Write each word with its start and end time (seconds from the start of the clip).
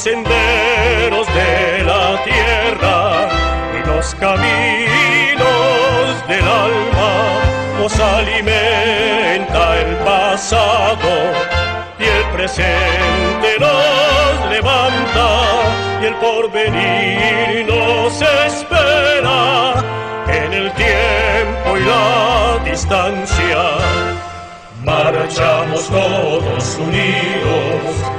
senderos 0.00 1.26
de 1.26 1.84
la 1.84 2.24
tierra 2.24 3.28
y 3.78 3.86
los 3.86 4.14
caminos 4.14 5.44
del 6.26 6.42
alma 6.42 7.12
nos 7.78 8.00
alimenta 8.00 9.78
el 9.78 9.96
pasado 9.96 11.10
y 11.98 12.04
el 12.04 12.24
presente 12.32 13.58
nos 13.60 14.50
levanta 14.50 15.28
y 16.00 16.06
el 16.06 16.14
porvenir 16.14 17.66
nos 17.68 18.22
espera 18.22 19.74
en 20.28 20.52
el 20.54 20.72
tiempo 20.72 21.76
y 21.76 21.80
la 21.84 22.64
distancia. 22.64 23.62
Marchamos 24.82 25.86
todos 25.88 26.78
unidos 26.78 28.09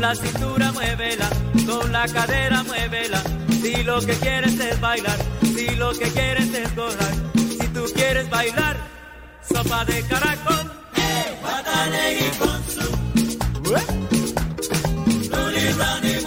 la 0.00 0.14
cintura 0.14 0.72
muévela, 0.72 1.28
con 1.66 1.92
la 1.92 2.06
cadera 2.08 2.62
muévela. 2.62 3.22
Si 3.50 3.82
lo 3.84 4.00
que 4.00 4.14
quieres 4.14 4.58
es 4.58 4.80
bailar, 4.80 5.18
si 5.42 5.76
lo 5.76 5.92
que 5.92 6.10
quieres 6.10 6.52
es 6.54 6.74
gozar, 6.74 7.12
si 7.36 7.68
tú 7.68 7.84
quieres 7.94 8.28
bailar, 8.30 8.76
sopa 9.46 9.84
de 9.84 10.02
caracol. 10.04 10.72
Watanegi 11.42 12.30
con 12.38 12.60
su 12.74 12.86
Luli 15.30 16.19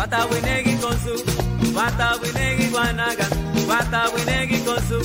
bata 0.00 0.24
winegi 0.30 0.74
konzu 0.82 1.14
bata 1.76 2.08
winegi 2.22 2.66
wanaga 2.74 3.26
bata 3.68 4.00
winegi 4.14 4.58
konzu 4.66 4.98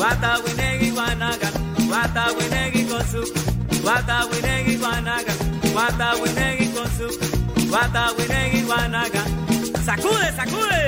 bata 0.00 0.30
winegi 0.44 0.90
wanaga 0.98 1.48
bata 1.90 2.24
winegi 2.36 2.82
konzu 2.90 3.22
bata 3.86 4.16
winegi 4.30 4.76
wanaga 4.84 5.34
bata 5.76 6.08
winegi 6.20 6.66
konzu 6.74 7.08
bata 7.72 8.02
winegi 8.18 8.62
wanaga 8.70 9.22
sacude 9.86 10.28
sacude 10.38 10.84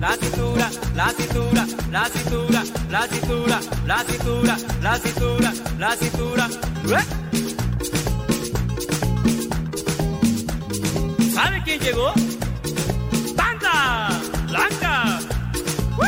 la 0.00 0.16
cintura 0.20 0.68
la 0.96 1.08
cintura. 1.16 1.77
La 1.90 2.06
cintura, 2.06 2.62
la 2.90 3.06
cintura, 3.08 3.60
la 3.86 4.04
cintura, 4.04 4.56
la 4.82 4.98
cintura, 4.98 5.52
la 5.78 5.96
cintura. 5.96 6.48
¡Ué! 6.86 6.98
¿Sabe 11.32 11.62
quién 11.64 11.80
llegó? 11.80 12.12
¡Banda! 13.34 14.08
¡Blanca! 14.48 15.20
¡Woo! 15.96 16.04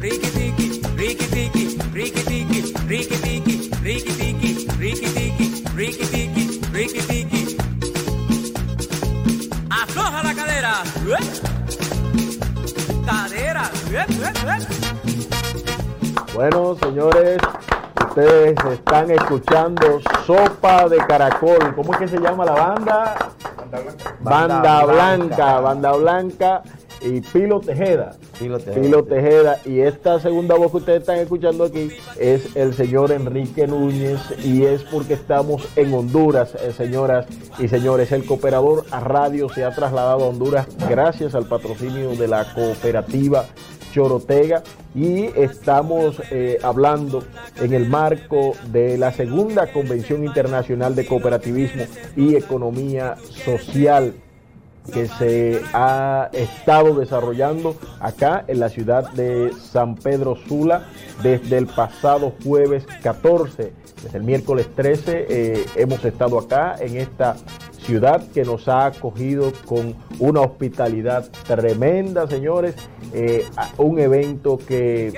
Ricky 0.00 0.28
tiki, 0.28 0.80
Ricky 0.96 1.26
tiki, 1.26 1.78
Ricky 1.92 2.22
tiki, 2.22 2.74
Ricky 2.86 3.16
tiki, 3.16 3.70
Ricky 3.82 4.12
tiki, 4.12 4.22
Ricky 4.22 4.27
Bueno, 16.38 16.76
señores, 16.80 17.38
ustedes 18.08 18.56
están 18.72 19.10
escuchando 19.10 20.00
Sopa 20.24 20.88
de 20.88 20.98
Caracol. 20.98 21.74
¿Cómo 21.74 21.92
es 21.94 21.98
que 21.98 22.08
se 22.08 22.20
llama 22.20 22.44
la 22.44 22.52
banda? 22.52 23.16
Banda 24.20 24.84
Blanca, 24.84 25.60
Banda 25.60 25.92
Blanca 25.96 26.62
y 27.00 27.20
Pilo 27.20 27.60
Tejeda. 27.60 28.12
Pilo 28.38 28.58
Tejeda. 28.58 28.80
Pilo 28.80 29.04
Tejeda. 29.04 29.58
Y 29.64 29.80
esta 29.80 30.20
segunda 30.20 30.54
voz 30.54 30.70
que 30.70 30.76
ustedes 30.76 31.00
están 31.00 31.16
escuchando 31.16 31.64
aquí 31.64 31.90
es 32.18 32.54
el 32.56 32.72
señor 32.72 33.10
Enrique 33.10 33.66
Núñez 33.66 34.20
y 34.44 34.64
es 34.64 34.84
porque 34.84 35.14
estamos 35.14 35.68
en 35.76 35.92
Honduras, 35.92 36.54
eh, 36.54 36.72
señoras 36.72 37.26
y 37.58 37.68
señores. 37.68 38.12
El 38.12 38.24
cooperador 38.24 38.84
a 38.90 39.00
radio 39.00 39.48
se 39.48 39.64
ha 39.64 39.74
trasladado 39.74 40.24
a 40.24 40.28
Honduras 40.28 40.66
gracias 40.88 41.34
al 41.34 41.46
patrocinio 41.46 42.14
de 42.14 42.28
la 42.28 42.54
cooperativa 42.54 43.44
Chorotega 43.92 44.62
y 44.94 45.26
estamos 45.36 46.20
eh, 46.30 46.58
hablando 46.62 47.24
en 47.60 47.72
el 47.72 47.88
marco 47.88 48.54
de 48.70 48.98
la 48.98 49.12
segunda 49.12 49.72
Convención 49.72 50.24
Internacional 50.24 50.94
de 50.94 51.06
Cooperativismo 51.06 51.84
y 52.16 52.34
Economía 52.34 53.16
Social 53.44 54.14
que 54.92 55.06
se 55.06 55.60
ha 55.72 56.30
estado 56.32 56.94
desarrollando 56.94 57.76
acá 58.00 58.44
en 58.46 58.60
la 58.60 58.68
ciudad 58.68 59.10
de 59.12 59.52
San 59.52 59.94
Pedro 59.96 60.36
Sula 60.48 60.86
desde 61.22 61.58
el 61.58 61.66
pasado 61.66 62.34
jueves 62.42 62.86
14. 63.02 63.72
Desde 64.02 64.18
el 64.18 64.24
miércoles 64.24 64.68
13 64.74 65.26
eh, 65.28 65.66
hemos 65.76 66.04
estado 66.04 66.38
acá 66.38 66.76
en 66.78 66.96
esta 66.96 67.36
ciudad 67.88 68.22
que 68.34 68.44
nos 68.44 68.68
ha 68.68 68.84
acogido 68.84 69.50
con 69.64 69.94
una 70.18 70.42
hospitalidad 70.42 71.24
tremenda, 71.46 72.26
señores. 72.26 72.74
Eh, 73.14 73.46
un 73.78 73.98
evento 73.98 74.58
que 74.58 75.14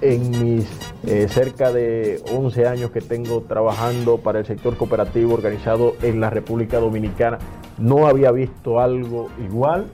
en 0.00 0.30
mis 0.30 0.68
eh, 1.04 1.26
cerca 1.28 1.72
de 1.72 2.22
11 2.32 2.68
años 2.68 2.90
que 2.92 3.00
tengo 3.00 3.40
trabajando 3.40 4.18
para 4.18 4.38
el 4.38 4.46
sector 4.46 4.76
cooperativo 4.76 5.34
organizado 5.34 5.96
en 6.00 6.20
la 6.20 6.30
República 6.30 6.78
Dominicana, 6.78 7.38
no 7.76 8.06
había 8.06 8.30
visto 8.30 8.78
algo 8.78 9.28
igual. 9.44 9.86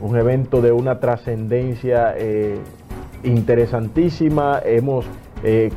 Un 0.00 0.16
evento 0.16 0.60
de 0.60 0.72
una 0.72 0.98
trascendencia 0.98 2.12
eh, 2.18 2.58
interesantísima. 3.22 4.60
Hemos 4.64 5.06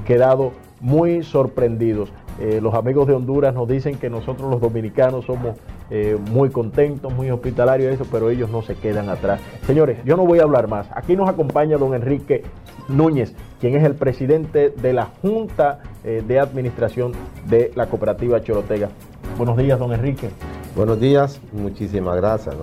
quedado 0.04 0.54
muy 0.80 1.22
sorprendidos. 1.22 2.12
Eh, 2.40 2.62
los 2.62 2.74
amigos 2.74 3.06
de 3.08 3.14
Honduras 3.14 3.54
nos 3.54 3.68
dicen 3.68 3.98
que 3.98 4.10
nosotros 4.10 4.50
los 4.50 4.62
dominicanos 4.62 5.26
somos 5.26 5.58
eh, 5.90 6.18
muy 6.32 6.50
contentos, 6.50 7.14
muy 7.14 7.30
hospitalarios, 7.30 7.94
eso, 7.94 8.06
pero 8.10 8.30
ellos 8.30 8.50
no 8.50 8.62
se 8.62 8.76
quedan 8.76 9.10
atrás. 9.10 9.42
Señores, 9.68 9.98
yo 10.06 10.16
no 10.16 10.26
voy 10.26 10.40
a 10.40 10.44
hablar 10.44 10.70
más. 10.70 10.88
Aquí 10.96 11.18
nos 11.18 11.28
acompaña 11.28 11.78
don 11.78 11.94
Enrique 11.94 12.44
Núñez, 12.88 13.36
quien 13.60 13.76
es 13.76 13.84
el 13.84 13.96
presidente 13.96 14.70
de 14.70 14.94
la 14.94 15.08
Junta 15.22 15.80
eh, 16.06 16.24
de 16.26 16.40
Administración 16.40 17.12
de 17.50 17.74
la 17.76 17.88
Cooperativa 17.88 18.42
Chorotega. 18.42 18.90
Buenos 19.38 19.58
días, 19.58 19.78
don 19.78 19.92
Enrique. 19.92 20.30
Buenos 20.78 21.00
días, 21.00 21.42
muchísimas 21.52 22.16
gracias 22.16 22.56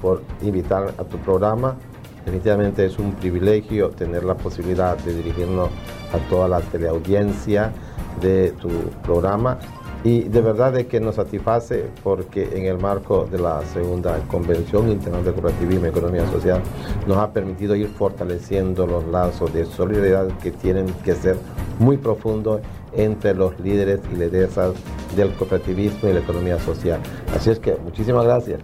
por 0.00 0.22
invitar 0.42 0.94
a 0.96 1.04
tu 1.04 1.18
programa. 1.18 1.76
Definitivamente 2.24 2.86
es 2.86 2.98
un 2.98 3.12
privilegio 3.12 3.90
tener 3.90 4.22
la 4.22 4.34
posibilidad 4.34 4.96
de 4.96 5.12
dirigirnos 5.12 5.70
a 6.12 6.18
toda 6.30 6.46
la 6.48 6.60
teleaudiencia 6.60 7.72
de 8.20 8.52
tu 8.52 8.68
programa 9.02 9.58
y 10.04 10.24
de 10.24 10.42
verdad 10.42 10.72
de 10.72 10.86
que 10.86 11.00
nos 11.00 11.14
satisface 11.14 11.86
porque 12.02 12.50
en 12.52 12.66
el 12.66 12.78
marco 12.78 13.24
de 13.24 13.38
la 13.38 13.62
segunda 13.62 14.18
Convención 14.28 14.90
Internacional 14.90 15.24
de 15.24 15.32
Cooperativismo 15.32 15.86
y 15.86 15.88
Economía 15.88 16.26
Social 16.30 16.60
nos 17.06 17.16
ha 17.16 17.32
permitido 17.32 17.74
ir 17.74 17.88
fortaleciendo 17.88 18.86
los 18.86 19.06
lazos 19.06 19.52
de 19.54 19.64
solidaridad 19.64 20.28
que 20.42 20.50
tienen 20.50 20.86
que 21.04 21.14
ser 21.14 21.36
muy 21.78 21.96
profundos 21.96 22.60
entre 22.92 23.34
los 23.34 23.58
líderes 23.60 24.00
y 24.12 24.16
lideresas 24.16 24.74
del 25.16 25.32
cooperativismo 25.34 26.08
y 26.08 26.12
la 26.12 26.20
economía 26.20 26.58
social. 26.58 27.00
Así 27.34 27.50
es 27.50 27.58
que 27.58 27.74
muchísimas 27.76 28.24
gracias. 28.24 28.60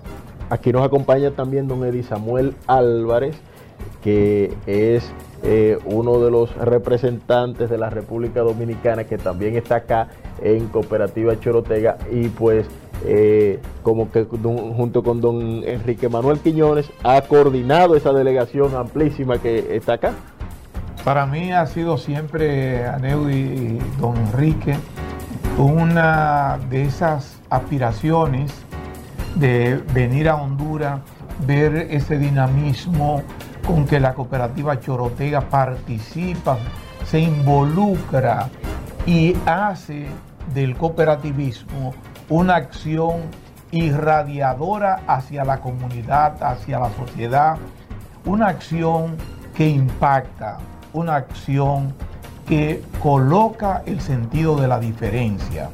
Aquí 0.51 0.73
nos 0.73 0.85
acompaña 0.85 1.31
también 1.31 1.69
don 1.69 1.85
Eddie 1.85 2.03
Samuel 2.03 2.55
Álvarez, 2.67 3.37
que 4.03 4.53
es 4.67 5.11
eh, 5.43 5.79
uno 5.87 6.21
de 6.21 6.31
los 6.31 6.55
representantes 6.57 7.71
de 7.71 7.79
la 7.79 7.89
República 7.89 8.41
Dominicana 8.41 9.05
que 9.05 9.17
también 9.17 9.57
está 9.57 9.77
acá 9.77 10.09
en 10.43 10.69
Cooperativa 10.69 11.39
Chorotega 11.41 11.97
y 12.11 12.29
pues 12.29 12.67
eh, 13.07 13.59
como 13.83 14.11
que 14.11 14.25
junto 14.25 15.03
con 15.03 15.23
don 15.23 15.65
Enrique 15.65 16.11
Manuel 16.11 16.39
Quiñones 16.41 16.91
ha 17.03 17.23
coordinado 17.23 17.97
esa 17.97 18.13
delegación 18.13 18.75
amplísima 18.75 19.39
que 19.39 19.77
está 19.77 19.95
acá. 19.95 20.13
Para 21.05 21.25
mí 21.25 21.51
ha 21.51 21.65
sido 21.67 21.97
siempre, 21.97 22.87
Aneudi 22.87 23.35
y 23.35 23.79
don 23.99 24.19
Enrique, 24.19 24.77
una 25.57 26.59
de 26.69 26.83
esas 26.83 27.41
aspiraciones 27.49 28.53
de 29.37 29.81
venir 29.95 30.29
a 30.29 30.37
Honduras, 30.37 31.01
ver 31.47 31.75
ese 31.91 32.19
dinamismo 32.19 33.23
con 33.67 33.87
que 33.87 34.01
la 34.01 34.15
cooperativa 34.15 34.81
Chorotega 34.81 35.41
participa, 35.43 36.59
se 37.05 37.21
involucra 37.21 38.49
y 39.07 39.37
hace 39.47 40.07
del 40.55 40.77
cooperativismo 40.77 41.95
una 42.29 42.57
acción 42.57 43.23
irradiadora 43.73 45.03
hacia 45.07 45.45
la 45.45 45.61
comunidad, 45.61 46.43
hacia 46.43 46.79
la 46.79 46.91
sociedad, 46.91 47.57
una 48.25 48.49
acción 48.49 49.17
que 49.55 49.69
impacta, 49.69 50.59
una 50.93 51.17
acción 51.17 51.95
que 52.47 52.83
coloca 53.03 53.83
el 53.87 54.01
sentido 54.01 54.57
de 54.57 54.69
la 54.69 54.81
diferencia. 54.81 55.71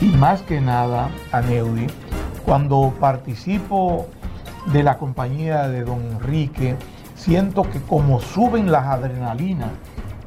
Y 0.00 0.06
más 0.16 0.42
que 0.42 0.60
nada, 0.60 1.10
Aneudi, 1.32 1.88
cuando 2.44 2.94
participo 3.00 4.06
de 4.72 4.82
la 4.82 4.96
compañía 4.96 5.68
de 5.68 5.82
don 5.82 6.00
Enrique, 6.02 6.76
siento 7.28 7.62
que 7.64 7.78
como 7.82 8.22
suben 8.22 8.72
las 8.72 8.86
adrenalinas, 8.86 9.68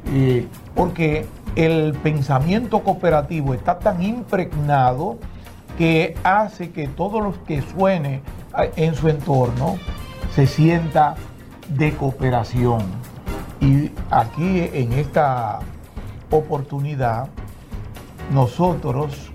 eh, 0.06 0.46
porque 0.72 1.26
el 1.56 1.94
pensamiento 1.94 2.78
cooperativo 2.84 3.54
está 3.54 3.80
tan 3.80 4.00
impregnado 4.04 5.18
que 5.76 6.14
hace 6.22 6.70
que 6.70 6.86
todos 6.86 7.20
los 7.20 7.38
que 7.38 7.60
suene 7.60 8.22
eh, 8.56 8.70
en 8.76 8.94
su 8.94 9.08
entorno 9.08 9.78
se 10.32 10.46
sienta 10.46 11.16
de 11.70 11.92
cooperación. 11.96 12.82
Y 13.60 13.90
aquí 14.12 14.70
en 14.72 14.92
esta 14.92 15.58
oportunidad, 16.30 17.26
nosotros, 18.32 19.32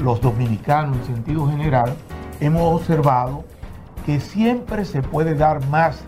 los 0.00 0.20
dominicanos 0.20 0.98
en 0.98 1.16
sentido 1.16 1.48
general, 1.48 1.94
hemos 2.38 2.80
observado 2.80 3.44
que 4.06 4.20
siempre 4.20 4.84
se 4.84 5.02
puede 5.02 5.34
dar 5.34 5.66
más 5.66 6.04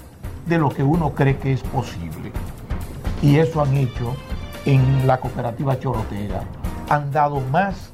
de 0.51 0.59
lo 0.59 0.69
que 0.69 0.83
uno 0.83 1.15
cree 1.15 1.39
que 1.39 1.53
es 1.53 1.63
posible. 1.63 2.33
Y 3.23 3.37
eso 3.37 3.63
han 3.63 3.75
hecho 3.77 4.15
en 4.67 5.07
la 5.07 5.21
cooperativa 5.21 5.79
Chorotega. 5.79 6.43
Han 6.89 7.13
dado 7.13 7.41
más 7.53 7.93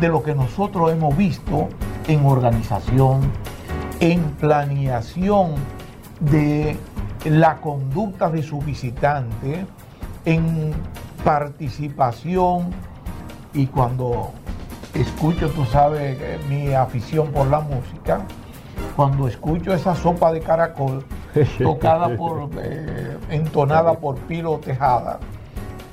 de 0.00 0.08
lo 0.08 0.22
que 0.22 0.34
nosotros 0.34 0.90
hemos 0.90 1.14
visto 1.14 1.68
en 2.08 2.24
organización, 2.24 3.20
en 4.00 4.22
planeación 4.40 5.52
de 6.18 6.78
la 7.26 7.60
conducta 7.60 8.30
de 8.30 8.42
su 8.42 8.58
visitante, 8.60 9.66
en 10.24 10.72
participación 11.22 12.70
y 13.52 13.66
cuando 13.66 14.32
escucho, 14.94 15.50
tú 15.50 15.66
sabes, 15.66 16.16
eh, 16.20 16.40
mi 16.48 16.72
afición 16.72 17.30
por 17.32 17.48
la 17.48 17.60
música, 17.60 18.22
cuando 18.96 19.28
escucho 19.28 19.74
esa 19.74 19.94
sopa 19.94 20.32
de 20.32 20.40
caracol 20.40 21.04
tocada 21.62 22.16
por, 22.16 22.50
eh, 22.58 23.16
entonada 23.30 23.94
por 23.94 24.16
Pilo 24.16 24.58
Tejada, 24.58 25.18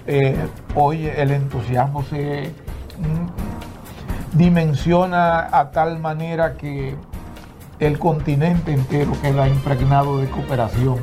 eh, 0.06 0.36
oye, 0.76 1.22
el 1.22 1.32
entusiasmo 1.32 2.04
se 2.04 2.52
mm, 2.98 4.38
dimensiona 4.38 5.48
a 5.58 5.72
tal 5.72 6.00
manera 6.00 6.56
que 6.56 6.96
el 7.80 8.00
continente 8.00 8.74
entero 8.74 9.12
queda 9.22 9.48
impregnado 9.48 10.20
de 10.20 10.28
cooperación. 10.28 10.98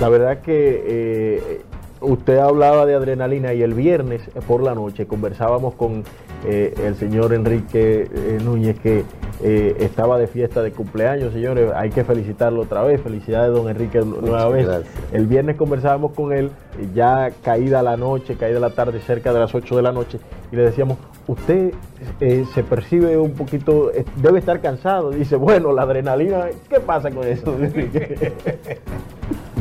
La 0.00 0.08
verdad 0.08 0.38
que 0.38 0.84
eh, 0.86 1.62
usted 2.00 2.38
hablaba 2.38 2.86
de 2.86 2.94
adrenalina 2.94 3.52
y 3.52 3.62
el 3.62 3.74
viernes 3.74 4.22
por 4.46 4.62
la 4.62 4.74
noche 4.74 5.06
conversábamos 5.06 5.74
con 5.74 6.04
el 6.44 6.96
señor 6.96 7.32
Enrique 7.32 8.10
Núñez 8.42 8.76
que 8.80 9.04
eh, 9.42 9.76
estaba 9.80 10.18
de 10.18 10.26
fiesta 10.26 10.62
de 10.62 10.72
cumpleaños, 10.72 11.32
señores. 11.32 11.72
Hay 11.74 11.90
que 11.90 12.04
felicitarlo 12.04 12.62
otra 12.62 12.82
vez. 12.82 13.00
Felicidades, 13.00 13.52
don 13.54 13.68
Enrique, 13.68 14.00
nueva 14.00 14.48
vez. 14.48 14.68
El 15.12 15.26
viernes 15.26 15.56
conversábamos 15.56 16.12
con 16.12 16.32
él, 16.32 16.50
ya 16.94 17.30
caída 17.42 17.82
la 17.82 17.96
noche, 17.96 18.36
caída 18.36 18.60
la 18.60 18.70
tarde, 18.70 19.00
cerca 19.00 19.32
de 19.32 19.40
las 19.40 19.54
8 19.54 19.76
de 19.76 19.82
la 19.82 19.92
noche, 19.92 20.18
y 20.50 20.56
le 20.56 20.62
decíamos, 20.62 20.98
usted 21.26 21.72
eh, 22.20 22.44
se 22.54 22.62
percibe 22.62 23.16
un 23.18 23.32
poquito, 23.32 23.92
eh, 23.92 24.04
debe 24.16 24.38
estar 24.38 24.60
cansado. 24.60 25.10
Dice, 25.10 25.36
bueno, 25.36 25.72
la 25.72 25.82
adrenalina, 25.82 26.46
¿qué 26.68 26.80
pasa 26.80 27.10
con 27.10 27.26
eso? 27.26 27.56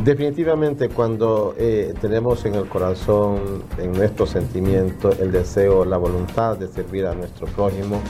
Definitivamente 0.03 0.89
cuando 0.89 1.53
eh, 1.59 1.93
tenemos 2.01 2.43
en 2.45 2.55
el 2.55 2.67
corazón, 2.67 3.63
en 3.77 3.91
nuestro 3.91 4.25
sentimiento, 4.25 5.11
el 5.19 5.31
deseo, 5.31 5.85
la 5.85 5.97
voluntad 5.97 6.57
de 6.57 6.67
servir 6.67 7.05
a 7.05 7.13
nuestro 7.13 7.45
prójimo 7.47 8.01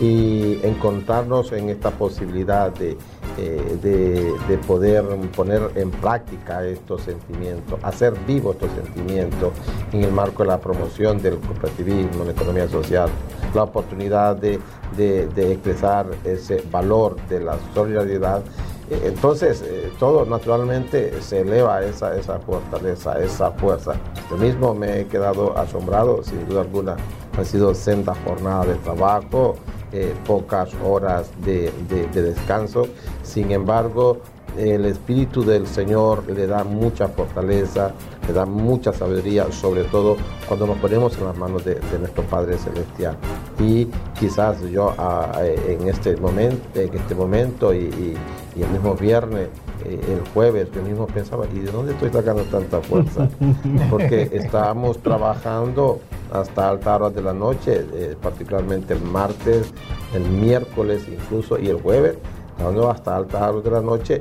y 0.00 0.60
encontrarnos 0.62 1.52
en 1.52 1.68
esta 1.70 1.90
posibilidad 1.90 2.70
de, 2.72 2.96
eh, 3.36 3.78
de- 3.82 4.32
de 4.48 4.58
poder 4.58 5.04
poner 5.36 5.70
en 5.74 5.90
práctica 5.90 6.64
estos 6.64 7.02
sentimientos, 7.02 7.78
hacer 7.82 8.14
vivo 8.26 8.52
estos 8.52 8.70
sentimientos 8.72 9.52
en 9.92 10.04
el 10.04 10.12
marco 10.12 10.42
de 10.44 10.48
la 10.50 10.58
promoción 10.60 11.20
del 11.20 11.38
cooperativismo, 11.38 12.24
la 12.24 12.32
economía 12.32 12.68
social, 12.68 13.08
la 13.54 13.64
oportunidad 13.64 14.36
de, 14.36 14.58
de- 14.96 15.52
expresar 15.52 16.06
ese 16.24 16.62
valor 16.70 17.16
de 17.28 17.40
la 17.40 17.56
solidaridad 17.74 18.42
eh, 18.90 19.02
Entonces, 19.04 19.62
eh, 19.66 19.92
todo 19.98 20.24
naturalmente 20.24 21.20
se 21.20 21.40
eleva 21.40 21.82
esa, 21.82 22.16
esa 22.16 22.38
fortaleza, 22.38 23.22
esa 23.22 23.50
fuerza. 23.50 23.92
Yo 24.30 24.38
mismo 24.38 24.74
me 24.74 25.00
he 25.00 25.06
quedado 25.06 25.56
asombrado, 25.58 26.22
sin 26.22 26.48
duda 26.48 26.62
alguna. 26.62 26.96
Han 27.36 27.44
sido 27.44 27.74
sendas 27.74 28.16
jornadas 28.24 28.68
de 28.68 28.74
trabajo, 28.76 29.56
eh, 29.92 30.14
pocas 30.26 30.70
horas 30.84 31.30
de, 31.44 31.72
de- 31.88 32.06
de 32.08 32.22
descanso. 32.22 32.86
Sin 33.22 33.50
embargo, 33.52 34.18
el 34.56 34.86
Espíritu 34.86 35.44
del 35.44 35.66
Señor 35.66 36.24
le 36.28 36.46
da 36.46 36.64
mucha 36.64 37.06
fortaleza, 37.08 37.92
le 38.26 38.32
da 38.32 38.44
mucha 38.46 38.92
sabiduría, 38.92 39.50
sobre 39.52 39.84
todo 39.84 40.16
cuando 40.48 40.66
nos 40.66 40.78
ponemos 40.78 41.16
en 41.18 41.24
las 41.24 41.36
manos 41.36 41.64
de, 41.64 41.74
de 41.76 41.98
nuestro 42.00 42.22
Padre 42.24 42.56
Celestial. 42.58 43.16
Y 43.60 43.86
quizás 44.18 44.60
yo 44.70 44.94
ah, 44.98 45.32
eh, 45.42 45.76
en 45.80 45.88
este 45.88 46.16
momento, 46.16 46.80
en 46.80 46.94
este 46.94 47.14
momento 47.14 47.72
y, 47.74 47.78
y- 47.78 48.16
y 48.56 48.62
el 48.62 48.70
mismo 48.70 48.94
viernes, 48.94 49.48
eh, 49.84 50.00
el 50.10 50.28
jueves, 50.34 50.66
yo 50.74 50.82
mismo 50.82 51.06
pensaba, 51.06 51.44
¿y 51.54 51.60
de 51.60 51.70
dónde 51.70 51.92
estoy 51.92 52.10
sacando 52.10 52.42
tanta 52.44 52.80
fuerza? 52.80 53.28
Porque 53.90 54.28
estábamos 54.32 54.98
trabajando 54.98 56.00
hasta 56.32 56.68
altas 56.68 57.00
horas 57.00 57.14
de 57.14 57.22
la 57.22 57.32
noche, 57.32 57.86
eh, 57.92 58.16
particularmente 58.20 58.94
el 58.94 59.02
martes, 59.02 59.72
el 60.14 60.22
miércoles 60.22 61.06
incluso 61.08 61.58
y 61.58 61.68
el 61.68 61.80
jueves, 61.80 62.16
trabajando 62.56 62.90
hasta 62.90 63.16
altas 63.16 63.42
horas 63.42 63.64
de 63.64 63.70
la 63.70 63.80
noche 63.80 64.20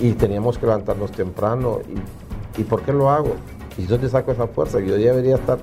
y, 0.00 0.12
teníamos 0.12 0.58
que 0.58 0.66
levantarnos 0.66 1.12
temprano. 1.12 1.78
Y, 1.88 2.60
¿Y 2.60 2.64
por 2.64 2.82
qué 2.82 2.92
lo 2.92 3.10
hago? 3.10 3.34
¿Y 3.78 3.84
dónde 3.84 4.08
saco 4.08 4.32
esa 4.32 4.46
fuerza? 4.46 4.78
Yo 4.80 4.94
debería 4.96 5.36
estar 5.36 5.58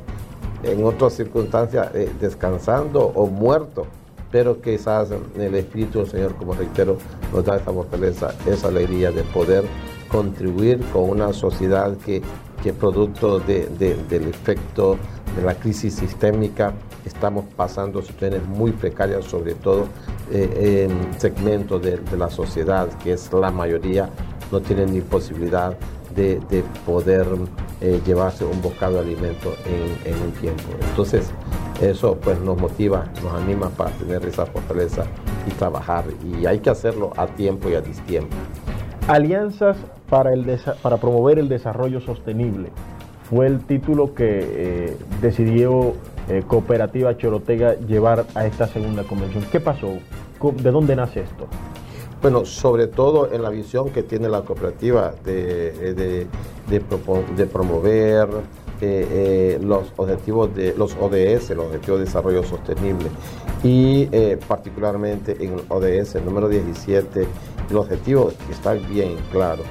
en 0.63 0.83
otras 0.83 1.13
circunstancias 1.13 1.89
eh, 1.93 2.11
descansando 2.19 3.05
o 3.15 3.27
muerto, 3.27 3.87
pero 4.31 4.61
quizás 4.61 5.09
el 5.37 5.55
Espíritu 5.55 5.99
del 5.99 6.09
Señor, 6.09 6.35
como 6.35 6.53
reitero, 6.53 6.97
nos 7.33 7.45
da 7.45 7.57
esa 7.57 7.71
fortaleza, 7.71 8.33
esa 8.45 8.67
alegría 8.67 9.11
de 9.11 9.23
poder 9.23 9.63
contribuir 10.09 10.79
con 10.91 11.09
una 11.09 11.33
sociedad 11.33 11.95
que, 11.97 12.21
que 12.63 12.74
producto 12.74 13.39
de- 13.39 13.68
de- 13.80 13.96
del 14.10 14.27
efecto 14.27 14.98
de 15.36 15.41
la 15.44 15.56
crisis 15.56 15.96
sistémica 15.96 16.74
estamos 17.06 17.46
pasando 17.56 18.01
situaciones 18.01 18.46
muy 18.48 18.72
precarias, 18.72 19.25
sobre 19.25 19.53
todo 19.56 19.86
eh, 20.32 20.88
en 20.89 21.20
segmentos 21.20 21.82
de, 21.82 21.98
de 21.98 22.18
la 22.18 22.30
sociedad, 22.30 22.88
que 23.03 23.13
es 23.13 23.32
la 23.34 23.50
mayoría, 23.51 24.10
no 24.51 24.60
tienen 24.62 24.94
ni 24.94 25.01
posibilidad 25.01 25.75
de, 26.15 26.39
de 26.50 26.63
poder 26.86 27.25
eh, 27.80 28.00
llevarse 28.06 28.44
un 28.46 28.62
bocado 28.62 28.96
de 28.96 29.00
alimento 29.00 29.53
en, 29.65 30.13
en 30.13 30.22
un 30.22 30.32
tiempo. 30.34 30.63
Entonces, 30.89 31.32
eso 31.82 32.15
pues 32.22 32.39
nos 32.41 32.60
motiva, 32.60 33.06
nos 33.24 33.34
anima 33.41 33.70
para 33.70 33.89
tener 33.91 34.24
esa 34.25 34.46
fortaleza 34.46 35.03
y 35.48 35.51
trabajar. 35.51 36.03
Y 36.39 36.46
hay 36.46 36.60
que 36.60 36.70
hacerlo 36.70 37.12
a 37.18 37.25
tiempo 37.27 37.70
y 37.70 37.75
a 37.75 37.82
distiempo. 37.82 38.36
Alianzas 39.08 39.77
para, 40.12 40.32
el 40.34 40.46
para 40.84 40.98
promover 40.98 41.39
el 41.39 41.50
desarrollo 41.50 42.01
sostenible 42.01 42.70
fue 43.30 43.48
el 43.48 43.62
título 43.65 44.13
que 44.13 44.39
eh, 44.44 44.98
decidió 45.22 45.94
eh, 46.30 46.44
Cooperativa 46.46 47.18
Chorotega 47.18 47.75
llevar 47.75 48.25
a 48.36 48.46
esta 48.46 48.68
segunda 48.68 49.03
convención. 49.03 49.44
¿Qué 49.51 49.60
pasó? 49.62 49.88
¿Cómo- 50.38 50.60
¿De 50.62 50.70
dónde 50.70 50.96
nace 50.98 51.22
esto? 51.22 51.48
Bueno, 52.22 52.44
sobre 52.46 52.88
todo 52.88 53.32
en 53.32 53.41
la 53.41 53.50
visión 53.50 53.89
que 53.89 54.03
tiene 54.03 54.27
la 54.30 54.41
cooperativa 54.41 55.13
de, 55.24 55.72
de, 55.72 55.94
de 55.96 56.27
de 57.38 57.46
promover 57.48 58.27
eh, 58.82 59.08
eh, 59.12 59.60
los 59.63 59.91
objetivos 59.98 60.53
de 60.56 60.74
los 60.77 60.96
ODS, 61.00 61.50
los 61.51 61.65
Objetivos 61.68 62.00
de 62.00 62.06
Desarrollo 62.06 62.44
Sostenible, 62.44 63.10
y 63.63 64.08
eh, 64.12 64.38
particularmente 64.48 65.36
en 65.39 65.53
el 65.53 65.62
ODS 65.70 66.15
número 66.24 66.48
17, 66.50 67.27
el 67.70 67.77
objetivo 67.77 68.32
está 68.50 68.74
bien 68.74 69.15
claro. 69.32 69.63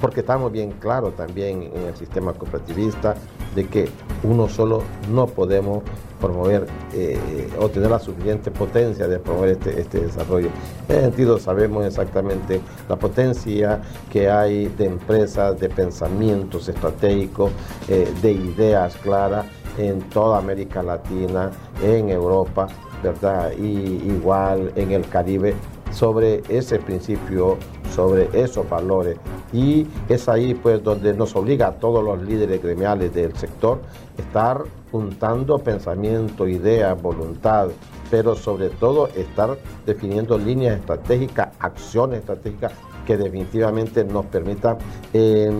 Porque 0.00 0.20
estamos 0.20 0.52
bien 0.52 0.72
claros 0.72 1.16
también 1.16 1.62
en 1.62 1.82
el 1.88 1.96
sistema 1.96 2.32
cooperativista 2.34 3.14
de 3.54 3.66
que 3.66 3.88
uno 4.22 4.48
solo 4.48 4.82
no 5.10 5.26
podemos 5.26 5.82
promover 6.20 6.66
eh, 6.92 7.48
o 7.58 7.68
tener 7.68 7.90
la 7.90 7.98
suficiente 7.98 8.50
potencia 8.50 9.08
de 9.08 9.18
promover 9.18 9.50
este, 9.50 9.80
este 9.80 10.00
desarrollo. 10.00 10.48
En 10.88 10.96
ese 10.96 11.04
sentido 11.04 11.38
sabemos 11.38 11.84
exactamente 11.86 12.60
la 12.88 12.96
potencia 12.96 13.80
que 14.10 14.30
hay 14.30 14.66
de 14.68 14.86
empresas, 14.86 15.58
de 15.58 15.68
pensamientos 15.68 16.68
estratégicos, 16.68 17.50
eh, 17.88 18.12
de 18.22 18.32
ideas 18.32 18.96
claras 18.96 19.46
en 19.78 20.00
toda 20.10 20.38
América 20.38 20.82
Latina, 20.82 21.50
en 21.82 22.10
Europa, 22.10 22.68
¿verdad? 23.02 23.52
Y 23.58 24.02
igual 24.06 24.72
en 24.76 24.92
el 24.92 25.06
Caribe 25.08 25.54
sobre 25.92 26.42
ese 26.48 26.78
principio, 26.78 27.58
sobre 27.94 28.28
esos 28.32 28.68
valores. 28.68 29.16
Y 29.52 29.86
es 30.08 30.28
ahí 30.28 30.54
pues 30.54 30.82
donde 30.82 31.14
nos 31.14 31.34
obliga 31.36 31.68
a 31.68 31.72
todos 31.72 32.02
los 32.02 32.20
líderes 32.22 32.62
gremiales 32.62 33.14
del 33.14 33.34
sector 33.36 33.80
estar 34.18 34.62
juntando 34.90 35.58
pensamiento, 35.58 36.46
ideas, 36.46 37.00
voluntad, 37.00 37.68
pero 38.10 38.34
sobre 38.36 38.70
todo 38.70 39.08
estar 39.08 39.58
definiendo 39.86 40.38
líneas 40.38 40.78
estratégicas, 40.78 41.48
acciones 41.58 42.20
estratégicas 42.20 42.72
que 43.06 43.16
definitivamente 43.16 44.04
nos 44.04 44.26
permitan 44.26 44.78
eh, 45.12 45.50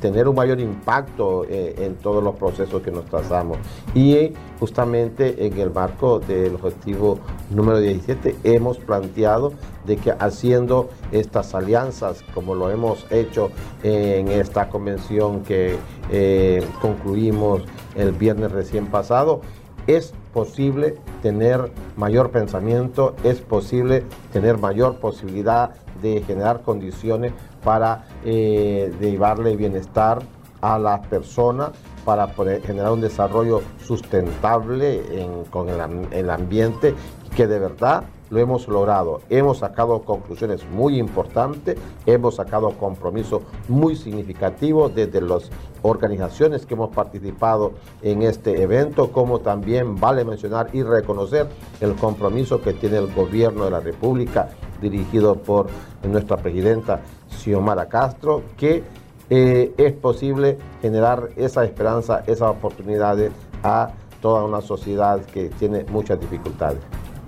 tener 0.00 0.28
un 0.28 0.34
mayor 0.34 0.60
impacto 0.60 1.44
eh, 1.44 1.74
en 1.78 1.96
todos 1.96 2.22
los 2.22 2.34
procesos 2.36 2.82
que 2.82 2.90
nos 2.90 3.04
trazamos. 3.06 3.58
Y 3.94 4.32
justamente 4.58 5.46
en 5.46 5.58
el 5.58 5.70
marco 5.70 6.18
del 6.20 6.54
objetivo 6.54 7.18
número 7.50 7.78
17 7.78 8.36
hemos 8.44 8.78
planteado 8.78 9.52
de 9.86 9.96
que 9.96 10.12
haciendo 10.18 10.90
estas 11.12 11.54
alianzas, 11.54 12.24
como 12.34 12.54
lo 12.54 12.70
hemos 12.70 13.06
hecho 13.10 13.50
en 13.82 14.28
esta 14.28 14.68
convención 14.68 15.42
que 15.42 15.76
eh, 16.10 16.64
concluimos 16.80 17.62
el 17.94 18.12
viernes 18.12 18.52
recién 18.52 18.86
pasado, 18.86 19.40
es 19.86 20.12
posible 20.32 20.96
tener 21.22 21.70
mayor 21.96 22.30
pensamiento, 22.30 23.14
es 23.22 23.40
posible 23.40 24.02
tener 24.32 24.58
mayor 24.58 24.98
posibilidad 24.98 25.74
de 26.02 26.22
generar 26.22 26.62
condiciones 26.62 27.32
para 27.64 28.04
eh, 28.24 28.92
llevarle 29.00 29.56
bienestar 29.56 30.20
a 30.60 30.78
las 30.78 31.06
personas, 31.06 31.70
para 32.04 32.28
generar 32.64 32.92
un 32.92 33.00
desarrollo 33.00 33.60
sustentable 33.84 35.22
en- 35.22 35.44
con 35.44 35.68
el 35.68 36.30
ambiente 36.30 36.94
que 37.34 37.46
de 37.46 37.58
verdad 37.58 38.04
lo 38.30 38.40
hemos 38.40 38.66
logrado. 38.66 39.20
Hemos 39.30 39.58
sacado 39.58 40.02
conclusiones 40.02 40.64
muy 40.68 40.98
importantes, 40.98 41.76
hemos 42.06 42.36
sacado 42.36 42.70
compromisos 42.72 43.42
muy 43.68 43.94
significativos 43.94 44.92
desde 44.94 45.20
las 45.20 45.48
organizaciones 45.82 46.66
que 46.66 46.74
hemos 46.74 46.90
participado 46.92 47.72
en 48.02 48.22
este 48.22 48.60
evento, 48.62 49.12
como 49.12 49.38
también 49.40 49.94
vale 50.00 50.24
mencionar 50.24 50.70
y 50.72 50.82
reconocer 50.82 51.46
el 51.80 51.94
compromiso 51.94 52.60
que 52.60 52.72
tiene 52.72 52.98
el 52.98 53.12
gobierno 53.14 53.64
de 53.66 53.70
la 53.70 53.80
República 53.80 54.48
dirigido 54.80 55.36
por 55.36 55.68
nuestra 56.02 56.36
presidenta 56.36 57.00
Xiomara 57.30 57.86
Castro, 57.86 58.42
que 58.56 58.82
eh, 59.28 59.74
es 59.76 59.92
posible 59.92 60.56
generar 60.80 61.30
esa 61.36 61.64
esperanza, 61.64 62.22
esas 62.26 62.50
oportunidades 62.50 63.32
a 63.62 63.90
toda 64.20 64.44
una 64.44 64.60
sociedad 64.60 65.20
que 65.26 65.48
tiene 65.58 65.84
muchas 65.90 66.20
dificultades. 66.20 66.78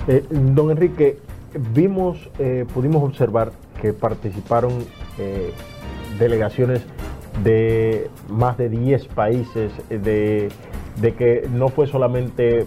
Eh, 0.06 0.24
don 0.30 0.70
Enrique, 0.70 1.18
vimos, 1.74 2.30
eh, 2.38 2.66
pudimos 2.72 3.02
observar 3.02 3.52
que 3.80 3.92
participaron 3.92 4.72
delegaciones 6.18 6.82
de 7.42 8.08
más 8.28 8.56
de 8.56 8.68
10 8.68 9.06
países, 9.08 9.72
de 9.88 10.48
que 11.00 11.48
no 11.52 11.68
fue 11.70 11.88
solamente, 11.88 12.66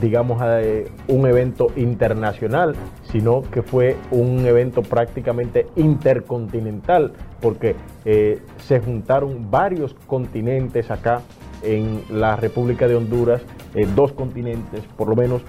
digamos, 0.00 0.40
eh, 0.42 0.90
un 1.08 1.26
evento 1.26 1.68
internacional, 1.76 2.74
sino 3.10 3.42
que 3.42 3.62
fue 3.62 3.96
un 4.10 4.46
evento 4.46 4.82
prácticamente 4.82 5.66
intercontinental, 5.76 7.12
porque 7.40 7.76
eh, 8.04 8.40
se 8.58 8.80
juntaron 8.80 9.50
varios 9.50 9.94
continentes 10.06 10.90
acá 10.90 11.22
en 11.62 12.02
la 12.10 12.36
República 12.36 12.88
de 12.88 12.96
Honduras, 12.96 13.42
eh, 13.74 13.86
dos 13.94 14.12
continentes 14.12 14.82
por 14.96 15.08
lo 15.08 15.16
menos, 15.16 15.42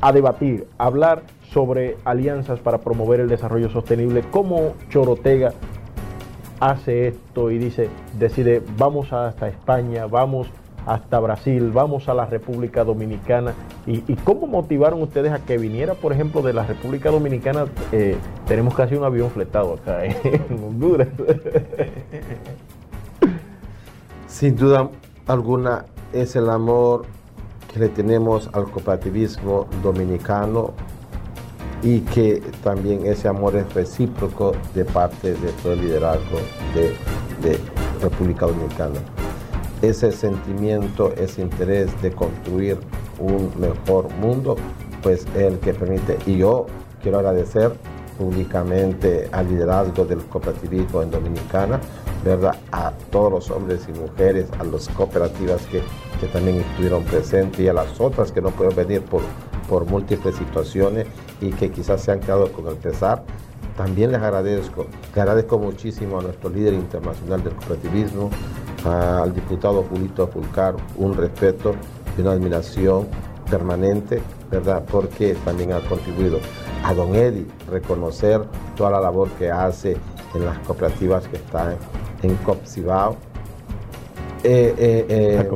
a 0.00 0.12
debatir, 0.12 0.66
a 0.78 0.86
hablar 0.86 1.22
sobre 1.52 1.96
alianzas 2.04 2.60
para 2.60 2.78
promover 2.78 3.20
el 3.20 3.28
desarrollo 3.28 3.70
sostenible, 3.70 4.22
cómo 4.30 4.74
Chorotega 4.90 5.52
hace 6.60 7.08
esto 7.08 7.50
y 7.50 7.58
dice, 7.58 7.88
decide, 8.18 8.62
vamos 8.76 9.12
hasta 9.12 9.48
España, 9.48 10.06
vamos 10.06 10.48
hasta 10.86 11.18
Brasil, 11.18 11.72
vamos 11.72 12.08
a 12.08 12.14
la 12.14 12.26
República 12.26 12.84
Dominicana. 12.84 13.54
¿Y, 13.86 14.00
cómo 14.16 14.46
motivaron 14.46 15.02
ustedes 15.02 15.32
a 15.32 15.40
que 15.40 15.58
viniera, 15.58 15.94
por 15.94 16.12
ejemplo, 16.12 16.42
de 16.42 16.52
la 16.52 16.64
República 16.64 17.10
Dominicana? 17.10 17.66
Eh, 17.92 18.16
tenemos 18.46 18.74
casi 18.74 18.94
un 18.94 19.04
avión 19.04 19.30
fletado 19.30 19.74
acá 19.74 20.04
en 20.04 20.64
Honduras. 20.64 21.08
Sin 24.28 24.56
duda 24.56 24.90
alguna 25.26 25.86
es 26.12 26.36
el 26.36 26.48
amor 26.48 27.04
que 27.72 27.80
le 27.80 27.88
tenemos 27.88 28.48
al 28.52 28.70
cooperativismo 28.70 29.66
dominicano 29.82 30.72
y 31.82 32.00
que 32.00 32.42
también 32.62 33.06
ese 33.06 33.28
amor 33.28 33.56
es 33.56 33.72
recíproco 33.74 34.52
de 34.74 34.84
parte 34.84 35.34
de 35.34 35.48
todo 35.62 35.72
el 35.72 35.80
liderazgo 35.80 36.38
de, 36.74 37.48
de 37.48 37.58
República 38.00 38.46
Dominicana. 38.46 39.15
Ese 39.86 40.10
sentimiento, 40.10 41.12
ese 41.16 41.42
interés 41.42 42.02
de 42.02 42.10
construir 42.10 42.76
un 43.20 43.52
mejor 43.56 44.12
mundo, 44.14 44.56
pues 45.00 45.24
es 45.36 45.42
el 45.42 45.60
que 45.60 45.72
permite. 45.72 46.18
Y 46.26 46.38
yo 46.38 46.66
quiero 47.00 47.18
agradecer 47.20 47.72
públicamente 48.18 49.28
al 49.30 49.48
liderazgo 49.48 50.04
del 50.04 50.24
cooperativismo 50.24 51.02
en 51.02 51.12
Dominicana, 51.12 51.78
¿verdad? 52.24 52.56
A 52.72 52.90
todos 53.12 53.30
los 53.30 53.50
hombres 53.52 53.86
y 53.88 53.96
mujeres, 53.96 54.48
a 54.58 54.64
las 54.64 54.88
cooperativas 54.88 55.64
que, 55.66 55.80
que 56.20 56.26
también 56.32 56.56
estuvieron 56.56 57.04
presentes 57.04 57.60
y 57.60 57.68
a 57.68 57.72
las 57.72 58.00
otras 58.00 58.32
que 58.32 58.40
no 58.40 58.50
pueden 58.50 58.74
venir 58.74 59.02
por, 59.02 59.22
por 59.68 59.86
múltiples 59.86 60.34
situaciones 60.34 61.06
y 61.40 61.50
que 61.50 61.70
quizás 61.70 62.02
se 62.02 62.10
han 62.10 62.18
quedado 62.18 62.50
con 62.50 62.66
el 62.66 62.74
pesar. 62.74 63.22
También 63.76 64.10
les 64.10 64.20
agradezco, 64.20 64.86
le 65.14 65.20
agradezco 65.20 65.60
muchísimo 65.60 66.18
a 66.18 66.22
nuestro 66.22 66.50
líder 66.50 66.74
internacional 66.74 67.44
del 67.44 67.54
cooperativismo, 67.54 68.30
al 68.86 69.34
diputado 69.34 69.84
Julito 69.84 70.26
Fulcar, 70.28 70.76
un 70.96 71.14
respeto 71.14 71.74
y 72.16 72.20
una 72.20 72.32
admiración 72.32 73.06
permanente, 73.50 74.22
¿verdad? 74.50 74.84
Porque 74.90 75.34
también 75.44 75.72
ha 75.72 75.80
contribuido 75.80 76.38
a 76.84 76.94
don 76.94 77.14
Eddie 77.14 77.46
reconocer 77.70 78.42
toda 78.76 78.90
la 78.90 79.00
labor 79.00 79.28
que 79.38 79.50
hace 79.50 79.96
en 80.34 80.44
las 80.44 80.58
cooperativas 80.60 81.26
que 81.28 81.36
están 81.36 81.76
en 82.22 82.34
Copsibao. 82.36 83.16
Eh, 84.44 84.74
eh, 84.78 85.06
eh, 85.08 85.48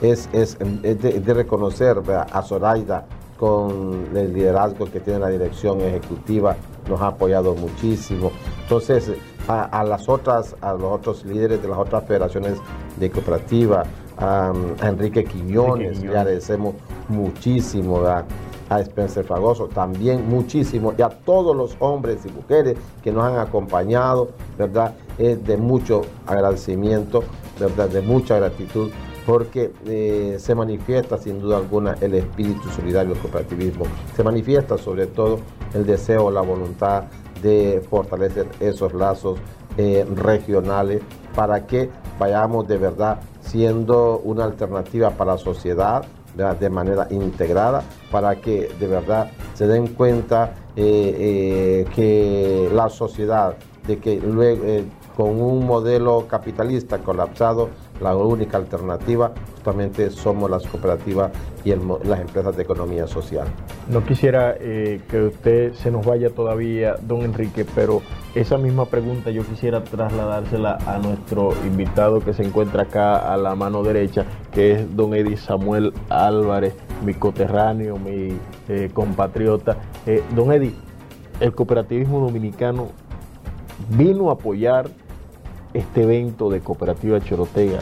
es, 0.00 0.28
es, 0.32 0.58
es 0.82 1.02
de, 1.02 1.20
de 1.20 1.34
reconocer 1.34 2.00
¿verdad? 2.00 2.26
a 2.32 2.42
Zoraida 2.42 3.06
con 3.36 4.06
el 4.14 4.32
liderazgo 4.32 4.86
que 4.86 5.00
tiene 5.00 5.18
la 5.18 5.28
dirección 5.28 5.80
ejecutiva, 5.80 6.56
nos 6.88 7.00
ha 7.00 7.08
apoyado 7.08 7.54
muchísimo. 7.56 8.30
Entonces, 8.62 9.10
a, 9.48 9.64
a 9.64 9.84
las 9.84 10.08
otras, 10.08 10.56
a 10.60 10.72
los 10.72 10.84
otros 10.84 11.24
líderes 11.24 11.62
de 11.62 11.68
las 11.68 11.78
otras 11.78 12.04
federaciones 12.04 12.58
de 12.98 13.10
cooperativa, 13.10 13.84
a, 14.18 14.52
a 14.80 14.88
Enrique 14.88 15.24
Quiñones, 15.24 16.02
le 16.02 16.08
agradecemos 16.08 16.74
muchísimo, 17.08 18.00
¿verdad? 18.00 18.24
a 18.72 18.80
Spencer 18.80 19.24
Fragoso, 19.24 19.68
también 19.68 20.28
muchísimo, 20.28 20.94
y 20.96 21.02
a 21.02 21.08
todos 21.08 21.54
los 21.54 21.76
hombres 21.78 22.24
y 22.24 22.30
mujeres 22.30 22.76
que 23.02 23.12
nos 23.12 23.24
han 23.24 23.38
acompañado, 23.38 24.30
¿verdad? 24.56 24.94
Es 25.18 25.44
de 25.44 25.56
mucho 25.56 26.02
agradecimiento, 26.26 27.22
¿verdad? 27.60 27.90
De 27.90 28.00
mucha 28.00 28.38
gratitud, 28.38 28.90
porque 29.26 29.72
eh, 29.86 30.36
se 30.38 30.54
manifiesta 30.54 31.18
sin 31.18 31.40
duda 31.40 31.58
alguna 31.58 31.96
el 32.00 32.14
espíritu 32.14 32.68
solidario 32.70 33.12
del 33.12 33.22
cooperativismo, 33.22 33.84
se 34.16 34.24
manifiesta 34.24 34.78
sobre 34.78 35.06
todo 35.06 35.38
el 35.74 35.86
deseo, 35.86 36.30
la 36.30 36.40
voluntad 36.40 37.04
de 37.42 37.82
fortalecer 37.88 38.46
esos 38.60 38.94
lazos 38.94 39.38
eh, 39.76 40.06
regionales 40.14 41.02
para 41.34 41.66
que 41.66 41.90
vayamos 42.18 42.68
de 42.68 42.78
verdad 42.78 43.20
siendo 43.40 44.20
una 44.24 44.44
alternativa 44.44 45.10
para 45.10 45.32
la 45.32 45.38
sociedad, 45.38 46.04
de 46.58 46.70
manera 46.70 47.08
integrada 47.10 47.82
para 48.10 48.36
que 48.36 48.70
de 48.80 48.86
verdad 48.86 49.30
se 49.52 49.66
den 49.66 49.88
cuenta 49.88 50.54
eh, 50.76 51.84
eh, 51.84 51.86
que 51.94 52.70
la 52.72 52.88
sociedad, 52.88 53.54
de 53.86 53.98
que 53.98 54.16
luego 54.16 54.64
con 55.14 55.42
un 55.42 55.66
modelo 55.66 56.26
capitalista 56.26 56.98
colapsado, 56.98 57.68
la 58.02 58.16
única 58.16 58.56
alternativa 58.56 59.32
justamente 59.54 60.10
somos 60.10 60.50
las 60.50 60.66
cooperativas 60.66 61.30
y 61.64 61.70
las 61.70 62.20
empresas 62.20 62.56
de 62.56 62.64
economía 62.64 63.06
social. 63.06 63.46
No 63.88 64.04
quisiera 64.04 64.56
eh, 64.58 65.00
que 65.08 65.22
usted 65.22 65.72
se 65.74 65.90
nos 65.90 66.04
vaya 66.04 66.30
todavía, 66.30 66.96
don 67.00 67.22
Enrique, 67.22 67.64
pero 67.74 68.02
esa 68.34 68.58
misma 68.58 68.86
pregunta 68.86 69.30
yo 69.30 69.44
quisiera 69.44 69.84
trasladársela 69.84 70.78
a 70.86 70.98
nuestro 70.98 71.50
invitado 71.64 72.20
que 72.20 72.32
se 72.32 72.42
encuentra 72.42 72.82
acá 72.84 73.32
a 73.32 73.36
la 73.36 73.54
mano 73.54 73.84
derecha, 73.84 74.24
que 74.52 74.72
es 74.72 74.96
don 74.96 75.14
Eddie 75.14 75.36
Samuel 75.36 75.92
Álvarez, 76.08 76.74
mi 77.04 77.14
coterráneo, 77.14 77.98
mi 77.98 78.36
eh, 78.68 78.90
compatriota. 78.92 79.76
Eh, 80.06 80.24
don 80.34 80.52
Eddie, 80.52 80.74
el 81.38 81.54
cooperativismo 81.54 82.18
dominicano 82.18 82.88
vino 83.90 84.30
a 84.30 84.34
apoyar 84.34 84.88
este 85.74 86.02
evento 86.02 86.50
de 86.50 86.60
Cooperativa 86.60 87.20
Chorotega. 87.20 87.80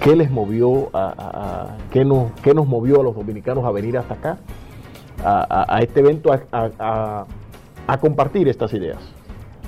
¿Qué 0.00 0.16
les 0.16 0.30
movió 0.30 0.90
a, 0.94 1.76
qué 1.90 2.04
nos, 2.04 2.32
qué 2.42 2.54
nos 2.54 2.66
movió 2.66 3.00
a 3.00 3.04
los 3.04 3.14
dominicanos 3.14 3.64
a 3.64 3.70
venir 3.70 3.98
hasta 3.98 4.14
acá? 4.14 4.38
a, 5.24 5.78
este 5.80 6.00
evento 6.00 6.30
a 6.52 7.98
compartir 8.00 8.48
estas 8.48 8.72
ideas. 8.74 8.98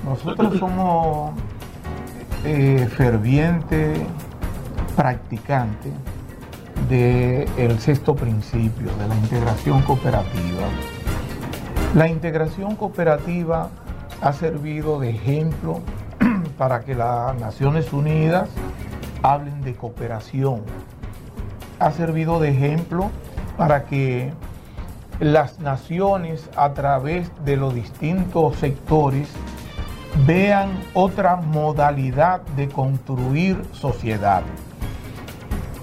Nosotros 0.05 0.57
somos 0.57 1.31
eh, 2.45 2.87
fervientes 2.95 3.99
practicantes 4.95 5.91
del 6.87 7.79
sexto 7.79 8.15
principio, 8.15 8.87
de 8.97 9.07
la 9.07 9.15
integración 9.15 9.81
cooperativa. 9.81 10.67
La 11.95 12.07
integración 12.07 12.75
cooperativa 12.75 13.69
ha 14.21 14.33
servido 14.33 14.99
de 14.99 15.09
ejemplo 15.09 15.81
para 16.59 16.81
que 16.81 16.93
las 16.93 17.39
Naciones 17.39 17.93
Unidas 17.93 18.49
hablen 19.23 19.61
de 19.61 19.75
cooperación. 19.75 20.63
Ha 21.79 21.91
servido 21.91 22.41
de 22.41 22.49
ejemplo 22.49 23.11
para 23.57 23.85
que 23.85 24.33
las 25.21 25.59
naciones 25.59 26.49
a 26.57 26.73
través 26.73 27.31
de 27.45 27.55
los 27.55 27.73
distintos 27.73 28.57
sectores 28.57 29.29
vean 30.27 30.71
otra 30.93 31.37
modalidad 31.37 32.41
de 32.57 32.67
construir 32.67 33.63
sociedad. 33.71 34.43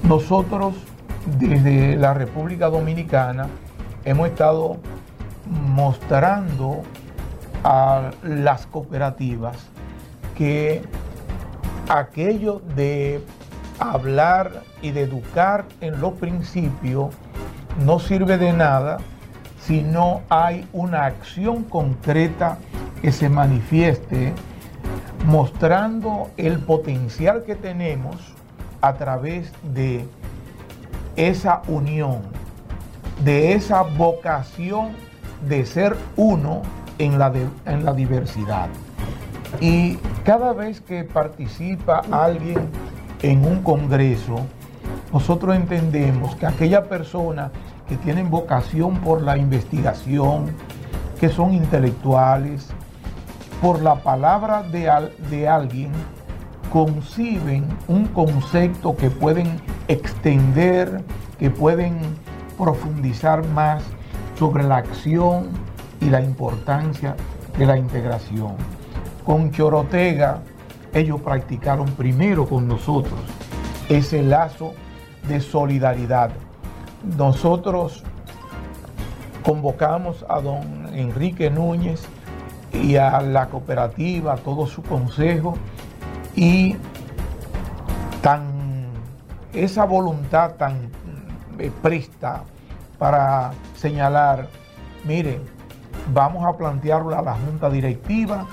Nosotros 0.02 0.74
desde 1.38 1.96
la 1.96 2.12
República 2.12 2.68
Dominicana 2.68 3.48
hemos 4.04 4.28
estado 4.28 4.76
mostrando 5.74 6.82
a 7.64 8.10
las 8.22 8.66
cooperativas 8.66 9.56
que 10.36 10.82
aquello 11.88 12.60
de 12.74 13.20
hablar 13.78 14.62
y 14.82 14.90
de 14.90 15.02
educar 15.02 15.64
en 15.80 16.00
los 16.00 16.14
principios 16.14 17.14
no 17.84 17.98
sirve 17.98 18.38
de 18.38 18.52
nada 18.52 18.98
si 19.60 19.82
no 19.82 20.22
hay 20.28 20.66
una 20.72 21.06
acción 21.06 21.64
concreta 21.64 22.58
que 23.02 23.12
se 23.12 23.28
manifieste 23.28 24.32
mostrando 25.26 26.30
el 26.36 26.58
potencial 26.60 27.42
que 27.44 27.56
tenemos 27.56 28.16
a 28.80 28.94
través 28.94 29.52
de 29.74 30.06
esa 31.16 31.62
unión, 31.66 32.22
de 33.24 33.54
esa 33.54 33.82
vocación 33.82 34.90
de 35.48 35.66
ser 35.66 35.96
uno 36.16 36.62
en 36.98 37.18
la, 37.18 37.32
en 37.66 37.84
la 37.84 37.92
diversidad. 37.92 38.68
Y 39.60 39.98
cada 40.26 40.52
vez 40.52 40.80
que 40.80 41.04
participa 41.04 42.02
alguien 42.10 42.58
en 43.22 43.46
un 43.46 43.62
congreso, 43.62 44.40
nosotros 45.12 45.54
entendemos 45.54 46.34
que 46.34 46.46
aquella 46.46 46.88
persona 46.88 47.52
que 47.88 47.96
tienen 47.96 48.28
vocación 48.28 48.96
por 48.96 49.22
la 49.22 49.36
investigación, 49.38 50.46
que 51.20 51.28
son 51.28 51.54
intelectuales, 51.54 52.66
por 53.62 53.80
la 53.82 53.94
palabra 54.02 54.64
de, 54.64 54.90
al- 54.90 55.12
de 55.30 55.48
alguien, 55.48 55.92
conciben 56.72 57.64
un 57.86 58.06
concepto 58.06 58.96
que 58.96 59.10
pueden 59.10 59.60
extender, 59.86 61.04
que 61.38 61.50
pueden 61.50 61.98
profundizar 62.58 63.46
más 63.50 63.84
sobre 64.36 64.64
la 64.64 64.78
acción 64.78 65.50
y 66.00 66.06
la 66.10 66.20
importancia 66.20 67.14
de 67.56 67.64
la 67.64 67.78
integración. 67.78 68.56
Con 69.26 69.50
Chorotega, 69.50 70.38
ellos 70.94 71.20
practicaron 71.20 71.90
primero 71.90 72.46
con 72.48 72.68
nosotros 72.68 73.18
ese 73.88 74.22
lazo 74.22 74.72
de 75.26 75.40
solidaridad. 75.40 76.30
Nosotros 77.18 78.04
convocamos 79.42 80.24
a 80.28 80.40
don 80.40 80.94
Enrique 80.94 81.50
Núñez 81.50 82.06
y 82.72 82.94
a 82.94 83.20
la 83.20 83.46
cooperativa, 83.46 84.34
a 84.34 84.36
todo 84.36 84.68
su 84.68 84.82
consejo, 84.82 85.54
y 86.36 86.76
tan 88.22 88.44
esa 89.52 89.86
voluntad 89.86 90.52
tan 90.52 90.90
eh, 91.58 91.72
presta 91.82 92.44
para 92.96 93.52
señalar, 93.74 94.46
mire, 95.04 95.40
vamos 96.14 96.46
a 96.46 96.56
plantearlo 96.56 97.18
a 97.18 97.22
la 97.22 97.34
junta 97.34 97.68
directiva 97.68 98.46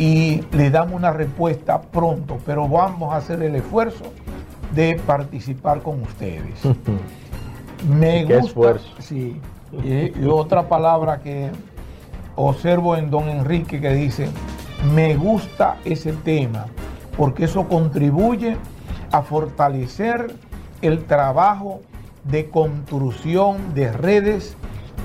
y 0.00 0.42
le 0.52 0.70
damos 0.70 0.94
una 0.94 1.12
respuesta 1.12 1.82
pronto, 1.82 2.38
pero 2.46 2.66
vamos 2.66 3.12
a 3.12 3.18
hacer 3.18 3.42
el 3.42 3.54
esfuerzo 3.54 4.04
de 4.74 4.98
participar 5.06 5.82
con 5.82 6.00
ustedes. 6.02 6.58
Me 7.88 8.24
Qué 8.26 8.36
gusta, 8.36 8.46
esfuerzo. 8.48 8.88
sí. 8.98 9.38
Y, 9.84 10.18
y 10.18 10.26
otra 10.26 10.68
palabra 10.68 11.20
que 11.20 11.50
observo 12.34 12.96
en 12.96 13.10
don 13.10 13.28
Enrique 13.28 13.78
que 13.78 13.90
dice, 13.90 14.28
me 14.94 15.16
gusta 15.16 15.76
ese 15.84 16.14
tema, 16.14 16.64
porque 17.16 17.44
eso 17.44 17.68
contribuye 17.68 18.56
a 19.12 19.20
fortalecer 19.20 20.34
el 20.80 21.04
trabajo 21.04 21.82
de 22.24 22.48
construcción 22.48 23.74
de 23.74 23.92
redes 23.92 24.56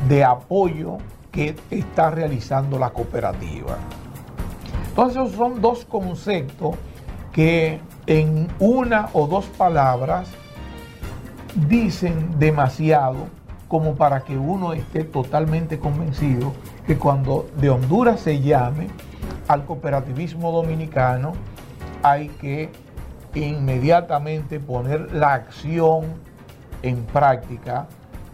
de 0.08 0.24
apoyo 0.24 1.00
que 1.32 1.54
está 1.70 2.12
realizando 2.12 2.80
la 2.80 2.92
cooperativa. 2.92 3.78
Entonces 4.96 5.18
esos 5.24 5.36
son 5.36 5.62
dos 5.62 5.84
conceptos 5.84 6.78
que 7.34 7.82
en 8.08 8.48
una 8.60 9.10
o 9.12 9.28
dos 9.28 9.44
palabras 9.44 10.30
dicen 11.68 12.40
demasiado 12.40 13.28
como 13.68 13.96
para 13.96 14.22
que 14.22 14.38
uno 14.38 14.72
esté 14.72 15.04
totalmente 15.04 15.80
convencido 15.80 16.54
que 16.88 16.98
cuando 16.98 17.46
de 17.58 17.72
Honduras 17.72 18.22
se 18.22 18.40
llame 18.40 18.88
al 19.50 19.66
cooperativismo 19.66 20.54
dominicano 20.54 21.34
hay 22.02 22.30
que 22.30 22.72
inmediatamente 23.34 24.62
poner 24.62 25.12
la 25.12 25.34
acción 25.34 26.06
en 26.84 27.04
práctica 27.04 27.88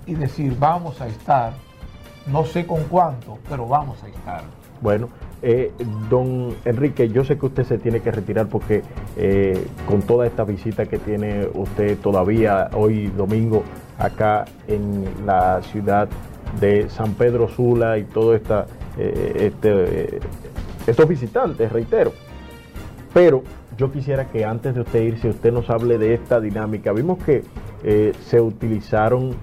y 0.06 0.14
decir 0.14 0.56
vamos 0.60 1.02
a 1.02 1.08
estar, 1.08 1.54
no 2.28 2.46
sé 2.46 2.68
con 2.68 2.84
cuánto, 2.84 3.40
pero 3.50 3.66
vamos 3.68 4.04
a 4.04 4.10
estar. 4.10 4.61
Bueno, 4.82 5.10
eh, 5.44 5.72
don 6.10 6.56
Enrique, 6.66 7.10
yo 7.10 7.24
sé 7.24 7.38
que 7.38 7.46
usted 7.46 7.64
se 7.64 7.78
tiene 7.78 8.02
que 8.02 8.12
retirar 8.12 8.48
porque 8.48 8.82
eh, 9.16 9.64
con 9.88 10.02
toda 10.02 10.26
esta 10.26 10.44
visita 10.44 10.88
que 10.88 10.98
tiene 10.98 11.48
usted 11.54 12.00
todavía 12.00 12.70
hoy 12.74 13.08
domingo 13.08 13.64
acá 14.00 14.46
en 14.68 15.06
la 15.26 15.62
ciudad 15.62 16.10
de 16.60 16.90
San 16.90 17.14
Pedro 17.14 17.48
Sula 17.48 18.00
y 18.00 18.06
todo 18.06 18.36
esta, 18.36 18.66
eh, 18.98 19.52
este, 19.54 20.20
estos 20.88 21.08
visitantes, 21.08 21.72
reitero. 21.72 22.12
Pero 23.14 23.44
yo 23.78 23.92
quisiera 23.92 24.30
que 24.30 24.46
antes 24.46 24.74
de 24.74 24.82
usted 24.82 25.02
irse, 25.02 25.30
usted 25.30 25.54
nos 25.54 25.70
hable 25.70 26.00
de 26.00 26.16
esta 26.16 26.40
dinámica. 26.40 26.92
Vimos 26.92 27.20
que 27.24 27.44
se 28.22 28.40
utilizaron 28.40 29.36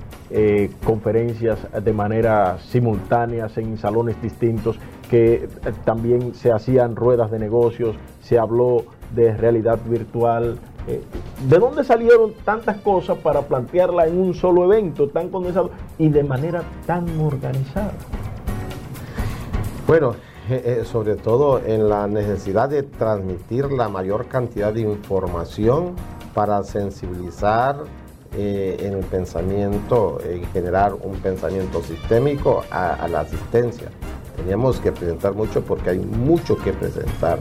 conferencias 0.85 1.59
de 1.83 1.93
manera 1.93 2.59
simultánea 2.61 3.49
en 3.57 3.77
salones 3.77 4.21
distintos, 4.23 4.79
que 5.09 5.35
eh, 5.35 5.49
también 5.85 6.35
se 6.35 6.53
hacían 6.53 6.95
ruedas 6.95 7.31
de 7.31 7.39
negocios, 7.39 7.97
se 8.23 8.39
habló 8.39 8.85
de 9.15 9.37
realidad 9.37 9.79
virtual. 9.87 10.59
Eh, 10.87 11.03
¿De 11.49 11.59
dónde 11.59 11.85
salieron 11.85 12.33
tantas 12.45 12.79
cosas 12.79 13.19
para 13.19 13.43
plantearla 13.43 14.07
en 14.07 14.19
un 14.19 14.35
solo 14.35 14.65
evento 14.65 15.09
tan 15.09 15.29
condensado 15.31 15.71
y 15.99 16.09
de 16.09 16.23
manera 16.25 16.63
tan 16.87 17.21
organizada? 17.21 17.93
Bueno, 19.87 20.15
eh, 20.51 20.83
sobre 20.85 21.17
todo 21.17 21.61
en 21.65 21.89
la 21.89 22.07
necesidad 22.07 22.69
de 22.69 22.83
transmitir 22.83 23.71
la 23.73 23.89
mayor 23.89 24.27
cantidad 24.27 24.73
de 24.73 24.81
información 24.83 25.95
para 26.35 26.63
sensibilizar 26.63 27.77
en 28.31 28.93
el 28.93 29.05
pensamiento, 29.07 30.19
en 30.23 30.45
generar 30.53 30.93
un 30.93 31.15
pensamiento 31.15 31.83
sistémico 31.83 32.63
a 32.71 33.09
la 33.09 33.21
asistencia. 33.21 33.89
Teníamos 34.39 34.81
que 34.81 34.93
presentar 34.93 35.35
mucho 35.35 35.63
porque 35.63 35.91
hay 35.91 35.99
mucho 35.99 36.57
que 36.57 36.73
presentar. 36.73 37.39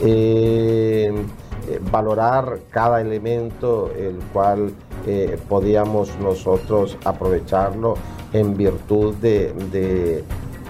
Eh, 0.00 1.12
valorar 1.90 2.60
cada 2.70 3.00
elemento 3.00 3.90
el 3.98 4.16
cual 4.32 4.70
eh, 5.06 5.36
podíamos 5.48 6.16
nosotros 6.20 6.96
aprovecharlo 7.04 7.94
en 8.32 8.56
virtud 8.56 9.14
de- 9.16 10.22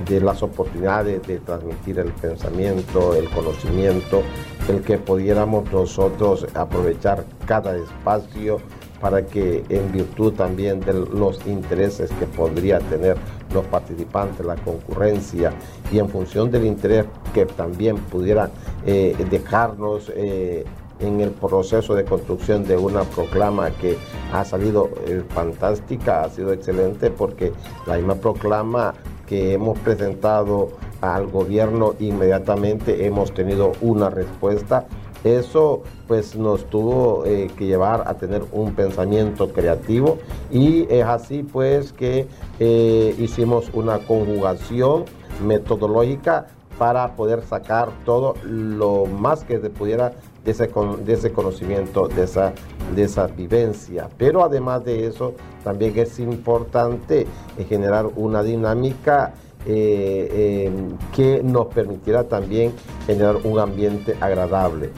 de 0.09 0.21
las 0.21 0.43
oportunidades 0.43 1.27
de 1.27 1.39
transmitir 1.39 1.99
el 1.99 2.13
pensamiento, 2.13 3.15
el 3.15 3.29
conocimiento, 3.31 4.21
el 4.69 4.83
que 4.83 4.99
pudiéramos 4.99 5.71
nosotros 5.73 6.47
aprovechar 6.55 7.25
cada 7.47 7.75
espacio 7.77 8.59
para 9.01 9.25
que 9.27 9.65
en 9.69 9.93
virtud 9.93 10.33
también 10.33 10.81
de 10.81 10.93
los 10.93 11.45
intereses 11.47 12.11
que 12.19 12.27
podría 12.27 12.79
tener 12.79 13.17
los 13.53 13.65
participantes, 13.67 14.45
la 14.45 14.57
concurrencia 14.57 15.53
y 15.93 15.99
en 15.99 16.09
función 16.09 16.51
del 16.51 16.67
interés 16.67 17.07
que 17.33 17.47
también 17.47 17.97
pudiera 17.97 18.51
eh, 18.87 19.17
dejarnos 19.31 20.13
eh, 20.15 20.65
en 20.99 21.21
el 21.21 21.31
proceso 21.31 21.95
de 21.95 22.05
construcción 22.05 22.65
de 22.65 22.77
una 22.77 23.03
proclama 23.03 23.71
que 23.71 23.99
ha 24.33 24.45
salido 24.45 24.91
eh, 25.07 25.23
fantástica, 25.29 26.23
ha 26.23 26.31
sido 26.31 26.53
excelente 26.53 27.11
porque 27.11 27.53
la 27.87 27.97
misma 27.97 28.15
proclama 28.15 28.95
que 29.27 29.53
hemos 29.53 29.79
presentado 29.81 30.71
al 31.01 31.27
gobierno 31.27 31.95
inmediatamente 31.99 33.07
hemos 33.07 33.35
tenido 33.35 33.73
una 33.81 34.09
respuesta 34.09 34.87
eso 35.27 35.83
pues 36.07 36.37
nos 36.37 36.65
tuvo 36.67 37.25
eh, 37.27 37.51
que 37.57 37.67
llevar 37.67 38.05
a 38.07 38.15
tener 38.15 38.45
un 38.53 38.75
pensamiento 38.75 39.53
creativo 39.53 40.19
y 40.51 40.87
es 40.93 41.05
así 41.05 41.43
pues 41.43 41.93
que 41.93 42.29
eh, 42.61 43.15
hicimos 43.19 43.71
una 43.73 43.99
conjugación 43.99 45.05
metodológica 45.45 46.47
para 46.79 47.17
poder 47.17 47.43
sacar 47.43 47.91
todo 48.05 48.35
lo 48.45 49.07
más 49.07 49.45
que 49.45 49.59
se 49.59 49.71
pudiera 49.71 50.13
de 50.45 50.51
ese, 50.51 50.71
de 51.05 51.13
ese 51.13 51.33
conocimiento, 51.33 52.07
de 52.07 52.25
esa, 52.25 52.53
de 52.95 53.33
vivencia. 53.35 54.09
Pero 54.19 54.45
además 54.45 54.85
de 54.85 55.07
eso, 55.07 55.35
también 55.65 55.99
es 55.99 56.19
importante 56.19 57.27
eh, 57.59 57.65
generar 57.65 58.07
una 58.17 58.43
dinámica 58.43 59.35
que 59.67 61.41
nos 61.43 61.67
permitiera 61.67 62.23
también 62.23 62.73
generar 63.05 63.35
un 63.43 63.59
ambiente 63.59 64.17
agradable. 64.21 64.93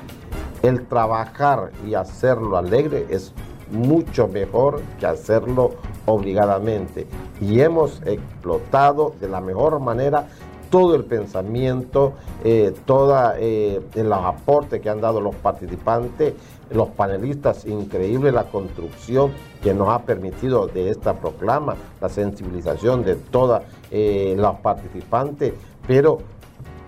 El 0.63 0.87
trabajar 0.87 1.71
y 1.87 1.95
hacerlo 1.95 2.57
alegre 2.57 3.07
es 3.11 3.33
mucho 3.71 4.29
mejor 4.29 4.81
que 4.99 5.07
hacerlo 5.07 5.73
obligadamente. 6.07 7.07
Y 7.41 7.61
hemos 7.61 8.03
explotado 8.05 9.15
de 9.21 9.29
la 9.29 9.41
mejor 9.41 9.79
manera 9.79 10.27
todo 10.71 10.95
el 10.95 11.05
pensamiento, 11.05 12.13
eh, 12.45 12.75
toda 12.85 13.37
eh, 13.39 13.81
los 13.95 14.25
aportes 14.25 14.81
que 14.83 14.91
han 14.91 15.01
dado 15.01 15.21
los 15.21 15.35
participantes, 15.37 16.35
los 16.71 16.89
panelistas, 16.91 17.65
increíble 17.65 18.33
la 18.33 18.45
construcción 18.45 19.33
que 19.63 19.73
nos 19.73 19.89
ha 19.89 20.01
permitido 20.01 20.67
de 20.67 20.91
esta 20.91 21.15
proclama, 21.15 21.77
la 22.01 22.09
sensibilización 22.11 23.03
de 23.05 23.15
todos 23.15 23.63
los 23.91 24.57
participantes, 24.57 25.55
pero 25.87 26.19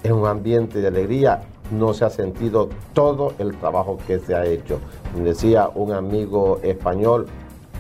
en 0.02 0.12
un 0.12 0.26
ambiente 0.26 0.80
de 0.80 0.88
alegría 0.88 1.40
no 1.70 1.94
se 1.94 2.04
ha 2.04 2.10
sentido 2.10 2.68
todo 2.92 3.32
el 3.38 3.56
trabajo 3.56 3.98
que 4.06 4.18
se 4.18 4.34
ha 4.34 4.44
hecho. 4.44 4.78
Decía 5.16 5.70
un 5.74 5.92
amigo 5.92 6.58
español, 6.62 7.26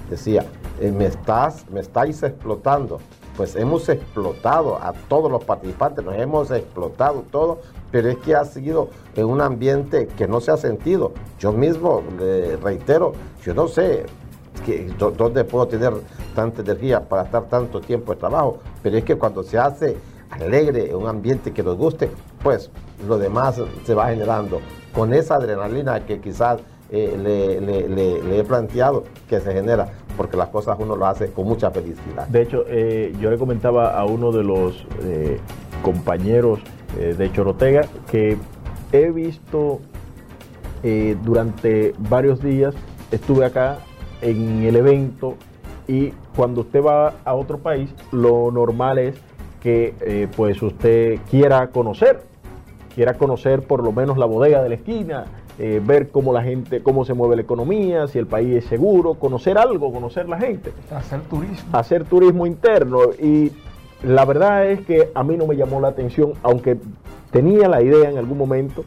decía, 0.08 0.44
"Eh, 0.80 0.92
me, 0.92 1.06
estás, 1.06 1.68
me 1.70 1.80
estáis 1.80 2.22
explotando. 2.22 2.98
Pues 3.36 3.56
hemos 3.56 3.88
explotado 3.88 4.76
a 4.76 4.92
todos 5.08 5.30
los 5.30 5.44
participantes, 5.44 6.04
nos 6.04 6.14
hemos 6.16 6.50
explotado 6.50 7.24
todo, 7.30 7.60
pero 7.90 8.08
es 8.10 8.18
que 8.18 8.34
ha 8.34 8.44
sido 8.44 8.90
en 9.16 9.26
un 9.26 9.40
ambiente 9.40 10.08
que 10.08 10.28
no 10.28 10.40
se 10.40 10.50
ha 10.50 10.56
sentido. 10.56 11.12
Yo 11.38 11.52
mismo 11.52 12.02
le 12.18 12.56
reitero, 12.56 13.12
yo 13.42 13.54
no 13.54 13.66
sé 13.68 14.04
dónde 15.16 15.44
puedo 15.44 15.66
tener 15.66 15.92
tanta 16.34 16.60
energía 16.60 17.00
para 17.00 17.22
estar 17.22 17.44
tanto 17.48 17.80
tiempo 17.80 18.12
de 18.12 18.20
trabajo, 18.20 18.58
pero 18.82 18.98
es 18.98 19.04
que 19.04 19.16
cuando 19.16 19.42
se 19.42 19.58
hace 19.58 19.96
alegre, 20.30 20.94
un 20.94 21.06
ambiente 21.08 21.52
que 21.52 21.62
nos 21.62 21.76
guste, 21.76 22.10
pues 22.42 22.70
lo 23.06 23.18
demás 23.18 23.60
se 23.84 23.94
va 23.94 24.08
generando. 24.08 24.60
Con 24.94 25.12
esa 25.14 25.36
adrenalina 25.36 26.04
que 26.06 26.20
quizás 26.20 26.60
eh, 26.92 27.16
le- 27.22 27.60
le 28.18 28.38
he 28.38 28.44
planteado 28.44 29.04
que 29.28 29.38
se 29.40 29.52
genera, 29.52 29.88
porque 30.16 30.36
las 30.36 30.48
cosas 30.48 30.76
uno 30.80 30.96
lo 30.96 31.06
hace 31.06 31.30
con 31.30 31.46
mucha 31.46 31.70
felicidad. 31.70 32.26
De 32.26 32.42
hecho, 32.42 32.64
eh, 32.66 33.14
yo 33.20 33.30
le 33.30 33.38
comentaba 33.38 33.96
a 33.96 34.04
uno 34.04 34.32
de 34.32 34.42
los 34.42 34.84
eh, 35.04 35.38
compañeros 35.82 36.58
eh, 36.98 37.14
de 37.16 37.32
Chorotega 37.32 37.82
que 38.10 38.36
he 38.92 39.10
visto 39.12 39.80
eh, 40.82 41.16
durante 41.22 41.94
varios 41.98 42.42
días, 42.42 42.74
estuve 43.12 43.44
acá 43.44 43.78
en 44.20 44.64
el 44.64 44.74
evento 44.76 45.36
y 45.86 46.12
cuando 46.34 46.62
usted 46.62 46.82
va 46.82 47.14
a 47.24 47.34
otro 47.34 47.58
país, 47.58 47.90
lo 48.12 48.50
normal 48.50 48.98
es 48.98 49.14
que 49.60 49.94
eh, 50.00 50.28
pues 50.36 50.60
usted 50.62 51.18
quiera 51.30 51.68
conocer, 51.68 52.22
quiera 52.94 53.14
conocer 53.14 53.62
por 53.62 53.82
lo 53.84 53.92
menos 53.92 54.18
la 54.18 54.26
bodega 54.26 54.62
de 54.62 54.68
la 54.70 54.74
esquina, 54.76 55.26
eh, 55.58 55.80
ver 55.84 56.08
cómo 56.08 56.32
la 56.32 56.42
gente, 56.42 56.82
cómo 56.82 57.04
se 57.04 57.12
mueve 57.14 57.36
la 57.36 57.42
economía, 57.42 58.06
si 58.08 58.18
el 58.18 58.26
país 58.26 58.54
es 58.54 58.64
seguro, 58.64 59.14
conocer 59.14 59.58
algo, 59.58 59.92
conocer 59.92 60.28
la 60.28 60.38
gente 60.38 60.72
Hacer 60.90 61.20
turismo. 61.22 61.68
hacer 61.72 62.04
turismo 62.04 62.46
interno 62.46 63.00
y 63.20 63.52
la 64.02 64.24
verdad 64.24 64.66
es 64.66 64.80
que 64.86 65.10
a 65.14 65.22
mí 65.22 65.36
no 65.36 65.46
me 65.46 65.56
llamó 65.56 65.80
la 65.80 65.88
atención, 65.88 66.32
aunque 66.42 66.78
tenía 67.30 67.68
la 67.68 67.82
idea 67.82 68.08
en 68.08 68.16
algún 68.16 68.38
momento. 68.38 68.84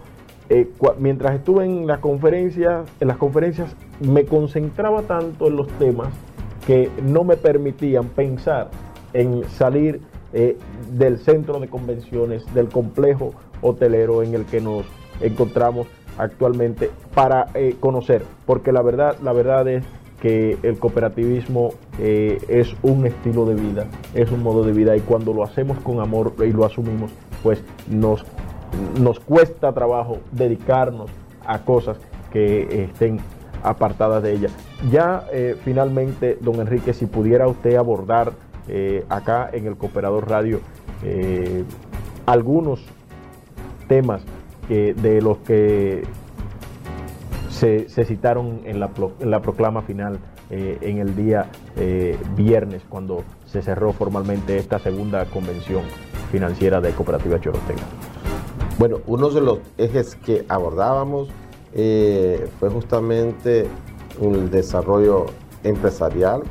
eh, 0.49 0.67
mientras 0.99 1.36
estuve 1.36 1.63
en 1.65 1.88
las 1.88 1.99
conferencias, 1.99 2.89
en 2.99 3.07
las 3.07 3.17
conferencias 3.17 3.75
me 4.01 4.25
concentraba 4.25 5.03
tanto 5.03 5.47
en 5.47 5.55
los 5.55 5.67
temas 5.79 6.09
que 6.65 6.89
no 7.03 7.23
me 7.23 7.38
permitían 7.38 8.05
pensar 8.09 8.69
en 9.13 9.43
salir 9.49 10.01
eh, 10.35 10.57
del 10.91 11.19
centro 11.19 11.59
de 11.59 11.67
convenciones, 11.67 12.43
del 12.55 12.67
complejo 12.67 13.35
hotelero 13.61 14.23
en 14.23 14.33
el 14.33 14.45
que 14.45 14.61
nos 14.61 14.83
encontramos 15.21 15.85
actualmente 16.17 16.89
para 17.13 17.49
eh, 17.53 17.75
conocer, 17.79 18.23
porque 18.47 18.71
la 18.71 18.81
verdad, 18.81 19.15
la 19.21 19.31
verdad 19.31 19.67
es 19.67 19.85
que 20.19 20.57
el 20.63 20.79
cooperativismo 20.79 21.75
eh, 21.99 22.39
es 22.47 22.75
un 22.81 23.05
estilo 23.05 23.45
de 23.45 23.53
vida, 23.53 23.85
es 24.15 24.31
un 24.31 24.41
modo 24.41 24.63
de 24.63 24.71
vida 24.71 24.97
y 24.97 25.01
cuando 25.01 25.33
lo 25.33 25.43
hacemos 25.43 25.77
con 25.79 25.99
amor 25.99 26.33
y 26.39 26.51
lo 26.51 26.65
asumimos, 26.65 27.11
pues 27.43 27.63
nos, 27.87 28.25
nos 28.99 29.19
cuesta 29.19 29.71
trabajo 29.71 30.17
dedicarnos 30.31 31.11
a 31.45 31.63
cosas 31.63 31.97
que 32.31 32.85
estén 32.85 33.19
apartadas 33.61 34.23
de 34.23 34.33
ella. 34.33 34.49
Ya 34.91 35.25
finalmente, 35.63 36.39
don 36.41 36.59
Enrique, 36.59 36.93
si 36.93 37.05
pudiera 37.05 37.47
usted 37.47 37.75
abordar 37.75 38.33
eh, 38.67 39.06
acá 39.10 39.49
en 39.52 39.67
el 39.67 39.76
Cooperador 39.76 40.30
Radio 40.30 40.62
eh, 41.04 41.63
algunos 42.26 42.82
temas 43.88 44.23
de 44.69 45.21
los 45.21 45.39
que 45.39 46.04
se, 47.49 47.88
citaron 48.06 48.62
en 48.63 48.80
la, 48.80 49.41
proclama 49.41 49.82
final 49.82 50.19
eh, 50.49 50.78
en 50.82 50.99
el 50.99 51.15
día 51.15 51.47
viernes, 52.36 52.82
cuando 52.88 53.23
se 53.45 53.62
cerró 53.62 53.91
formalmente 53.91 54.58
esta 54.58 54.80
segunda 54.80 55.26
convención 55.26 55.84
financiera 56.32 56.80
de 56.80 56.91
Cooperativa 56.91 57.39
Chorotega. 57.41 57.82
Bueno, 58.80 58.99
uno 59.06 59.30
de 59.30 59.41
los 59.41 59.60
ejes 59.78 60.15
que 60.15 60.45
abordábamos 60.47 61.28
fue 61.73 62.69
justamente 62.71 63.67
el 64.21 64.49
desarrollo 64.49 65.26
empresarial 65.63 66.41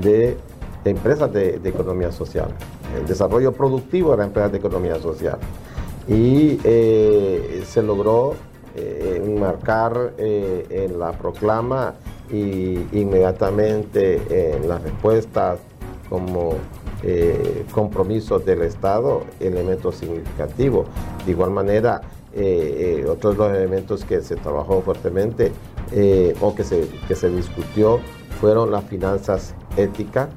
de 0.00 0.36
empresas 0.84 1.32
de, 1.32 1.58
de 1.58 1.68
economía 1.68 2.10
social, 2.10 2.48
el 2.98 3.06
desarrollo 3.06 3.52
productivo 3.52 4.12
de 4.12 4.16
las 4.18 4.26
empresas 4.28 4.52
de 4.52 4.58
economía 4.58 4.98
social. 4.98 5.38
Y 6.08 6.58
eh, 6.64 7.62
se 7.66 7.82
logró 7.82 8.34
eh, 8.76 9.20
enmarcar 9.26 10.14
eh, 10.16 10.64
en 10.70 11.00
la 11.00 11.10
proclama 11.10 11.94
y 12.30 12.78
inmediatamente 12.92 14.54
en 14.54 14.68
las 14.68 14.80
respuestas 14.80 15.58
como 16.08 16.54
eh, 17.02 17.64
compromisos 17.72 18.44
del 18.44 18.62
Estado, 18.62 19.22
elementos 19.40 19.96
significativos. 19.96 20.86
De 21.26 21.32
igual 21.32 21.50
manera, 21.50 22.00
otros 23.08 23.36
de 23.36 23.38
los 23.38 23.56
elementos 23.56 24.04
que 24.04 24.20
se 24.22 24.36
trabajó 24.36 24.82
fuertemente 24.82 25.50
o 26.40 26.54
que 26.54 26.62
se, 26.62 26.86
que 27.08 27.16
se 27.16 27.28
discutió 27.28 27.98
fueron 28.40 28.70
las 28.70 28.84
finanzas 28.84 29.52
éticas 29.76 30.28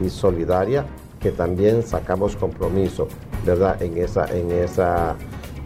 y 0.00 0.10
solidarias, 0.10 0.86
que 1.20 1.30
también 1.30 1.82
sacamos 1.82 2.36
compromiso, 2.36 3.08
¿verdad? 3.44 3.80
En 3.82 3.96
esa, 3.98 4.26
en 4.36 4.50
esa 4.50 5.16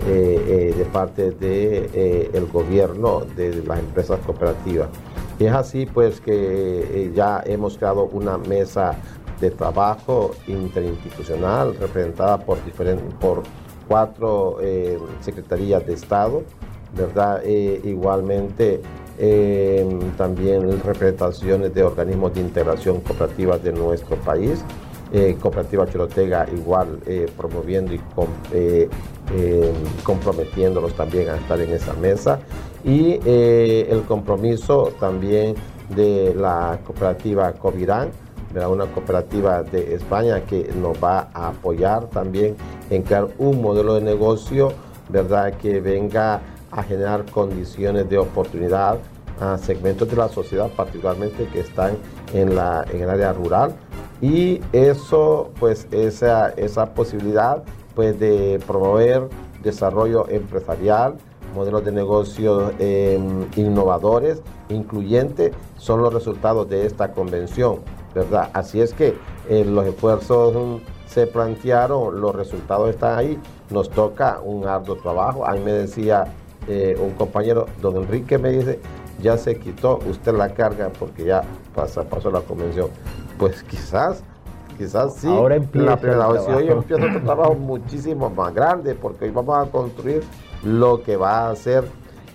eh, 0.06 0.70
eh, 0.72 0.74
de 0.78 0.84
parte 0.86 1.30
del 1.30 1.38
de, 1.38 1.90
eh, 1.92 2.30
el 2.32 2.46
gobierno 2.46 3.20
de 3.36 3.62
las 3.66 3.80
empresas 3.80 4.18
cooperativas. 4.24 4.88
Y 5.38 5.44
es 5.44 5.52
así 5.52 5.84
pues 5.84 6.22
que 6.22 7.12
ya 7.14 7.42
hemos 7.44 7.76
creado 7.76 8.04
una 8.04 8.38
mesa 8.38 8.94
de 9.42 9.50
trabajo 9.50 10.30
interinstitucional 10.46 11.76
representada 11.76 12.38
por, 12.38 12.64
diferentes, 12.64 13.14
por 13.14 13.42
cuatro 13.88 14.58
secretarías 15.20 15.86
de 15.86 15.94
Estado, 15.94 16.44
¿verdad? 16.94 17.42
Igualmente 17.44 18.82
eh, 19.18 19.86
también 20.16 20.80
representaciones 20.82 21.74
de 21.74 21.82
organismos 21.82 22.34
de 22.34 22.40
integración 22.40 23.00
cooperativa 23.00 23.58
de 23.58 23.72
nuestro 23.72 24.16
país. 24.16 24.64
Eh, 25.12 25.36
Cooperativa 25.40 25.88
Chorotega 25.90 26.46
igual 26.54 27.00
eh, 27.04 27.26
promoviendo 27.36 27.92
y 27.92 27.98
com- 28.14 28.28
comprometiéndolos 30.04 30.94
también 30.94 31.28
a 31.30 31.36
estar 31.36 31.60
en 31.60 31.72
esa 31.72 31.92
mesa. 31.94 32.38
Y 32.84 33.18
el 33.26 34.02
compromiso 34.02 34.92
también 35.00 35.54
de 35.94 36.34
la 36.34 36.78
cooperativa 36.86 37.52
Covirán, 37.52 38.10
una 38.68 38.86
cooperativa 38.86 39.62
de 39.62 39.94
España 39.94 40.40
que 40.42 40.70
nos 40.80 40.96
va 41.02 41.28
a 41.34 41.48
apoyar 41.48 42.06
también 42.06 42.56
en 42.88 43.02
crear 43.02 43.28
un 43.38 43.60
modelo 43.62 43.94
de 43.94 44.00
negocio 44.00 44.72
¿verdad? 45.08 45.54
que 45.54 45.80
venga 45.80 46.40
a 46.70 46.82
generar 46.82 47.24
condiciones 47.30 48.08
de 48.08 48.18
oportunidad 48.18 48.98
a 49.40 49.58
segmentos 49.58 50.08
de 50.08 50.16
la 50.16 50.28
sociedad, 50.28 50.68
particularmente 50.76 51.46
que 51.46 51.60
están 51.60 51.96
en, 52.34 52.54
la, 52.54 52.84
en 52.92 53.02
el 53.02 53.10
área 53.10 53.32
rural. 53.32 53.74
Y 54.20 54.60
eso, 54.72 55.50
pues, 55.58 55.88
esa, 55.90 56.50
esa 56.50 56.92
posibilidad 56.92 57.62
pues, 57.94 58.20
de 58.20 58.60
promover 58.66 59.28
desarrollo 59.62 60.28
empresarial, 60.28 61.16
modelos 61.54 61.84
de 61.84 61.92
negocio 61.92 62.72
eh, 62.78 63.18
innovadores, 63.56 64.42
incluyentes, 64.68 65.52
son 65.78 66.02
los 66.02 66.12
resultados 66.12 66.68
de 66.68 66.86
esta 66.86 67.12
convención, 67.12 67.80
¿verdad? 68.14 68.50
Así 68.52 68.80
es 68.80 68.92
que 68.92 69.16
eh, 69.48 69.64
los 69.64 69.86
esfuerzos 69.86 70.80
se 71.06 71.26
plantearon, 71.26 72.20
los 72.20 72.34
resultados 72.34 72.90
están 72.90 73.18
ahí, 73.18 73.38
nos 73.70 73.90
toca 73.90 74.40
un 74.44 74.66
arduo 74.66 74.96
trabajo. 74.96 75.44
A 75.44 75.54
mí 75.54 75.60
me 75.60 75.72
decía 75.72 76.26
eh, 76.72 76.96
un 77.00 77.10
compañero, 77.14 77.66
don 77.82 77.96
Enrique 77.96 78.38
me 78.38 78.50
dice, 78.50 78.78
ya 79.20 79.36
se 79.36 79.58
quitó 79.58 79.98
usted 80.08 80.32
la 80.32 80.54
carga 80.54 80.88
porque 81.00 81.24
ya 81.24 81.42
pasa, 81.74 82.04
pasó 82.04 82.30
la 82.30 82.42
convención. 82.42 82.86
Pues 83.38 83.64
quizás, 83.64 84.22
quizás 84.78 85.16
sí. 85.16 85.26
Ahora 85.26 85.56
empieza 85.56 85.96
la. 85.96 86.40
Si 86.40 86.50
hoy 86.52 86.68
empieza 86.68 87.06
otro 87.06 87.22
trabajo 87.22 87.54
muchísimo 87.58 88.30
más 88.30 88.54
grande 88.54 88.94
porque 88.94 89.24
hoy 89.24 89.32
vamos 89.32 89.66
a 89.66 89.68
construir 89.68 90.22
lo 90.62 91.02
que 91.02 91.16
va 91.16 91.50
a 91.50 91.56
ser 91.56 91.82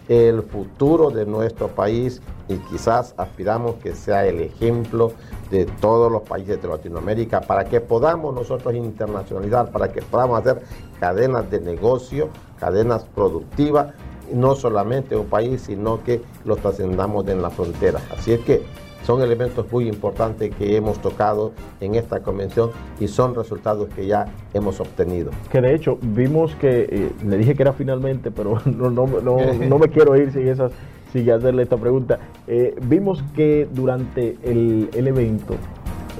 el 0.09 0.43
futuro 0.43 1.11
de 1.11 1.25
nuestro 1.25 1.69
país 1.69 2.21
y 2.49 2.57
quizás 2.57 3.15
aspiramos 3.17 3.75
que 3.75 3.95
sea 3.95 4.25
el 4.25 4.41
ejemplo 4.41 5.13
de 5.49 5.65
todos 5.65 6.11
los 6.11 6.23
países 6.23 6.61
de 6.61 6.67
Latinoamérica 6.67 7.39
para 7.39 7.63
que 7.63 7.79
podamos 7.79 8.35
nosotros 8.35 8.75
internacionalizar, 8.75 9.71
para 9.71 9.93
que 9.93 10.01
podamos 10.01 10.41
hacer 10.41 10.61
cadenas 10.99 11.49
de 11.49 11.61
negocio, 11.61 12.29
cadenas 12.59 13.05
productivas, 13.05 13.93
no 14.33 14.55
solamente 14.55 15.15
un 15.15 15.27
país, 15.27 15.61
sino 15.61 16.03
que 16.03 16.21
los 16.45 16.59
trascendamos 16.59 17.27
en 17.27 17.41
la 17.41 17.49
frontera. 17.49 17.99
Así 18.11 18.33
es 18.33 18.39
que 18.41 18.63
son 19.05 19.21
elementos 19.21 19.71
muy 19.71 19.87
importantes 19.87 20.53
que 20.55 20.75
hemos 20.75 20.99
tocado 20.99 21.51
en 21.79 21.93
esta 21.93 22.21
convención 22.21 22.71
y 22.99 23.07
son 23.07 23.35
resultados 23.35 23.87
que 23.95 24.07
ya 24.07 24.25
hemos 24.53 24.79
obtenido. 24.79 25.29
Que 25.51 25.61
de 25.61 25.75
hecho 25.75 25.99
vimos 26.01 26.55
que, 26.55 26.87
eh, 26.89 27.11
le 27.23 27.37
dije 27.37 27.53
que 27.53 27.61
era 27.61 27.73
finalmente, 27.73 28.31
pero 28.31 28.59
no, 28.65 28.89
no, 28.89 29.05
no, 29.05 29.37
no 29.69 29.79
me 29.79 29.89
quiero 29.89 30.15
ir 30.15 30.31
sin, 30.31 30.47
esas, 30.47 30.71
sin 31.13 31.29
hacerle 31.29 31.63
esta 31.63 31.77
pregunta. 31.77 32.19
Eh, 32.47 32.75
vimos 32.81 33.23
que 33.35 33.67
durante 33.71 34.37
el, 34.43 34.89
el 34.93 35.07
evento 35.07 35.55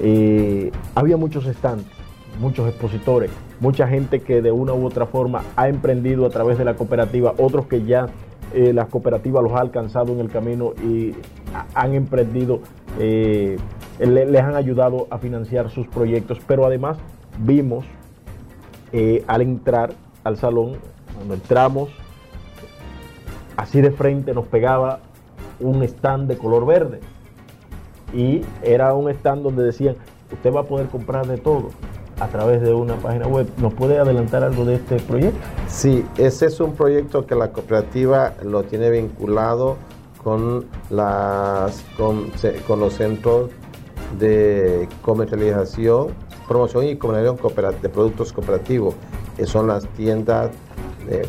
eh, 0.00 0.70
había 0.94 1.16
muchos 1.16 1.44
stands, 1.44 1.86
muchos 2.38 2.68
expositores, 2.68 3.30
mucha 3.60 3.86
gente 3.88 4.20
que 4.20 4.42
de 4.42 4.52
una 4.52 4.72
u 4.74 4.84
otra 4.86 5.06
forma 5.06 5.42
ha 5.56 5.68
emprendido 5.68 6.26
a 6.26 6.30
través 6.30 6.58
de 6.58 6.64
la 6.64 6.74
cooperativa, 6.74 7.34
otros 7.38 7.66
que 7.66 7.82
ya 7.84 8.06
eh, 8.54 8.72
las 8.72 8.86
cooperativas 8.88 9.42
los 9.42 9.52
ha 9.52 9.60
alcanzado 9.60 10.12
en 10.12 10.20
el 10.20 10.28
camino 10.30 10.72
y 10.82 11.14
ha- 11.54 11.66
han 11.82 11.94
emprendido, 11.94 12.60
eh, 12.98 13.56
le- 13.98 14.26
les 14.26 14.42
han 14.42 14.54
ayudado 14.54 15.06
a 15.10 15.18
financiar 15.18 15.70
sus 15.70 15.86
proyectos, 15.88 16.38
pero 16.46 16.64
además 16.66 16.98
vimos 17.38 17.84
eh, 18.92 19.24
al 19.26 19.42
entrar 19.42 19.92
al 20.22 20.36
salón, 20.36 20.74
cuando 21.16 21.34
entramos, 21.34 21.90
así 23.56 23.80
de 23.80 23.90
frente 23.90 24.32
nos 24.34 24.46
pegaba 24.46 25.00
un 25.60 25.82
stand 25.82 26.28
de 26.28 26.36
color 26.38 26.66
verde. 26.66 27.00
Y 28.14 28.42
era 28.62 28.94
un 28.94 29.10
stand 29.10 29.42
donde 29.42 29.64
decían, 29.64 29.96
usted 30.32 30.52
va 30.54 30.60
a 30.60 30.64
poder 30.64 30.86
comprar 30.86 31.26
de 31.26 31.36
todo 31.38 31.70
a 32.20 32.28
través 32.28 32.62
de 32.62 32.72
una 32.72 32.96
página 32.96 33.26
web. 33.26 33.48
¿Nos 33.58 33.74
puede 33.74 33.98
adelantar 33.98 34.42
algo 34.42 34.64
de 34.64 34.76
este 34.76 34.96
proyecto? 34.96 35.38
Sí, 35.68 36.04
ese 36.16 36.46
es 36.46 36.60
un 36.60 36.74
proyecto 36.74 37.26
que 37.26 37.34
la 37.34 37.52
cooperativa 37.52 38.34
lo 38.42 38.62
tiene 38.62 38.90
vinculado 38.90 39.76
con, 40.22 40.66
las, 40.90 41.84
con, 41.96 42.32
los 42.80 42.94
centros 42.94 43.50
de 44.18 44.88
comercialización, 45.02 46.08
promoción 46.48 46.86
y 46.86 46.96
comercialización 46.96 47.82
de 47.82 47.88
productos 47.88 48.32
cooperativos, 48.32 48.94
que 49.36 49.46
son 49.46 49.68
las 49.68 49.86
tiendas 49.88 50.50
eh, 51.08 51.28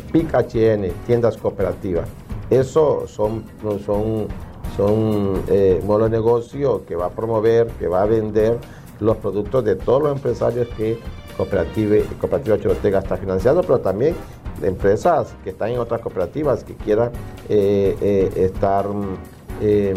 tiendas 1.06 1.36
cooperativas. 1.36 2.08
Eso 2.50 3.06
son, 3.06 3.44
son, 3.84 4.26
son 4.76 5.42
eh, 5.48 5.80
modelos 5.84 6.10
de 6.10 6.16
negocio 6.16 6.84
que 6.86 6.96
va 6.96 7.06
a 7.06 7.10
promover, 7.10 7.66
que 7.78 7.86
va 7.86 8.02
a 8.02 8.06
vender 8.06 8.58
los 9.00 9.16
productos 9.18 9.64
de 9.64 9.76
todos 9.76 10.02
los 10.02 10.12
empresarios 10.12 10.68
que 10.76 10.98
Cooperativa, 11.36 11.96
Cooperativa 12.20 12.98
está 12.98 13.16
financiando, 13.16 13.62
pero 13.62 13.78
también 13.78 14.14
de 14.60 14.68
empresas 14.68 15.34
que 15.44 15.50
están 15.50 15.70
en 15.70 15.78
otras 15.78 16.00
cooperativas 16.00 16.64
que 16.64 16.74
quieran 16.74 17.12
eh, 17.48 17.96
eh, 18.00 18.30
estar 18.34 18.86
eh, 19.60 19.94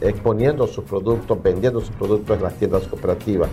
exponiendo 0.00 0.66
sus 0.66 0.84
productos, 0.84 1.42
vendiendo 1.42 1.80
sus 1.80 1.90
productos 1.90 2.38
en 2.38 2.42
las 2.42 2.54
tiendas 2.54 2.86
cooperativas. 2.86 3.50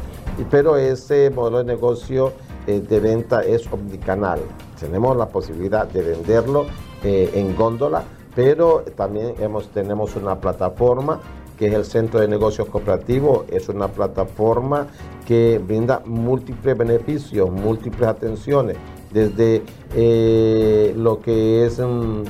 Pero 0.49 0.77
ese 0.77 1.29
modelo 1.29 1.57
de 1.57 1.65
negocio 1.65 2.31
eh, 2.67 2.79
de 2.79 2.99
venta 3.01 3.41
es 3.41 3.71
omnicanal. 3.71 4.39
Tenemos 4.79 5.15
la 5.17 5.27
posibilidad 5.27 5.87
de 5.87 6.01
venderlo 6.01 6.65
en 7.03 7.55
góndola, 7.55 8.03
pero 8.35 8.83
también 8.95 9.35
hemos, 9.39 9.67
tenemos 9.67 10.15
una 10.15 10.39
plataforma 10.39 11.19
que 11.57 11.67
es 11.67 11.73
el 11.73 11.85
Centro 11.85 12.19
de 12.19 12.27
Negocios 12.27 12.67
Cooperativos. 12.67 13.45
Es 13.49 13.69
una 13.69 13.87
plataforma 13.87 14.87
que 15.27 15.59
brinda 15.65 16.01
múltiples 16.05 16.77
beneficios, 16.77 17.49
múltiples 17.51 18.07
atenciones, 18.09 18.77
desde 19.11 19.63
eh, 19.95 20.93
lo 20.97 21.21
que 21.21 21.65
es 21.65 21.79
mm, 21.79 22.23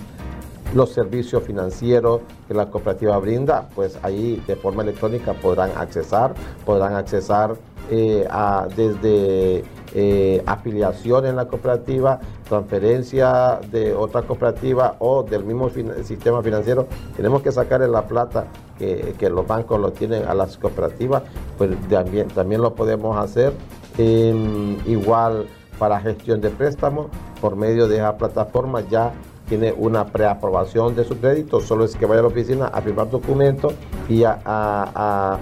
los 0.76 0.92
servicios 0.92 1.44
financieros 1.44 2.22
que 2.48 2.54
la 2.54 2.70
cooperativa 2.70 3.18
brinda, 3.18 3.70
pues 3.76 3.98
ahí 4.04 4.42
de 4.48 4.56
forma 4.56 4.84
electrónica 4.84 5.34
podrán 5.34 5.72
accesar, 5.78 6.34
podrán 6.66 6.94
accesar 6.96 7.56
eh, 7.92 8.28
a- 8.30 8.68
desde 8.76 9.64
eh, 9.98 10.44
afiliación 10.46 11.26
en 11.26 11.38
la 11.38 11.48
cooperativa, 11.48 12.20
transferencia 12.50 13.62
de 13.72 13.94
otra 13.94 14.24
cooperativa 14.24 14.98
o 15.00 15.24
del 15.24 15.46
mismo 15.46 15.70
sistema 16.04 16.44
financiero. 16.44 16.86
Tenemos 17.16 17.42
que 17.42 17.50
sacar 17.54 17.82
en 17.82 17.94
la 17.94 18.06
plata 18.06 18.48
que, 18.78 19.30
los 19.30 19.48
bancos 19.48 19.80
lo 19.80 19.94
tienen 19.94 20.28
a 20.28 20.34
las 20.34 20.58
cooperativas, 20.58 21.24
pues 21.58 21.72
también, 21.88 22.28
también 22.28 22.62
lo 22.62 22.76
podemos 22.76 23.18
hacer. 23.18 23.54
Em, 23.98 24.76
igual 24.86 25.48
para 25.80 26.02
gestión 26.02 26.42
de 26.42 26.50
préstamos 26.50 27.08
por 27.40 27.56
medio 27.56 27.88
de 27.88 27.96
esa 27.96 28.18
plataforma 28.18 28.82
ya 28.82 29.14
tiene 29.48 29.72
una 29.78 30.08
preaprobación 30.08 30.94
de 30.94 31.06
su 31.06 31.18
crédito, 31.20 31.62
solo 31.62 31.86
es 31.86 31.96
que 31.96 32.06
vaya 32.06 32.20
a 32.20 32.24
la 32.24 32.28
oficina 32.28 32.66
a 32.66 32.82
firmar 32.82 33.10
documentos 33.10 33.74
y 34.10 34.24
a 34.26 35.40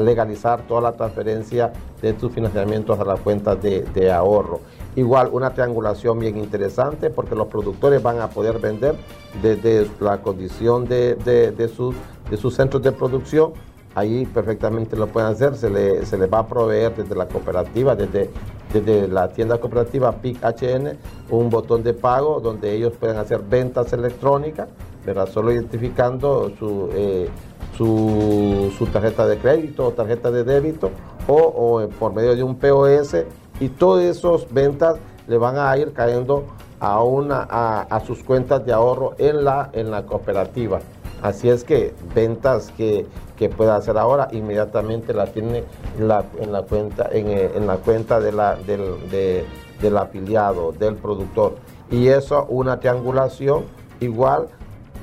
legalizar 0.00 0.62
toda 0.62 0.80
la 0.80 0.92
transferencia 0.92 1.72
de 2.02 2.18
sus 2.18 2.32
financiamientos 2.32 2.98
a 2.98 3.04
la 3.04 3.16
cuenta 3.16 3.56
de, 3.56 3.82
de 3.82 4.12
ahorro. 4.12 4.60
Igual 4.96 5.30
una 5.32 5.54
triangulación 5.54 6.18
bien 6.18 6.36
interesante 6.36 7.08
porque 7.08 7.34
los 7.34 7.46
productores 7.46 8.02
van 8.02 8.20
a 8.20 8.28
poder 8.28 8.58
vender 8.58 8.96
desde 9.40 9.88
la 10.00 10.20
condición 10.20 10.86
de, 10.86 11.14
de, 11.14 11.52
de 11.52 11.68
sus, 11.68 11.94
de 12.28 12.36
sus 12.36 12.54
centros 12.54 12.82
de 12.82 12.92
producción 12.92 13.52
ahí 13.94 14.26
perfectamente 14.26 14.96
lo 14.96 15.06
pueden 15.08 15.30
hacer, 15.30 15.56
se, 15.56 15.70
le, 15.70 16.04
se 16.06 16.16
les 16.16 16.32
va 16.32 16.40
a 16.40 16.46
proveer 16.46 16.94
desde 16.94 17.14
la 17.14 17.26
cooperativa, 17.26 17.94
desde, 17.94 18.30
desde 18.72 19.08
la 19.08 19.28
tienda 19.28 19.58
cooperativa 19.58 20.12
PIC 20.12 20.42
HN, 20.42 20.98
un 21.30 21.50
botón 21.50 21.82
de 21.82 21.94
pago 21.94 22.40
donde 22.40 22.72
ellos 22.72 22.92
pueden 22.98 23.18
hacer 23.18 23.40
ventas 23.40 23.92
electrónicas, 23.92 24.68
¿verdad? 25.04 25.28
Solo 25.28 25.52
identificando 25.52 26.50
su, 26.58 26.88
eh, 26.94 27.28
su, 27.76 28.72
su 28.76 28.86
tarjeta 28.86 29.26
de 29.26 29.38
crédito 29.38 29.86
o 29.86 29.90
tarjeta 29.92 30.30
de 30.30 30.44
débito 30.44 30.90
o, 31.26 31.34
o 31.36 31.88
por 31.98 32.12
medio 32.12 32.34
de 32.36 32.42
un 32.42 32.56
POS 32.56 33.16
y 33.60 33.68
todas 33.68 34.04
esas 34.04 34.52
ventas 34.52 34.96
le 35.28 35.38
van 35.38 35.56
a 35.58 35.76
ir 35.76 35.92
cayendo 35.92 36.44
a, 36.80 37.02
una, 37.02 37.46
a, 37.48 37.82
a 37.82 38.00
sus 38.00 38.22
cuentas 38.24 38.64
de 38.66 38.72
ahorro 38.72 39.14
en 39.18 39.44
la, 39.44 39.70
en 39.72 39.90
la 39.90 40.04
cooperativa. 40.04 40.80
Así 41.22 41.48
es 41.48 41.62
que 41.62 41.94
ventas 42.14 42.72
que, 42.76 43.06
que 43.36 43.48
pueda 43.48 43.76
hacer 43.76 43.96
ahora 43.96 44.26
inmediatamente 44.32 45.14
la 45.14 45.26
tiene 45.26 45.62
en 45.96 46.08
la, 46.08 46.24
en 46.40 46.50
la 46.50 46.62
cuenta, 46.62 47.08
en, 47.12 47.28
eh, 47.28 47.50
en 47.54 47.68
la 47.68 47.76
cuenta 47.76 48.18
de 48.18 48.32
la, 48.32 48.56
del, 48.56 49.08
de- 49.10 49.44
del 49.80 49.96
afiliado, 49.96 50.72
del 50.72 50.96
productor. 50.96 51.54
Y 51.90 52.08
eso 52.08 52.46
una 52.48 52.80
triangulación 52.80 53.64
igual 54.00 54.48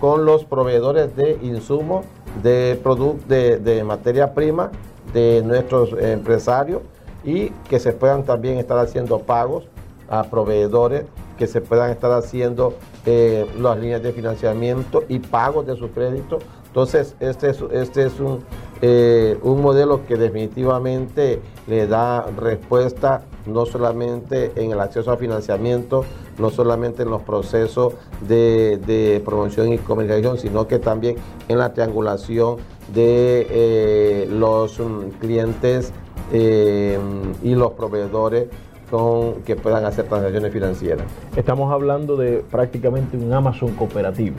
con 0.01 0.25
los 0.25 0.43
proveedores 0.45 1.15
de 1.15 1.37
insumos, 1.41 2.05
de, 2.41 2.79
de, 3.27 3.57
de 3.57 3.83
materia 3.83 4.33
prima, 4.33 4.71
de 5.13 5.41
nuestros 5.43 5.93
empresarios 5.93 6.81
y 7.23 7.49
que 7.69 7.79
se 7.79 7.93
puedan 7.93 8.23
también 8.23 8.57
estar 8.57 8.77
haciendo 8.77 9.19
pagos 9.19 9.65
a 10.09 10.23
proveedores, 10.23 11.05
que 11.37 11.47
se 11.47 11.61
puedan 11.61 11.91
estar 11.91 12.11
haciendo 12.11 12.73
eh, 13.05 13.45
las 13.59 13.77
líneas 13.77 14.01
de 14.01 14.11
financiamiento 14.11 15.03
y 15.07 15.19
pagos 15.19 15.65
de 15.67 15.75
sus 15.75 15.91
créditos. 15.91 16.43
Entonces, 16.67 17.15
este 17.19 17.49
es, 17.49 17.63
este 17.71 18.05
es 18.05 18.19
un, 18.19 18.43
eh, 18.81 19.37
un 19.41 19.61
modelo 19.61 20.05
que 20.05 20.15
definitivamente 20.15 21.41
le 21.67 21.87
da 21.87 22.27
respuesta 22.37 23.21
no 23.53 23.65
solamente 23.65 24.51
en 24.55 24.71
el 24.71 24.79
acceso 24.79 25.11
a 25.11 25.17
financiamiento, 25.17 26.05
no 26.37 26.49
solamente 26.49 27.03
en 27.03 27.09
los 27.09 27.21
procesos 27.23 27.93
de, 28.27 28.77
de 28.85 29.21
promoción 29.23 29.73
y 29.73 29.77
comunicación, 29.77 30.37
sino 30.37 30.67
que 30.67 30.79
también 30.79 31.17
en 31.47 31.57
la 31.57 31.73
triangulación 31.73 32.57
de 32.93 33.47
eh, 33.49 34.27
los 34.29 34.79
mm, 34.79 35.09
clientes 35.19 35.91
eh, 36.31 36.99
y 37.43 37.55
los 37.55 37.71
proveedores 37.73 38.47
con, 38.89 39.41
que 39.43 39.55
puedan 39.55 39.85
hacer 39.85 40.05
transacciones 40.05 40.51
financieras. 40.51 41.05
Estamos 41.35 41.71
hablando 41.71 42.15
de 42.15 42.43
prácticamente 42.49 43.17
un 43.17 43.31
Amazon 43.31 43.73
cooperativo. 43.75 44.35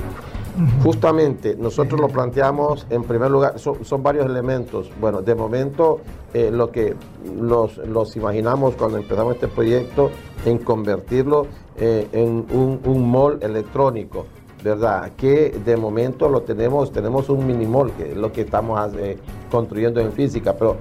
Justamente, 0.82 1.56
nosotros 1.56 2.00
lo 2.00 2.08
planteamos 2.08 2.86
en 2.90 3.04
primer 3.04 3.30
lugar, 3.30 3.58
son, 3.58 3.84
son 3.84 4.02
varios 4.02 4.26
elementos. 4.26 4.90
Bueno, 5.00 5.22
de 5.22 5.34
momento 5.34 6.00
eh, 6.34 6.50
lo 6.50 6.70
que 6.70 6.94
los, 7.40 7.78
los 7.78 8.16
imaginamos 8.16 8.74
cuando 8.74 8.98
empezamos 8.98 9.34
este 9.34 9.48
proyecto 9.48 10.10
en 10.44 10.58
convertirlo 10.58 11.46
eh, 11.76 12.08
en 12.12 12.46
un, 12.52 12.80
un 12.84 13.10
mall 13.10 13.38
electrónico, 13.40 14.26
¿verdad? 14.62 15.12
Que 15.16 15.50
de 15.64 15.76
momento 15.76 16.28
lo 16.28 16.42
tenemos, 16.42 16.92
tenemos 16.92 17.28
un 17.30 17.46
mini 17.46 17.66
mall, 17.66 17.92
que 17.92 18.10
es 18.10 18.16
lo 18.16 18.30
que 18.32 18.42
estamos 18.42 18.92
eh, 18.98 19.16
construyendo 19.50 20.00
en 20.00 20.12
física, 20.12 20.54
pero 20.54 20.76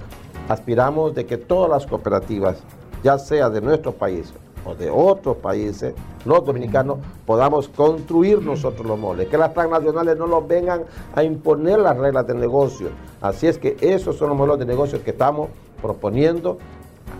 aspiramos 0.50 1.14
de 1.16 1.26
que 1.26 1.38
todas 1.38 1.70
las 1.70 1.86
cooperativas, 1.86 2.58
ya 3.04 3.18
sea 3.18 3.50
de 3.50 3.62
nuestro 3.62 3.92
país 3.92 4.34
o 4.66 4.76
de 4.76 4.90
otros 4.90 5.38
países, 5.38 5.94
los 6.26 6.46
dominicanos, 6.46 7.00
podamos 7.26 7.70
construir 7.70 8.42
nosotros 8.42 8.86
los 8.86 9.00
moles, 9.00 9.28
que 9.28 9.38
las 9.38 9.54
transnacionales 9.54 10.18
no 10.18 10.28
nos 10.28 10.48
vengan 10.48 10.84
a 11.16 11.24
imponer 11.24 11.80
las 11.80 11.98
reglas 11.98 12.28
de 12.28 12.34
negocio. 12.36 12.90
Así 13.22 13.48
es 13.48 13.58
que 13.58 13.78
esos 13.80 14.18
son 14.18 14.30
los 14.30 14.38
modelos 14.38 14.60
de 14.60 14.66
negocio 14.66 15.02
que 15.04 15.12
estamos 15.12 15.50
proponiendo 15.82 16.58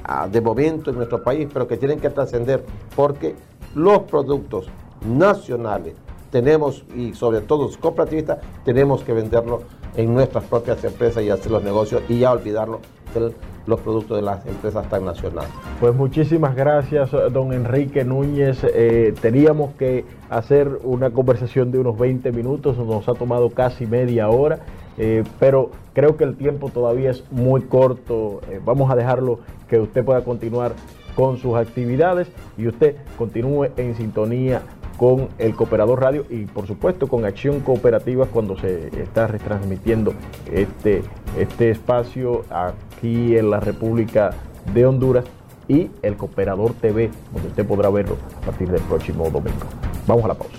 ah, 0.04 0.28
de 0.28 0.42
momento 0.42 0.90
en 0.90 0.98
nuestro 0.98 1.24
país, 1.24 1.48
pero 1.52 1.68
que 1.68 1.78
tienen 1.78 2.00
que 2.00 2.10
trascender 2.10 2.64
porque 2.96 3.36
los 3.74 4.00
productos 4.00 4.68
nacionales 5.06 5.96
tenemos, 6.32 6.84
y 6.96 7.14
sobre 7.14 7.42
todo 7.42 7.64
los 7.64 7.78
cooperativistas, 7.78 8.40
tenemos 8.64 9.04
que 9.04 9.14
venderlos 9.14 9.64
en 9.96 10.14
nuestras 10.14 10.44
propias 10.44 10.84
empresas 10.84 11.24
y 11.24 11.30
hacer 11.30 11.52
los 11.52 11.64
negocios 11.64 12.04
y 12.08 12.20
ya 12.20 12.32
olvidarnos 12.32 12.82
de 13.14 13.34
los 13.70 13.80
productos 13.80 14.18
de 14.18 14.24
las 14.24 14.46
empresas 14.46 14.90
transnacionales. 14.90 15.52
Pues 15.80 15.96
muchísimas 15.96 16.56
gracias, 16.56 17.12
don 17.32 17.54
Enrique 17.54 18.04
Núñez. 18.04 18.64
Eh, 18.64 19.14
teníamos 19.22 19.74
que 19.76 20.06
hacer 20.30 20.80
una 20.84 21.12
conversación 21.12 21.72
de 21.72 21.80
unos 21.80 21.98
20 21.98 22.32
minutos, 22.32 22.78
nos 22.78 23.08
ha 23.08 23.14
tomado 23.14 23.52
casi 23.52 23.86
media 23.86 24.28
hora, 24.30 24.60
eh, 24.98 25.24
pero 25.40 25.70
creo 25.94 26.18
que 26.18 26.24
el 26.24 26.36
tiempo 26.36 26.70
todavía 26.70 27.12
es 27.12 27.24
muy 27.32 27.62
corto. 27.62 28.42
Eh, 28.50 28.60
vamos 28.66 28.92
a 28.92 28.96
dejarlo 28.96 29.40
que 29.70 29.80
usted 29.80 30.04
pueda 30.04 30.24
continuar 30.24 30.74
con 31.16 31.38
sus 31.38 31.56
actividades 31.56 32.28
y 32.58 32.68
usted 32.68 32.96
continúe 33.18 33.68
en 33.78 33.96
sintonía 33.96 34.62
con 35.00 35.30
el 35.38 35.56
Cooperador 35.56 36.02
Radio 36.02 36.26
y 36.30 36.44
por 36.44 36.68
supuesto 36.68 37.08
con 37.08 37.24
Acción 37.24 37.62
Cooperativa 37.62 38.26
cuando 38.26 38.60
se 38.60 38.90
está 39.02 39.28
retransmitiendo 39.28 40.14
este, 40.52 41.04
este 41.38 41.72
espacio 41.72 42.44
aquí 42.50 43.38
en 43.38 43.50
la 43.50 43.62
República 43.62 44.32
de 44.74 44.86
Honduras 44.86 45.24
y 45.70 45.90
el 46.02 46.18
Cooperador 46.18 46.74
TV, 46.74 47.10
donde 47.34 47.48
usted 47.48 47.66
podrá 47.66 47.90
verlo 47.90 48.18
a 48.42 48.46
partir 48.48 48.70
del 48.70 48.82
próximo 48.82 49.30
domingo. 49.30 49.66
Vamos 50.06 50.26
a 50.26 50.28
la 50.28 50.34
pausa. 50.34 50.58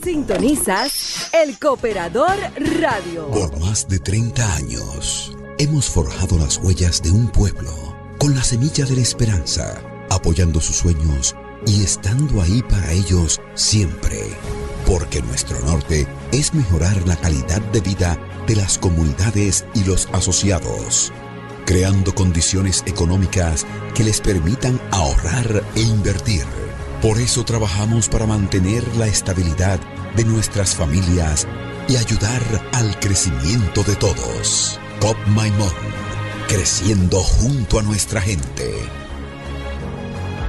Sintonizas 0.00 1.30
El 1.34 1.58
Cooperador 1.58 2.36
Radio. 2.80 3.26
Por 3.28 3.58
más 3.60 3.88
de 3.88 3.98
30 3.98 4.54
años, 4.54 5.36
hemos 5.58 5.90
forjado 5.90 6.38
las 6.38 6.58
huellas 6.58 7.02
de 7.02 7.10
un 7.10 7.28
pueblo 7.28 7.70
con 8.18 8.36
la 8.36 8.44
semilla 8.44 8.84
de 8.84 8.96
la 8.96 9.02
esperanza, 9.02 9.80
apoyando 10.10 10.60
sus 10.60 10.76
sueños 10.76 11.34
y 11.66 11.82
estando 11.82 12.40
ahí 12.42 12.62
para 12.62 12.92
ellos 12.92 13.40
siempre. 13.54 14.18
Porque 14.86 15.22
nuestro 15.22 15.60
norte 15.60 16.06
es 16.32 16.54
mejorar 16.54 17.06
la 17.06 17.16
calidad 17.16 17.60
de 17.72 17.80
vida 17.80 18.18
de 18.46 18.56
las 18.56 18.78
comunidades 18.78 19.64
y 19.74 19.84
los 19.84 20.08
asociados, 20.12 21.12
creando 21.64 22.14
condiciones 22.14 22.82
económicas 22.86 23.66
que 23.94 24.04
les 24.04 24.20
permitan 24.20 24.80
ahorrar 24.90 25.62
e 25.76 25.80
invertir. 25.80 26.44
Por 27.00 27.18
eso 27.18 27.44
trabajamos 27.44 28.08
para 28.08 28.26
mantener 28.26 28.84
la 28.96 29.06
estabilidad 29.06 29.80
de 30.16 30.24
nuestras 30.24 30.74
familias 30.74 31.46
y 31.88 31.96
ayudar 31.96 32.42
al 32.72 32.98
crecimiento 33.00 33.82
de 33.82 33.96
todos. 33.96 34.78
COP 35.00 35.16
Maimón, 35.28 35.72
creciendo 36.48 37.18
junto 37.20 37.78
a 37.78 37.82
nuestra 37.82 38.20
gente. 38.20 39.01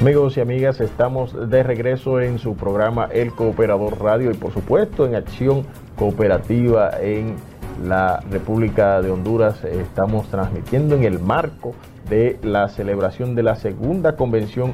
Amigos 0.00 0.38
y 0.38 0.40
amigas, 0.40 0.80
estamos 0.80 1.50
de 1.50 1.62
regreso 1.62 2.22
en 2.22 2.38
su 2.38 2.56
programa 2.56 3.10
El 3.12 3.32
Cooperador 3.32 4.00
Radio 4.00 4.30
y 4.30 4.34
por 4.34 4.50
supuesto 4.50 5.04
en 5.04 5.14
acción 5.14 5.66
cooperativa 5.94 6.92
en 7.02 7.36
la 7.84 8.20
República 8.30 9.02
de 9.02 9.10
Honduras. 9.10 9.62
Estamos 9.62 10.26
transmitiendo 10.28 10.94
en 10.94 11.04
el 11.04 11.18
marco 11.18 11.74
de 12.08 12.38
la 12.42 12.70
celebración 12.70 13.34
de 13.34 13.42
la 13.42 13.56
segunda 13.56 14.16
convención 14.16 14.72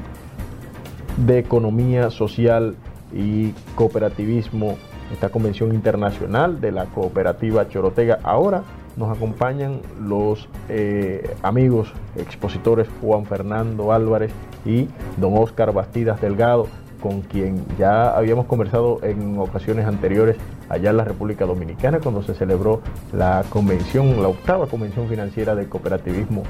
de 1.17 1.39
economía 1.39 2.09
social 2.09 2.77
y 3.13 3.51
cooperativismo, 3.75 4.77
esta 5.11 5.27
convención 5.27 5.73
internacional 5.73 6.61
de 6.61 6.71
la 6.71 6.85
cooperativa 6.85 7.67
Chorotega. 7.67 8.19
Ahora 8.23 8.63
nos 8.97 9.15
acompañan 9.15 9.81
los 10.01 10.49
eh, 10.69 11.35
amigos 11.43 11.93
expositores 12.15 12.87
Juan 13.01 13.25
Fernando 13.25 13.93
Álvarez 13.93 14.31
y 14.65 14.87
don 15.17 15.37
Oscar 15.37 15.71
Bastidas 15.71 16.19
Delgado, 16.19 16.67
con 17.01 17.21
quien 17.21 17.63
ya 17.77 18.09
habíamos 18.09 18.47
conversado 18.47 18.99
en 19.03 19.37
ocasiones 19.37 19.85
anteriores 19.85 20.35
allá 20.67 20.89
en 20.89 20.97
la 20.97 21.03
República 21.03 21.45
Dominicana 21.45 21.99
cuando 21.99 22.23
se 22.23 22.33
celebró 22.33 22.81
la 23.13 23.43
convención, 23.49 24.21
la 24.21 24.27
octava 24.27 24.67
convención 24.67 25.07
financiera 25.07 25.55
del 25.55 25.69
cooperativismo 25.69 26.43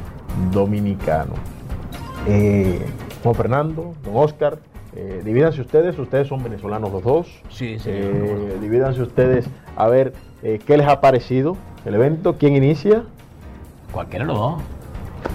dominicano. 0.51 1.33
Eh, 2.27 2.79
Juan 3.23 3.35
Fernando, 3.35 3.93
don 4.03 4.15
Oscar, 4.15 4.59
eh, 4.95 5.21
divídanse 5.23 5.61
ustedes, 5.61 5.99
ustedes 5.99 6.27
son 6.27 6.43
venezolanos 6.43 6.91
los 6.91 7.03
dos. 7.03 7.27
Sí, 7.49 7.77
sí. 7.77 7.89
Eh, 7.91 8.57
divídanse 8.61 9.01
ustedes 9.01 9.47
a 9.75 9.87
ver 9.87 10.13
eh, 10.43 10.59
qué 10.65 10.77
les 10.77 10.87
ha 10.87 11.01
parecido 11.01 11.57
el 11.85 11.95
evento, 11.95 12.37
quién 12.37 12.55
inicia. 12.55 13.03
Cualquiera 13.91 14.25
de 14.25 14.31
los 14.31 14.39
dos. 14.39 14.61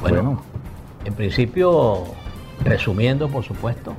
Bueno, 0.00 0.42
en 1.04 1.14
principio, 1.14 2.04
resumiendo, 2.64 3.28
por 3.28 3.44
supuesto, 3.44 3.94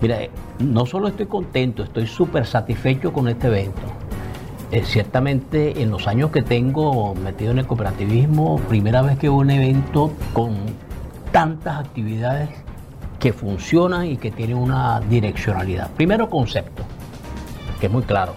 mira, 0.00 0.22
eh, 0.22 0.30
no 0.58 0.86
solo 0.86 1.08
estoy 1.08 1.26
contento, 1.26 1.82
estoy 1.82 2.06
súper 2.06 2.46
satisfecho 2.46 3.12
con 3.12 3.28
este 3.28 3.46
evento. 3.46 3.80
Eh, 4.70 4.82
ciertamente, 4.84 5.82
en 5.82 5.90
los 5.90 6.06
años 6.06 6.30
que 6.30 6.42
tengo 6.42 7.14
metido 7.14 7.52
en 7.52 7.58
el 7.60 7.66
cooperativismo, 7.66 8.58
primera 8.68 9.02
vez 9.02 9.18
que 9.18 9.30
hubo 9.30 9.38
un 9.38 9.50
evento 9.50 10.12
con 10.32 10.56
tantas 11.30 11.80
actividades 11.80 12.50
que 13.20 13.32
funcionan 13.32 14.06
y 14.06 14.16
que 14.16 14.30
tienen 14.30 14.56
una 14.56 15.00
direccionalidad. 15.00 15.90
Primero, 15.92 16.28
concepto, 16.28 16.82
que 17.80 17.86
es 17.86 17.92
muy 17.92 18.02
claro. 18.02 18.34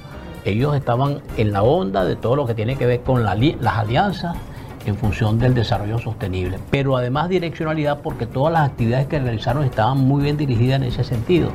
Ellos 0.47 0.73
estaban 0.77 1.19
en 1.35 1.51
la 1.51 1.61
onda 1.61 2.05
de 2.05 2.15
todo 2.15 2.37
lo 2.37 2.45
que 2.45 2.55
tiene 2.55 2.77
que 2.77 2.85
ver 2.85 3.01
con 3.01 3.21
las 3.21 3.77
alianzas 3.77 4.37
en 4.85 4.95
función 4.95 5.39
del 5.39 5.53
desarrollo 5.53 5.99
sostenible, 5.99 6.57
pero 6.71 6.95
además 6.95 7.27
direccionalidad 7.27 7.99
porque 7.99 8.25
todas 8.25 8.53
las 8.53 8.69
actividades 8.69 9.07
que 9.07 9.19
realizaron 9.19 9.65
estaban 9.65 9.97
muy 9.97 10.23
bien 10.23 10.37
dirigidas 10.37 10.81
en 10.81 10.87
ese 10.87 11.03
sentido. 11.03 11.49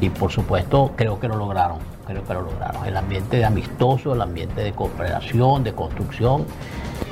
Y 0.00 0.08
por 0.08 0.32
supuesto 0.32 0.92
creo 0.96 1.20
que 1.20 1.28
lo 1.28 1.36
lograron, 1.36 1.76
creo 2.06 2.24
que 2.24 2.32
lo 2.32 2.40
lograron. 2.40 2.86
El 2.86 2.96
ambiente 2.96 3.36
de 3.36 3.44
amistoso, 3.44 4.14
el 4.14 4.22
ambiente 4.22 4.62
de 4.62 4.72
cooperación, 4.72 5.62
de 5.62 5.74
construcción. 5.74 6.46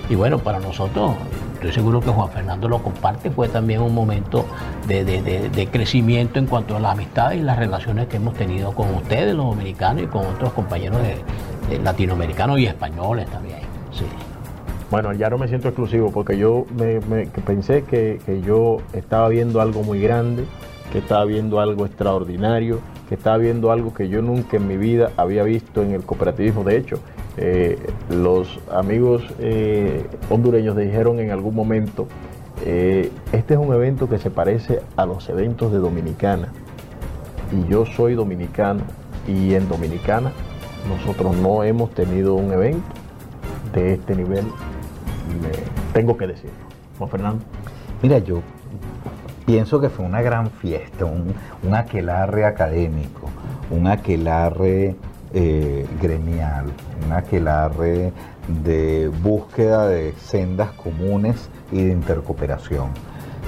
Y 0.08 0.14
bueno, 0.14 0.38
para 0.38 0.58
nosotros, 0.58 1.16
estoy 1.60 1.72
seguro 1.72 2.00
que 2.00 2.08
Juan 2.08 2.30
Fernando 2.30 2.68
lo 2.70 2.82
comparte, 2.82 3.30
fue 3.30 3.46
también 3.48 3.82
un 3.82 3.94
momento 3.94 4.46
de, 4.88 5.04
de- 5.04 5.20
de- 5.50 5.66
crecimiento 5.66 6.38
en 6.38 6.46
cuanto 6.46 6.74
a 6.74 6.80
las 6.80 6.92
amistades 6.92 7.38
y 7.38 7.42
las 7.42 7.58
relaciones 7.58 8.08
que 8.08 8.16
hemos 8.16 8.32
tenido 8.34 8.72
con 8.72 8.94
ustedes, 8.94 9.34
los 9.34 9.44
dominicanos, 9.46 10.04
y 10.04 10.06
con 10.06 10.24
otros 10.26 10.52
compañeros 10.54 10.98
latinoamericanos 11.84 12.58
y 12.58 12.66
españoles 12.66 13.28
también. 13.28 13.58
Sí. 13.92 14.04
Bueno, 14.90 15.12
ya 15.12 15.28
no 15.28 15.36
me 15.38 15.48
siento 15.48 15.68
exclusivo 15.68 16.10
porque 16.10 16.36
yo 16.38 16.64
me, 16.76 17.00
pensé 17.26 17.84
que, 17.84 18.20
que 18.24 18.40
yo 18.40 18.78
estaba 18.94 19.28
viendo 19.28 19.60
algo 19.60 19.82
muy 19.82 20.00
grande, 20.00 20.44
que 20.92 20.98
estaba 20.98 21.24
viendo 21.26 21.60
algo 21.60 21.84
extraordinario, 21.86 22.80
que 23.08 23.14
estaba 23.16 23.36
viendo 23.36 23.70
algo 23.70 23.92
que 23.94 24.08
yo 24.08 24.22
nunca 24.22 24.56
en 24.56 24.66
mi 24.66 24.76
vida 24.78 25.10
había 25.16 25.42
visto 25.44 25.82
en 25.82 25.92
el 25.92 26.02
cooperativismo. 26.04 26.64
De 26.64 26.76
hecho, 26.78 26.98
eh, 27.42 27.78
los 28.10 28.60
amigos 28.70 29.24
eh, 29.38 30.04
hondureños 30.28 30.76
dijeron 30.76 31.20
en 31.20 31.30
algún 31.30 31.54
momento, 31.54 32.06
eh, 32.66 33.10
este 33.32 33.54
es 33.54 33.60
un 33.60 33.72
evento 33.72 34.10
que 34.10 34.18
se 34.18 34.30
parece 34.30 34.80
a 34.94 35.06
los 35.06 35.26
eventos 35.30 35.72
de 35.72 35.78
Dominicana. 35.78 36.52
Y 37.50 37.66
yo 37.70 37.86
soy 37.86 38.14
dominicano 38.14 38.82
y 39.26 39.54
en 39.54 39.70
Dominicana 39.70 40.32
nosotros 40.86 41.34
no 41.34 41.64
hemos 41.64 41.90
tenido 41.94 42.34
un 42.34 42.52
evento 42.52 42.86
de 43.72 43.94
este 43.94 44.14
nivel, 44.14 44.44
tengo 45.94 46.18
que 46.18 46.26
decirlo. 46.26 46.52
Juan 46.98 47.10
Fernando. 47.10 47.44
Mira, 48.02 48.18
yo 48.18 48.42
pienso 49.46 49.80
que 49.80 49.88
fue 49.88 50.04
una 50.04 50.20
gran 50.20 50.50
fiesta, 50.50 51.06
un, 51.06 51.34
aquelarre 51.74 52.44
académico, 52.44 53.30
un 53.70 53.86
aquelarre 53.88 54.94
gremial, 56.00 56.66
un 57.04 57.12
aquelarre 57.12 58.12
de 58.64 59.08
búsqueda 59.22 59.88
de 59.88 60.12
sendas 60.18 60.70
comunes 60.72 61.48
y 61.72 61.84
de 61.84 61.92
intercooperación. 61.92 62.88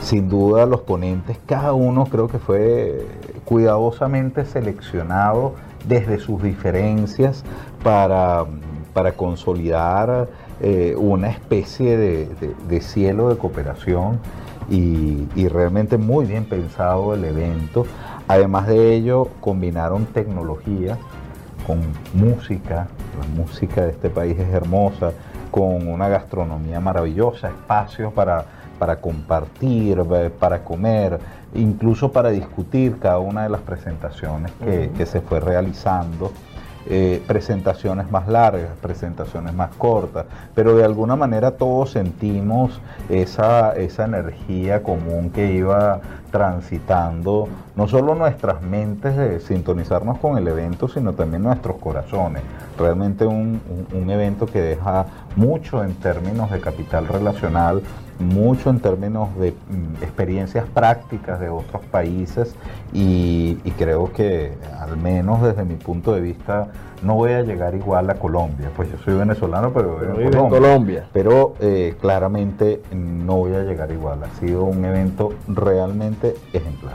Sin 0.00 0.28
duda 0.28 0.66
los 0.66 0.80
ponentes, 0.80 1.38
cada 1.46 1.74
uno 1.74 2.06
creo 2.06 2.28
que 2.28 2.38
fue 2.38 3.06
cuidadosamente 3.44 4.44
seleccionado 4.44 5.54
desde 5.86 6.18
sus 6.18 6.42
diferencias 6.42 7.44
para, 7.82 8.44
para 8.92 9.12
consolidar 9.12 10.28
eh, 10.60 10.94
una 10.96 11.30
especie 11.30 11.96
de, 11.96 12.80
cielo 12.80 13.28
de 13.28 13.36
cooperación 13.36 14.18
y, 14.70 15.28
y 15.34 15.48
realmente 15.48 15.98
muy 15.98 16.26
bien 16.26 16.44
pensado 16.44 17.14
el 17.14 17.24
evento. 17.24 17.86
Además 18.28 18.66
de 18.66 18.94
ello, 18.94 19.28
combinaron 19.40 20.06
tecnología 20.06 20.98
con 21.66 21.80
música, 22.14 22.86
la 23.18 23.26
música 23.42 23.82
de 23.82 23.90
este 23.90 24.10
país 24.10 24.38
es 24.38 24.52
hermosa, 24.52 25.12
con 25.50 25.86
una 25.86 26.08
gastronomía 26.08 26.80
maravillosa, 26.80 27.48
espacios 27.48 28.12
para, 28.12 28.44
para 28.78 28.96
compartir, 29.00 30.02
para 30.38 30.64
comer, 30.64 31.20
incluso 31.54 32.10
para 32.10 32.30
discutir 32.30 32.98
cada 32.98 33.18
una 33.18 33.42
de 33.44 33.50
las 33.50 33.60
presentaciones 33.60 34.52
que, 34.64 34.90
que 34.96 35.06
se 35.06 35.20
fue 35.20 35.40
realizando. 35.40 36.32
Eh, 36.88 37.22
presentaciones 37.26 38.10
más 38.10 38.26
largas, 38.28 38.70
presentaciones 38.80 39.54
más 39.54 39.70
cortas, 39.76 40.26
pero 40.54 40.76
de 40.76 40.84
alguna 40.84 41.16
manera 41.16 41.52
todos 41.52 41.90
sentimos 41.92 42.80
esa, 43.08 43.72
esa 43.76 44.04
energía 44.04 44.82
común 44.82 45.30
que 45.30 45.52
iba 45.52 46.00
transitando 46.30 47.48
no 47.76 47.88
solo 47.88 48.14
nuestras 48.14 48.62
mentes 48.62 49.16
de 49.16 49.40
sintonizarnos 49.40 50.18
con 50.18 50.36
el 50.38 50.46
evento, 50.48 50.88
sino 50.88 51.12
también 51.12 51.42
nuestros 51.42 51.76
corazones. 51.76 52.42
Realmente 52.78 53.26
un, 53.26 53.60
un- 53.92 54.02
un 54.02 54.10
evento 54.10 54.46
que 54.46 54.60
deja 54.60 55.06
mucho 55.36 55.82
en 55.84 55.94
términos 55.94 56.50
de 56.50 56.60
capital 56.60 57.06
relacional, 57.08 57.82
mucho 58.22 58.70
en 58.70 58.80
términos 58.80 59.28
de 59.38 59.50
mm, 59.52 60.02
experiencias 60.02 60.64
prácticas 60.72 61.38
de 61.40 61.48
otros 61.48 61.82
países 61.90 62.54
y, 62.92 63.58
y 63.64 63.70
creo 63.72 64.12
que 64.12 64.52
al 64.80 64.96
menos 64.96 65.42
desde 65.42 65.64
mi 65.64 65.74
punto 65.74 66.12
de 66.14 66.20
vista 66.20 66.68
no 67.02 67.14
voy 67.16 67.32
a 67.32 67.42
llegar 67.42 67.74
igual 67.74 68.08
a 68.10 68.14
Colombia, 68.14 68.70
pues 68.76 68.90
yo 68.90 68.96
soy 69.04 69.14
venezolano 69.14 69.72
pero 69.72 69.98
en 70.20 70.30
Colombia, 70.50 71.06
pero 71.12 71.54
eh, 71.60 71.96
claramente 72.00 72.80
no 72.94 73.36
voy 73.38 73.54
a 73.54 73.62
llegar 73.64 73.90
igual, 73.90 74.20
ha 74.22 74.40
sido 74.40 74.64
un 74.64 74.84
evento 74.84 75.32
realmente 75.48 76.34
ejemplar. 76.52 76.94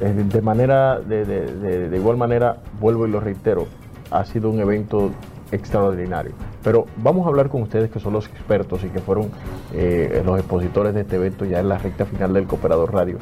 De 0.00 0.40
manera, 0.42 0.98
de, 0.98 1.24
de- 1.24 1.46
de- 1.54 1.88
de 1.88 1.96
igual 1.96 2.16
manera, 2.16 2.56
vuelvo 2.80 3.06
y 3.06 3.10
lo 3.10 3.20
reitero, 3.20 3.66
ha 4.10 4.24
sido 4.24 4.50
un 4.50 4.58
evento 4.58 5.10
extraordinario. 5.52 6.32
Pero 6.64 6.86
vamos 6.96 7.26
a 7.26 7.28
hablar 7.28 7.48
con 7.48 7.62
ustedes 7.62 7.90
que 7.90 8.00
son 8.00 8.12
los 8.14 8.26
expertos 8.26 8.82
y 8.84 8.88
que 8.88 8.98
fueron 9.00 9.30
eh, 9.72 10.22
los 10.24 10.38
expositores 10.38 10.94
de 10.94 11.02
este 11.02 11.16
evento 11.16 11.44
ya 11.44 11.60
en 11.60 11.68
la 11.68 11.78
recta 11.78 12.04
final 12.06 12.32
del 12.32 12.46
Cooperador 12.46 12.92
Radio. 12.92 13.18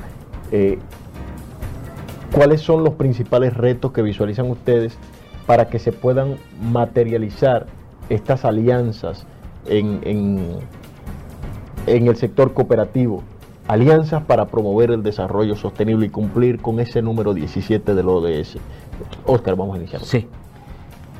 Eh, 0.53 0.79
¿Cuáles 2.33 2.61
son 2.61 2.85
los 2.85 2.95
principales 2.95 3.55
retos 3.57 3.93
que 3.93 4.03
visualizan 4.03 4.49
ustedes 4.51 4.97
para 5.47 5.69
que 5.69 5.79
se 5.81 5.91
puedan 5.93 6.37
materializar 6.63 7.67
estas 8.09 8.45
alianzas 8.45 9.27
en, 9.67 10.01
en- 10.05 10.57
en 11.87 12.07
el 12.07 12.17
sector 12.17 12.53
cooperativo? 12.55 13.23
Alianzas 13.67 14.23
para 14.25 14.47
promover 14.47 14.91
el 14.91 15.03
desarrollo 15.03 15.55
sostenible 15.57 16.07
y 16.07 16.11
cumplir 16.11 16.61
con 16.61 16.79
ese 16.81 17.03
número 17.03 17.35
17 17.35 17.95
del 17.95 18.09
ODS. 18.09 18.59
Oscar, 19.27 19.57
vamos 19.57 19.75
a 19.77 19.79
iniciar. 19.79 20.03
Sí. 20.03 20.27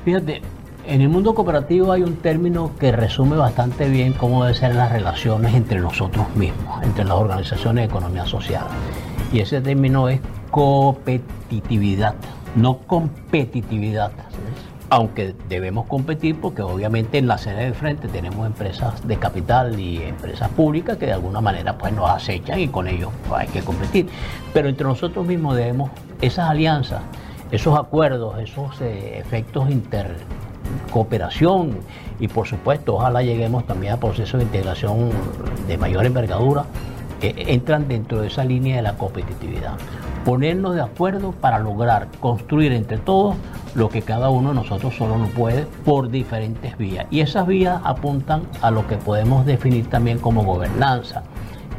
Fíjate, 0.05 0.41
en 0.85 1.01
el 1.01 1.09
mundo 1.09 1.35
cooperativo 1.35 1.91
hay 1.91 2.03
un 2.03 2.17
término 2.17 2.71
que 2.79 2.91
resume 2.91 3.35
bastante 3.35 3.87
bien 3.89 4.13
cómo 4.13 4.43
deben 4.43 4.59
ser 4.59 4.75
las 4.75 4.91
relaciones 4.91 5.53
entre 5.53 5.79
nosotros 5.79 6.25
mismos, 6.35 6.81
entre 6.83 7.05
las 7.05 7.13
organizaciones 7.13 7.83
de 7.83 7.89
economía 7.89 8.25
social. 8.25 8.65
Y 9.31 9.39
ese 9.39 9.61
término 9.61 10.09
es 10.09 10.19
competitividad, 10.49 12.15
no 12.55 12.79
competitividad. 12.79 14.11
Aunque 14.89 15.33
debemos 15.47 15.85
competir 15.85 16.41
porque 16.41 16.61
obviamente 16.63 17.17
en 17.17 17.27
la 17.27 17.37
sede 17.37 17.65
de 17.65 17.73
frente 17.73 18.09
tenemos 18.09 18.45
empresas 18.45 19.07
de 19.07 19.15
capital 19.15 19.79
y 19.79 20.03
empresas 20.03 20.49
públicas 20.49 20.97
que 20.97 21.05
de 21.05 21.13
alguna 21.13 21.39
manera 21.39 21.77
pues 21.77 21.93
nos 21.93 22.09
acechan 22.09 22.59
y 22.59 22.67
con 22.67 22.89
ellos 22.89 23.09
pues, 23.29 23.41
hay 23.41 23.47
que 23.47 23.61
competir. 23.61 24.09
Pero 24.53 24.67
entre 24.67 24.85
nosotros 24.85 25.25
mismos 25.25 25.55
debemos 25.55 25.91
esas 26.19 26.49
alianzas, 26.49 27.03
esos 27.51 27.79
acuerdos, 27.79 28.37
esos 28.39 28.81
eh, 28.81 29.17
efectos 29.17 29.69
inter 29.69 30.17
cooperación 30.91 31.77
y 32.19 32.27
por 32.27 32.47
supuesto 32.47 32.95
ojalá 32.95 33.21
lleguemos 33.21 33.65
también 33.65 33.93
a 33.93 33.97
procesos 33.97 34.39
de 34.39 34.45
integración 34.45 35.09
de 35.67 35.77
mayor 35.77 36.05
envergadura 36.05 36.65
que 37.19 37.35
entran 37.47 37.87
dentro 37.87 38.21
de 38.21 38.27
esa 38.27 38.43
línea 38.43 38.77
de 38.77 38.81
la 38.81 38.97
competitividad. 38.97 39.73
Ponernos 40.25 40.75
de 40.75 40.81
acuerdo 40.81 41.31
para 41.31 41.59
lograr 41.59 42.07
construir 42.19 42.73
entre 42.73 42.97
todos 42.97 43.35
lo 43.75 43.89
que 43.89 44.01
cada 44.01 44.29
uno 44.29 44.49
de 44.49 44.55
nosotros 44.55 44.95
solo 44.95 45.17
no 45.17 45.27
puede 45.27 45.65
por 45.85 46.09
diferentes 46.09 46.77
vías. 46.77 47.05
Y 47.09 47.21
esas 47.21 47.47
vías 47.47 47.79
apuntan 47.83 48.43
a 48.61 48.71
lo 48.71 48.87
que 48.87 48.97
podemos 48.97 49.45
definir 49.45 49.87
también 49.87 50.19
como 50.19 50.43
gobernanza, 50.43 51.23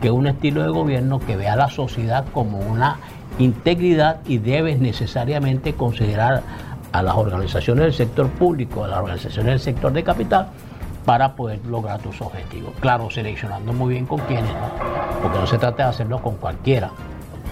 que 0.01 0.09
es 0.09 0.13
un 0.13 0.27
estilo 0.27 0.63
de 0.63 0.71
gobierno 0.71 1.21
que 1.21 1.37
ve 1.37 1.49
a 1.49 1.57
la 1.57 1.69
sociedad 1.69 2.25
como 2.33 2.59
una 2.59 2.99
integridad 3.39 4.21
y 4.27 4.39
debe 4.39 4.77
necesariamente 4.77 5.75
considerar 5.75 6.43
a 6.93 7.03
las 7.03 7.17
organizaciones 7.17 7.85
del 7.85 7.95
sector 7.95 8.29
público, 8.29 8.85
a 8.85 8.89
las 8.89 8.99
organizaciones 8.99 9.53
del 9.53 9.61
sector 9.61 9.93
de 9.93 10.05
capital, 10.05 10.49
para 11.05 11.35
poder 11.35 11.65
lograr 11.67 12.01
tus 12.01 12.21
objetivos. 12.21 12.73
Claro, 12.81 13.11
seleccionando 13.11 13.73
muy 13.73 13.95
bien 13.95 14.07
con 14.07 14.21
quiénes, 14.21 14.53
porque 15.21 15.39
no 15.39 15.47
se 15.47 15.59
trata 15.59 15.85
de 15.85 15.89
hacerlo 15.91 16.23
con 16.23 16.37
cualquiera. 16.37 16.91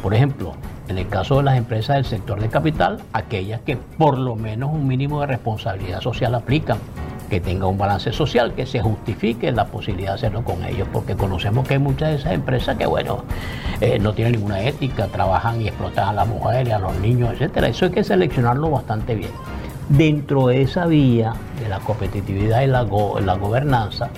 Por 0.02 0.14
ejemplo, 0.14 0.54
en 0.88 0.98
el 0.98 1.08
caso 1.08 1.38
de 1.38 1.44
las 1.44 1.56
empresas 1.56 1.96
del 1.96 2.04
sector 2.04 2.40
de 2.40 2.48
capital, 2.48 3.00
aquellas 3.12 3.60
que 3.62 3.76
por 3.76 4.18
lo 4.18 4.36
menos 4.36 4.72
un 4.72 4.86
mínimo 4.86 5.20
de 5.20 5.26
responsabilidad 5.26 6.00
social 6.00 6.34
aplican, 6.34 6.78
que 7.30 7.40
tenga 7.40 7.66
un 7.66 7.78
balance 7.78 8.12
social, 8.12 8.52
que 8.54 8.66
se 8.66 8.80
justifique 8.80 9.50
la 9.52 9.66
posibilidad 9.66 10.10
de 10.10 10.14
hacerlo 10.16 10.44
con 10.44 10.62
ellos, 10.64 10.86
porque 10.92 11.14
conocemos 11.16 11.66
que 11.66 11.74
hay 11.74 11.80
muchas 11.80 12.10
de 12.10 12.14
esas 12.16 12.32
empresas 12.32 12.76
que, 12.76 12.86
bueno, 12.86 13.24
eh, 13.80 13.98
no 13.98 14.12
tienen 14.12 14.34
ninguna 14.34 14.60
ética, 14.60 15.06
trabajan 15.06 15.62
y 15.62 15.68
explotan 15.68 16.08
a 16.08 16.12
las 16.12 16.28
mujeres, 16.28 16.74
a 16.74 16.78
los 16.80 16.94
niños, 16.98 17.32
etcétera. 17.32 17.68
Eso 17.68 17.86
hay 17.86 17.92
que 17.92 18.04
seleccionarlo 18.04 18.68
bastante 18.70 19.14
bien. 19.14 19.30
Dentro 19.88 20.48
de 20.48 20.62
esa 20.62 20.86
vía 20.86 21.32
de 21.62 21.68
la 21.68 21.78
competitividad 21.78 22.62
y 22.62 22.66
la, 22.66 22.82
la 22.82 23.34
gobernanza, 23.34 24.10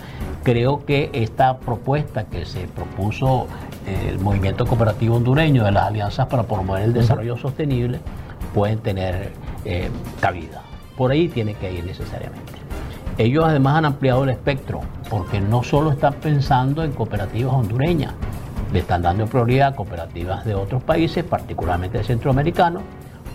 creo 0.43 0.85
que 0.85 1.11
esta 1.13 1.59
propuesta 1.59 2.25
que 2.25 2.45
se 2.45 2.67
propuso 2.67 3.47
eh, 3.87 4.09
el 4.09 4.19
movimiento 4.19 4.67
cooperativo 4.67 5.17
hondureño 5.17 5.65
de 5.65 5.73
las 5.73 5.85
alianzas 5.85 6.27
para 6.27 6.45
promover 6.45 6.83
el 6.83 6.93
desarrollo 6.93 7.37
sostenible 7.37 8.01
pueden 8.55 8.79
tener 8.79 9.33
eh, 9.65 9.91
cabida. 10.21 10.63
Por 10.97 11.11
ahí 11.11 11.29
tiene 11.29 11.55
que 11.55 11.73
ir 11.73 11.85
necesariamente. 11.85 12.52
Ellos 13.19 13.45
además 13.47 13.77
han 13.77 13.85
ampliado 13.85 14.25
el 14.25 14.31
espectro 14.31 14.81
porque 15.11 15.41
no 15.41 15.63
solo 15.63 15.91
están 15.91 16.15
pensando 16.15 16.83
en 16.83 16.93
cooperativas 16.93 17.53
hondureñas, 17.53 18.15
le 18.73 18.79
están 18.79 19.03
dando 19.03 19.27
prioridad 19.27 19.69
a 19.69 19.77
cooperativas 19.77 20.45
de 20.45 20.55
otros 20.55 20.83
países, 20.83 21.23
particularmente 21.23 22.03
centroamericanos, 22.03 22.83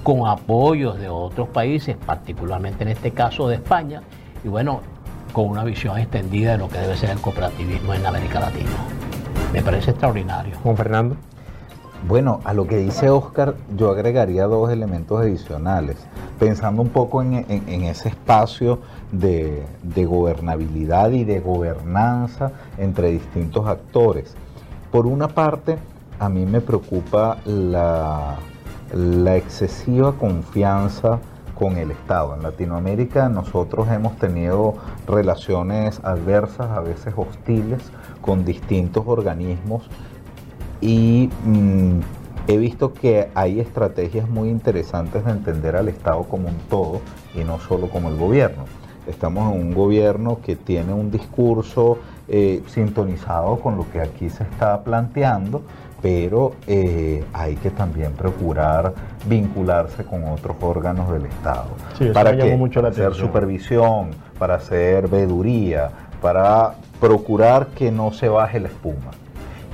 con 0.01 0.27
apoyos 0.27 0.97
de 0.99 1.09
otros 1.09 1.49
países, 1.49 1.95
particularmente 1.95 2.83
en 2.83 2.89
este 2.89 3.11
caso 3.11 3.47
de 3.47 3.55
España, 3.55 4.01
y 4.43 4.47
bueno, 4.47 4.81
con 5.31 5.47
una 5.47 5.63
visión 5.63 5.97
extendida 5.99 6.53
de 6.53 6.57
lo 6.57 6.69
que 6.69 6.79
debe 6.79 6.97
ser 6.97 7.11
el 7.11 7.19
cooperativismo 7.19 7.93
en 7.93 8.05
América 8.05 8.39
Latina. 8.39 8.71
Me 9.53 9.61
parece 9.61 9.91
extraordinario. 9.91 10.55
Juan 10.63 10.77
Fernando. 10.77 11.17
Bueno, 12.05 12.41
a 12.45 12.53
lo 12.53 12.67
que 12.67 12.77
dice 12.77 13.09
Oscar, 13.09 13.55
yo 13.75 13.89
agregaría 13.89 14.45
dos 14.45 14.69
elementos 14.69 15.19
adicionales, 15.19 15.97
pensando 16.39 16.81
un 16.81 16.89
poco 16.89 17.21
en, 17.21 17.33
ese 17.83 18.09
espacio 18.09 18.79
de, 19.11 19.65
gobernabilidad 20.05 21.09
y 21.11 21.23
de 21.23 21.39
gobernanza 21.39 22.51
entre 22.77 23.09
distintos 23.11 23.65
actores. 23.65 24.35
Por 24.91 25.07
una 25.07 25.27
parte, 25.27 25.79
a 26.19 26.29
mí 26.29 26.45
me 26.45 26.61
preocupa 26.61 27.37
la, 27.45 28.35
la 28.93 29.35
excesiva 29.35 30.13
confianza 30.13 31.19
con 31.55 31.77
el 31.77 31.89
Estado. 31.91 32.35
En 32.35 32.43
Latinoamérica 32.43 33.27
nosotros 33.27 33.89
hemos 33.89 34.15
tenido 34.17 34.75
relaciones 35.07 35.99
adversas, 36.03 36.69
a 36.69 36.79
veces 36.79 37.13
hostiles, 37.17 37.81
con 38.21 38.45
distintos 38.45 39.03
organismos 39.07 39.89
y 40.81 41.29
mm, 41.45 41.99
he 42.47 42.57
visto 42.57 42.93
que 42.93 43.29
hay 43.35 43.59
estrategias 43.59 44.29
muy 44.29 44.49
interesantes 44.49 45.25
de 45.25 45.31
entender 45.31 45.75
al 45.75 45.89
Estado 45.89 46.23
como 46.23 46.47
un 46.47 46.57
todo 46.69 47.01
y 47.35 47.43
no 47.43 47.59
solo 47.59 47.87
como 47.89 48.09
el 48.09 48.17
gobierno. 48.17 48.65
Estamos 49.07 49.53
en 49.53 49.61
un 49.61 49.73
gobierno 49.73 50.39
que 50.43 50.55
tiene 50.55 50.93
un 50.93 51.11
discurso 51.11 51.97
eh, 52.27 52.61
sintonizado 52.67 53.57
con 53.59 53.77
lo 53.77 53.89
que 53.89 54.01
aquí 54.01 54.29
se 54.29 54.43
está 54.43 54.83
planteando, 54.83 55.61
pero 56.01 56.53
eh, 56.67 57.23
hay 57.33 57.55
que 57.55 57.69
también 57.69 58.11
procurar 58.13 58.93
vincularse 59.25 60.03
con 60.03 60.25
otros 60.25 60.57
órganos 60.61 61.11
del 61.11 61.25
Estado 61.25 61.69
para 62.13 62.31
hacer 62.89 63.13
supervisión, 63.13 64.09
para 64.37 64.55
hacer 64.55 65.07
veeduría, 65.07 65.89
para 66.21 66.73
procurar 66.99 67.67
que 67.67 67.91
no 67.91 68.11
se 68.11 68.27
baje 68.27 68.59
la 68.59 68.67
espuma. 68.67 69.11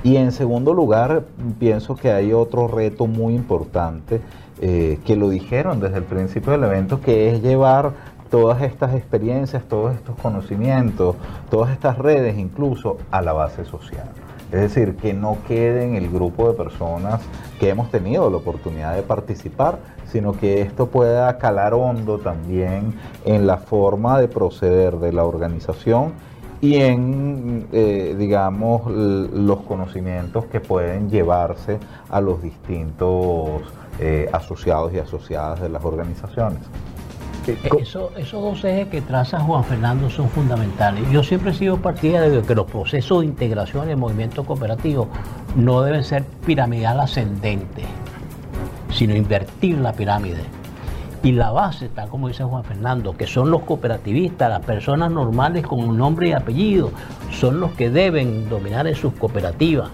Y 0.04 0.18
en 0.18 0.32
segundo 0.32 0.74
lugar, 0.74 1.24
pienso 1.58 1.96
que 1.96 2.12
hay 2.12 2.34
otro 2.34 2.68
reto 2.68 3.06
muy 3.06 3.34
importante 3.34 4.20
eh, 4.60 5.00
que 5.06 5.16
lo 5.16 5.30
dijeron 5.30 5.80
desde 5.80 5.96
el 5.96 6.04
principio 6.04 6.52
del 6.52 6.64
evento, 6.64 7.00
que 7.00 7.30
es 7.30 7.42
llevar 7.42 7.92
todas 8.30 8.60
estas 8.60 8.94
experiencias, 8.94 9.64
todos 9.64 9.94
estos 9.94 10.14
conocimientos, 10.16 11.16
todas 11.50 11.70
estas 11.70 11.96
redes 11.96 12.36
incluso 12.36 12.98
a 13.10 13.22
la 13.22 13.32
base 13.32 13.64
social. 13.64 14.10
Es 14.52 14.60
decir, 14.60 14.96
que 14.96 15.14
no 15.14 15.38
quede 15.48 15.84
en 15.84 15.94
el 15.94 16.10
grupo 16.10 16.48
de 16.48 16.54
personas 16.54 17.22
que 17.58 17.70
hemos 17.70 17.90
tenido 17.90 18.28
la 18.28 18.36
oportunidad 18.36 18.94
de 18.94 19.02
participar, 19.02 19.78
sino 20.12 20.32
que 20.32 20.60
esto 20.60 20.86
pueda 20.86 21.38
calar 21.38 21.72
hondo 21.72 22.18
también 22.18 22.94
en 23.24 23.46
la 23.46 23.56
forma 23.56 24.20
de 24.20 24.28
proceder 24.28 24.98
de 24.98 25.12
la 25.12 25.24
organización 25.24 26.12
y 26.64 26.76
en, 26.76 27.66
eh, 27.72 28.16
digamos, 28.18 28.90
los 28.90 29.60
conocimientos 29.64 30.46
que 30.46 30.60
pueden 30.60 31.10
llevarse 31.10 31.78
a 32.08 32.22
los 32.22 32.42
distintos 32.42 33.60
eh, 33.98 34.30
asociados 34.32 34.94
y 34.94 34.98
asociadas 34.98 35.60
de 35.60 35.68
las 35.68 35.84
organizaciones. 35.84 36.60
Eh, 37.46 37.58
eso, 37.78 38.12
esos 38.16 38.40
dos 38.40 38.64
ejes 38.64 38.88
que 38.88 39.02
traza 39.02 39.40
Juan 39.40 39.62
Fernando 39.62 40.08
son 40.08 40.30
fundamentales. 40.30 41.04
Yo 41.10 41.22
siempre 41.22 41.50
he 41.50 41.54
sido 41.54 41.76
partidario 41.76 42.40
de 42.40 42.46
que 42.46 42.54
los 42.54 42.64
procesos 42.64 43.20
de 43.20 43.26
integración 43.26 43.84
en 43.84 43.90
el 43.90 43.96
movimiento 43.98 44.42
cooperativo 44.44 45.08
no 45.56 45.82
deben 45.82 46.02
ser 46.02 46.24
piramidal 46.46 46.98
ascendente, 46.98 47.82
sino 48.90 49.14
invertir 49.14 49.76
la 49.80 49.92
pirámide 49.92 50.63
y 51.24 51.32
la 51.32 51.50
base, 51.50 51.88
tal 51.88 52.10
como 52.10 52.28
dice 52.28 52.44
Juan 52.44 52.64
Fernando, 52.64 53.16
que 53.16 53.26
son 53.26 53.50
los 53.50 53.62
cooperativistas, 53.62 54.50
las 54.50 54.60
personas 54.60 55.10
normales 55.10 55.66
con 55.66 55.80
un 55.80 55.96
nombre 55.96 56.28
y 56.28 56.32
apellido, 56.32 56.90
son 57.30 57.60
los 57.60 57.72
que 57.72 57.88
deben 57.88 58.50
dominar 58.50 58.86
en 58.86 58.94
sus 58.94 59.14
cooperativas, 59.14 59.88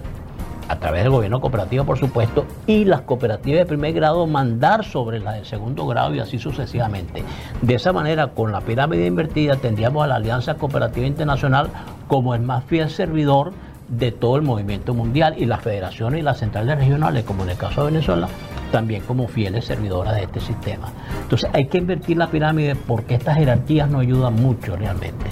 a 0.66 0.76
través 0.76 1.04
del 1.04 1.12
gobierno 1.12 1.40
cooperativo, 1.40 1.84
por 1.84 1.98
supuesto, 1.98 2.46
y 2.66 2.84
las 2.84 3.02
cooperativas 3.02 3.60
de 3.60 3.66
primer 3.66 3.92
grado 3.92 4.26
mandar 4.26 4.84
sobre 4.84 5.20
las 5.20 5.36
de 5.36 5.44
segundo 5.44 5.86
grado 5.86 6.12
y 6.16 6.18
así 6.18 6.40
sucesivamente. 6.40 7.22
De 7.62 7.74
esa 7.74 7.92
manera, 7.92 8.28
con 8.28 8.50
la 8.50 8.60
pirámide 8.60 9.06
invertida, 9.06 9.54
tendríamos 9.54 10.02
a 10.02 10.08
la 10.08 10.16
Alianza 10.16 10.54
Cooperativa 10.54 11.06
Internacional 11.06 11.68
como 12.08 12.34
el 12.34 12.42
más 12.42 12.64
fiel 12.64 12.90
servidor 12.90 13.52
de 13.88 14.10
todo 14.10 14.36
el 14.36 14.42
movimiento 14.42 14.94
mundial 14.94 15.34
y 15.36 15.46
las 15.46 15.60
federaciones 15.60 16.20
y 16.20 16.22
las 16.22 16.38
centrales 16.38 16.76
regionales, 16.76 17.24
como 17.24 17.44
en 17.44 17.50
el 17.50 17.56
caso 17.56 17.84
de 17.84 17.92
Venezuela, 17.92 18.28
también 18.70 19.02
como 19.02 19.28
fieles 19.28 19.64
servidoras 19.64 20.14
de 20.14 20.24
este 20.24 20.40
sistema. 20.40 20.88
Entonces 21.22 21.50
hay 21.52 21.66
que 21.66 21.78
invertir 21.78 22.16
la 22.16 22.30
pirámide 22.30 22.74
porque 22.74 23.14
estas 23.14 23.36
jerarquías 23.36 23.90
no 23.90 24.00
ayudan 24.00 24.34
mucho 24.34 24.76
realmente. 24.76 25.26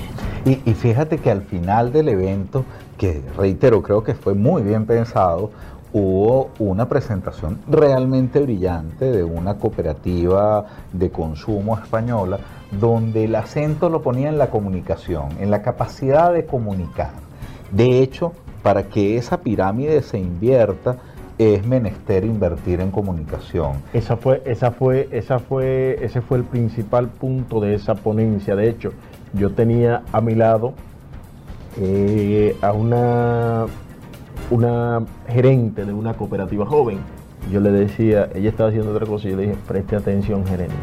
Y, 0.45 0.73
fíjate 0.73 1.19
que 1.19 1.31
al 1.31 1.43
final 1.43 1.93
del 1.93 2.09
evento, 2.09 2.65
que 2.97 3.23
reitero, 3.37 3.83
creo 3.83 4.03
que 4.03 4.15
fue 4.15 4.35
muy 4.35 4.63
bien 4.63 4.87
pensado, 4.87 5.51
hubo 5.93 6.51
una 6.59 6.89
presentación 6.89 7.59
realmente 7.69 8.41
brillante 8.41 9.11
de 9.11 9.25
una 9.25 9.55
cooperativa 9.59 10.65
de 10.93 11.11
consumo 11.11 11.77
española 11.77 12.39
donde 12.71 13.25
el 13.25 13.35
acento 13.35 13.91
lo 13.91 14.01
ponía 14.01 14.29
en 14.29 14.39
la 14.39 14.49
comunicación, 14.49 15.29
en 15.39 15.51
la 15.51 15.63
capacidad 15.63 16.33
de 16.33 16.47
comunicar. 16.47 17.11
De 17.71 18.01
hecho, 18.01 18.33
para 18.63 18.85
que 18.85 19.17
esa 19.17 19.41
pirámide 19.41 20.03
se 20.03 20.19
invierta, 20.19 20.97
es 21.39 21.67
menester 21.67 22.25
invertir 22.25 22.81
en 22.81 22.91
comunicación. 22.91 23.75
Esa 23.93 24.17
fue, 24.17 24.43
esa 24.45 24.73
fue, 24.73 25.09
esa 25.13 25.39
fue, 25.39 25.99
ese 26.03 26.21
fue 26.21 26.39
el 26.39 26.45
principal 26.45 27.09
punto 27.09 27.61
de 27.61 27.75
esa 27.75 27.95
ponencia. 27.95 28.57
De 28.57 28.69
hecho, 28.69 28.93
yo 29.35 29.51
tenía 29.51 30.03
a 30.13 30.21
mi 30.21 30.35
lado 30.35 30.75
eh, 31.81 32.57
a 32.61 32.73
una, 32.73 33.67
una 34.51 35.05
gerente 35.29 35.85
de 35.85 35.93
una 35.93 36.15
cooperativa 36.15 36.67
joven. 36.67 36.99
Yo 37.53 37.61
le 37.61 37.71
decía, 37.71 38.29
ella 38.35 38.51
estaba 38.51 38.71
haciendo 38.71 38.91
otra 38.91 39.07
cosa 39.07 39.29
y 39.29 39.31
yo 39.31 39.37
le 39.37 39.43
dije, 39.45 39.57
preste 39.67 39.97
atención 39.97 40.45
gerente. 40.45 40.75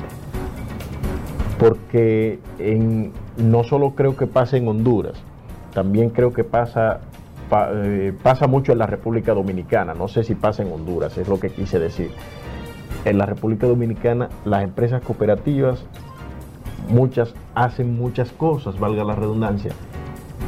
Porque 1.60 2.40
no 3.38 3.64
solo 3.64 3.92
creo 3.92 4.16
que 4.16 4.26
pasa 4.28 4.58
en 4.58 4.68
Honduras, 4.68 5.16
también 5.74 6.10
creo 6.10 6.34
que 6.34 6.44
pasa, 6.44 7.02
eh, 7.52 8.14
pasa 8.24 8.48
mucho 8.48 8.72
en 8.72 8.80
la 8.80 8.88
República 8.88 9.34
Dominicana. 9.34 9.94
No 9.94 10.08
sé 10.08 10.24
si 10.24 10.36
pasa 10.36 10.64
en 10.64 10.72
Honduras, 10.72 11.18
es 11.18 11.28
lo 11.28 11.40
que 11.40 11.50
quise 11.50 11.80
decir. 11.80 12.12
En 13.04 13.18
la 13.18 13.26
República 13.26 13.68
Dominicana 13.68 14.30
las 14.46 14.64
empresas 14.64 15.02
cooperativas, 15.04 15.86
muchas 16.90 17.34
hacen 17.54 17.98
muchas 17.98 18.32
cosas, 18.32 18.80
valga 18.80 19.04
la 19.04 19.16
redundancia, 19.16 19.72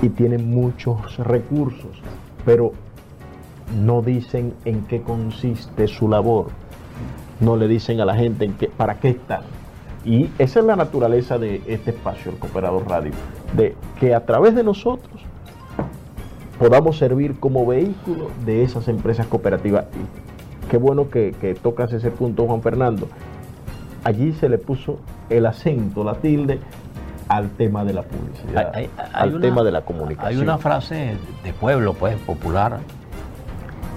y 0.02 0.10
tienen 0.10 0.50
muchos 0.50 1.18
recursos, 1.18 2.02
pero 2.46 2.74
no 3.84 4.02
dicen 4.02 4.54
en 4.66 4.86
qué 4.86 5.02
consiste 5.02 5.88
su 5.88 6.08
labor, 6.08 6.48
no 7.40 7.56
le 7.56 7.68
dicen 7.68 8.00
a 8.02 8.06
la 8.06 8.16
gente 8.16 8.46
en 8.46 8.54
qué, 8.54 8.70
para 8.70 9.00
qué 9.00 9.10
están. 9.10 9.42
Y 10.06 10.30
esa 10.38 10.60
es 10.60 10.66
la 10.66 10.76
naturaleza 10.76 11.38
de 11.38 11.62
este 11.68 11.92
espacio, 11.92 12.32
el 12.32 12.38
Cooperador 12.38 12.88
Radio, 12.88 13.12
de 13.54 13.76
que 14.00 14.16
a 14.16 14.26
través 14.26 14.56
de 14.56 14.64
nosotros 14.64 15.22
podamos 16.60 16.98
servir 16.98 17.40
como 17.40 17.66
vehículo 17.66 18.30
de 18.46 18.64
esas 18.64 18.88
empresas 18.88 19.26
cooperativas. 19.28 19.86
Y 19.94 20.70
qué 20.70 20.78
bueno 20.78 21.10
que, 21.10 21.34
que 21.40 21.54
tocas 21.56 21.94
ese 21.94 22.12
punto, 22.12 22.46
Juan 22.48 22.62
Fernando. 22.62 23.08
Allí 24.04 24.34
se 24.34 24.50
le 24.50 24.58
puso 24.58 25.00
el 25.30 25.46
acento, 25.46 26.04
la 26.04 26.16
tilde, 26.16 26.60
al 27.28 27.50
tema 27.50 27.84
de 27.84 27.94
la 27.94 28.04
publicidad, 28.04 28.72
Hay- 28.74 28.86
hay- 28.86 28.90
hay 28.98 29.10
al 29.14 29.36
una- 29.36 29.42
tema 29.42 29.64
de 29.64 29.72
la 29.72 29.82
comunicación. 29.82 30.32
Hay 30.34 30.38
una 30.42 30.58
frase 30.58 31.18
de 31.44 31.54
pueblo, 31.54 31.94
pues, 31.94 32.16
popular, 32.20 32.78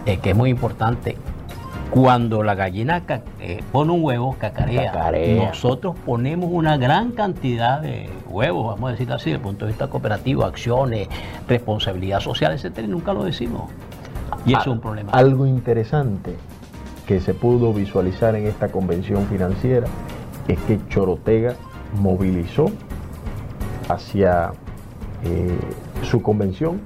eh, 0.07 0.19
que 0.19 0.31
es 0.31 0.37
muy 0.37 0.51
importante. 0.51 1.17
Cuando 1.91 2.43
la 2.43 2.55
gallina 2.55 3.03
eh, 3.41 3.61
pone 3.73 3.93
un 3.93 4.03
huevo, 4.05 4.37
cacarea. 4.39 4.93
Cacarea. 4.93 5.49
Nosotros 5.49 5.97
ponemos 6.07 6.51
una 6.53 6.77
gran 6.77 7.13
cantidad 7.13 7.81
de 7.81 8.09
huevos, 8.29 8.67
vamos 8.67 8.89
a 8.89 8.93
decirlo 8.93 9.15
así, 9.17 9.31
desde 9.31 9.37
el 9.37 9.43
punto 9.43 9.65
de 9.65 9.73
vista 9.73 9.89
cooperativo, 9.89 10.45
acciones, 10.45 11.09
responsabilidad 11.49 12.21
social, 12.21 12.53
etcétera, 12.53 12.87
y 12.87 12.91
nunca 12.91 13.13
lo 13.13 13.25
decimos. 13.25 13.71
Y 14.47 14.53
eso 14.53 14.61
es 14.61 14.67
un 14.69 14.81
problema. 14.81 15.11
Algo 15.13 15.47
interesante 15.47 16.37
que 17.07 17.21
se 17.21 17.35
pudo 17.35 17.73
visualizar 17.73 18.37
en 18.37 18.47
esta 18.47 18.69
convención 18.69 19.27
financiera 19.27 19.87
es 20.47 20.59
que 20.61 20.79
Chorotega 20.89 21.55
movilizó 22.01 22.71
hacia 23.89 24.53
eh, 25.25 25.59
su 26.03 26.23
convención 26.23 26.81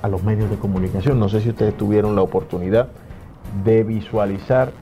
a 0.00 0.08
los 0.08 0.22
medios 0.22 0.50
de 0.50 0.56
comunicación. 0.56 1.18
No 1.18 1.28
sé 1.28 1.40
si 1.40 1.50
ustedes 1.50 1.76
tuvieron 1.76 2.16
la 2.16 2.22
oportunidad 2.22 2.88
de 3.62 3.84
visualizar 3.84 4.72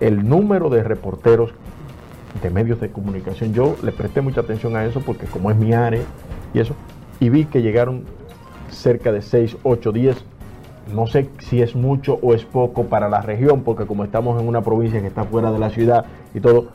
el 0.00 0.28
número 0.28 0.70
de 0.70 0.82
reporteros 0.82 1.50
de 2.42 2.50
medios 2.50 2.80
de 2.80 2.90
comunicación. 2.90 3.52
Yo 3.52 3.76
le 3.82 3.92
presté 3.92 4.20
mucha 4.20 4.40
atención 4.40 4.76
a 4.76 4.84
eso 4.84 5.00
porque 5.00 5.26
como 5.26 5.50
es 5.50 5.56
mi 5.56 5.72
área 5.72 6.02
y 6.54 6.60
eso, 6.60 6.74
y 7.18 7.28
vi 7.28 7.44
que 7.44 7.60
llegaron 7.60 8.04
cerca 8.70 9.12
de 9.12 9.20
6, 9.20 9.58
8, 9.62 9.92
10 9.92 10.24
no 10.94 11.06
sé 11.06 11.28
si 11.38 11.62
es 11.62 11.74
mucho 11.74 12.18
o 12.22 12.34
es 12.34 12.44
poco 12.44 12.84
para 12.84 13.08
la 13.08 13.20
región, 13.20 13.62
porque 13.62 13.86
como 13.86 14.04
estamos 14.04 14.40
en 14.40 14.48
una 14.48 14.62
provincia 14.62 15.00
que 15.00 15.06
está 15.06 15.24
fuera 15.24 15.52
de 15.52 15.58
la 15.58 15.70
ciudad 15.70 16.04
y 16.34 16.40
todo, 16.40 16.68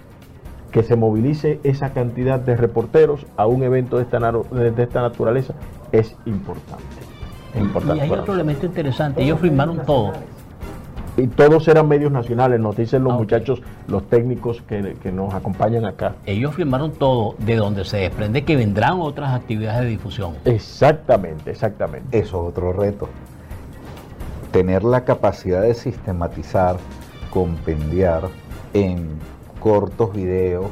que 0.71 0.83
se 0.83 0.95
movilice 0.95 1.59
esa 1.63 1.91
cantidad 1.91 2.39
de 2.39 2.55
reporteros 2.55 3.25
a 3.37 3.45
un 3.47 3.63
evento 3.63 3.97
de 3.97 4.03
esta, 4.03 4.19
de 4.19 4.83
esta 4.83 5.01
naturaleza 5.01 5.53
es 5.91 6.15
importante. 6.25 6.83
Es 7.53 7.61
importante 7.61 7.97
Y 7.97 7.99
hay 8.01 8.11
otro 8.11 8.33
elemento 8.33 8.65
interesante, 8.65 9.23
ellos 9.23 9.39
firmaron 9.39 9.85
todo. 9.85 10.13
Y 11.17 11.27
todos 11.27 11.67
eran 11.67 11.87
medios 11.87 12.11
nacionales, 12.11 12.59
nos 12.59 12.75
dicen 12.75 13.03
los 13.03 13.13
muchachos, 13.13 13.61
los 13.87 14.07
técnicos 14.09 14.61
que, 14.67 14.95
que 15.01 15.11
nos 15.11 15.33
acompañan 15.33 15.85
acá. 15.85 16.15
Ellos 16.25 16.55
firmaron 16.55 16.91
todo, 16.91 17.35
de 17.39 17.55
donde 17.55 17.85
se 17.85 17.97
desprende 17.97 18.43
que 18.43 18.55
vendrán 18.55 18.99
otras 18.99 19.33
actividades 19.33 19.81
de 19.81 19.87
difusión. 19.87 20.33
Exactamente, 20.45 21.51
exactamente. 21.51 22.17
Eso 22.17 22.43
es 22.43 22.49
otro 22.49 22.73
reto. 22.73 23.07
Tener 24.51 24.83
la 24.83 25.05
capacidad 25.05 25.61
de 25.61 25.73
sistematizar, 25.73 26.77
compendiar 27.29 28.23
en 28.73 29.07
cortos 29.59 30.13
videos 30.13 30.67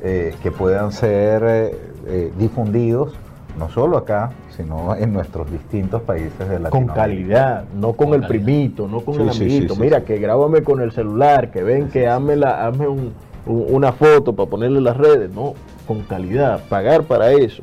eh, 0.00 0.34
que 0.42 0.50
puedan 0.50 0.90
ser 0.90 1.42
eh, 1.46 1.76
eh, 2.06 2.32
difundidos 2.38 3.14
no 3.58 3.68
solo 3.70 3.96
acá, 3.98 4.30
sino 4.56 4.94
en 4.96 5.12
nuestros 5.12 5.50
distintos 5.50 6.02
países 6.02 6.38
de 6.38 6.54
Con 6.54 6.62
Latinoamérica. 6.62 6.94
calidad, 6.94 7.64
no 7.74 7.92
con, 7.92 8.14
el 8.14 8.26
primito, 8.26 8.88
no 8.88 9.00
con 9.00 9.14
Sí, 9.14 9.22
el 9.22 9.28
amiguito. 9.30 9.74
sí, 9.74 9.76
sí, 9.76 9.80
Mira, 9.80 10.00
que 10.04 10.18
grábame 10.18 10.62
con 10.62 10.80
el 10.80 10.92
celular, 10.92 11.50
que 11.50 11.62
ven 11.62 11.88
que 11.88 12.08
hazme, 12.08 12.36
la, 12.36 12.66
hazme 12.66 12.88
un- 12.88 13.12
un- 13.46 13.66
una 13.70 13.92
foto 13.92 14.34
para 14.34 14.48
ponerle 14.48 14.80
las 14.80 14.96
redes. 14.96 15.32
No, 15.34 15.54
con 15.86 16.00
calidad, 16.02 16.62
pagar 16.68 17.02
para 17.04 17.32
eso, 17.32 17.62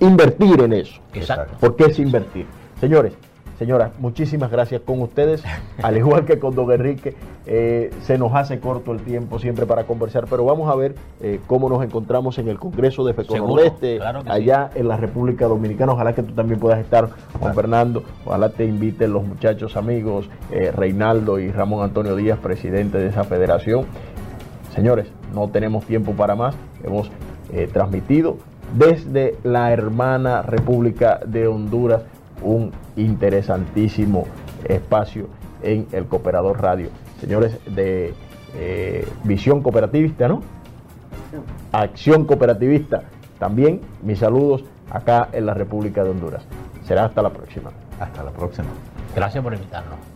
invertir 0.00 0.60
en 0.60 0.72
eso. 0.74 1.00
Exacto. 1.14 1.54
¿Por 1.58 1.74
qué 1.76 1.86
es 1.86 1.98
invertir? 1.98 2.46
Señores, 2.80 3.14
señoras, 3.58 3.92
muchísimas 3.98 4.50
gracias 4.50 4.80
con 4.82 5.00
ustedes. 5.00 5.42
Al 5.82 5.96
igual 5.98 6.24
que 6.24 6.38
con 6.38 6.54
Don 6.54 6.70
Enrique, 6.70 7.14
eh, 7.46 7.90
se 8.02 8.18
nos 8.18 8.34
hace 8.34 8.60
corto 8.60 8.92
el 8.92 9.00
tiempo 9.00 9.38
siempre 9.38 9.66
para 9.66 9.84
conversar, 9.84 10.26
pero 10.28 10.44
vamos 10.44 10.70
a 10.70 10.74
ver 10.74 10.94
eh, 11.20 11.40
cómo 11.46 11.68
nos 11.68 11.82
encontramos 11.84 12.38
en 12.38 12.48
el 12.48 12.58
Congreso 12.58 13.04
de 13.04 13.14
FECO 13.14 13.34
Seguro, 13.34 13.54
Nordeste, 13.54 13.98
claro 13.98 14.22
sí. 14.22 14.28
allá 14.30 14.70
en 14.74 14.88
la 14.88 14.96
República 14.96 15.46
Dominicana. 15.46 15.92
Ojalá 15.92 16.14
que 16.14 16.22
tú 16.22 16.34
también 16.34 16.60
puedas 16.60 16.80
estar, 16.80 17.08
Juan 17.38 17.54
Fernando. 17.54 18.02
Ojalá 18.24 18.50
te 18.50 18.64
inviten 18.64 19.12
los 19.12 19.24
muchachos 19.24 19.76
amigos, 19.76 20.28
eh, 20.50 20.72
Reinaldo 20.74 21.38
y 21.38 21.50
Ramón 21.50 21.84
Antonio 21.84 22.16
Díaz, 22.16 22.38
presidente 22.38 22.98
de 22.98 23.08
esa 23.08 23.24
federación. 23.24 23.86
Señores, 24.74 25.06
no 25.32 25.48
tenemos 25.48 25.84
tiempo 25.84 26.12
para 26.12 26.34
más. 26.34 26.54
Hemos 26.84 27.10
transmitido 27.72 28.36
desde 28.76 29.36
la 29.44 29.72
hermana 29.72 30.42
República 30.42 31.20
de 31.24 31.46
Honduras 31.46 32.02
un 32.46 32.72
interesantísimo 32.96 34.26
espacio 34.64 35.28
en 35.62 35.86
el 35.92 36.06
Cooperador 36.06 36.60
Radio. 36.60 36.88
Señores 37.20 37.58
de 37.74 38.14
eh, 38.54 39.06
Visión 39.24 39.62
Cooperativista, 39.62 40.28
¿no? 40.28 40.42
Acción 41.72 42.24
Cooperativista. 42.24 43.02
También 43.38 43.80
mis 44.02 44.18
saludos 44.18 44.64
acá 44.90 45.28
en 45.32 45.46
la 45.46 45.54
República 45.54 46.04
de 46.04 46.10
Honduras. 46.10 46.44
Será 46.84 47.04
hasta 47.04 47.22
la 47.22 47.30
próxima. 47.30 47.70
Hasta 48.00 48.22
la 48.22 48.30
próxima. 48.30 48.68
Gracias 49.14 49.42
por 49.42 49.52
invitarnos. 49.52 50.15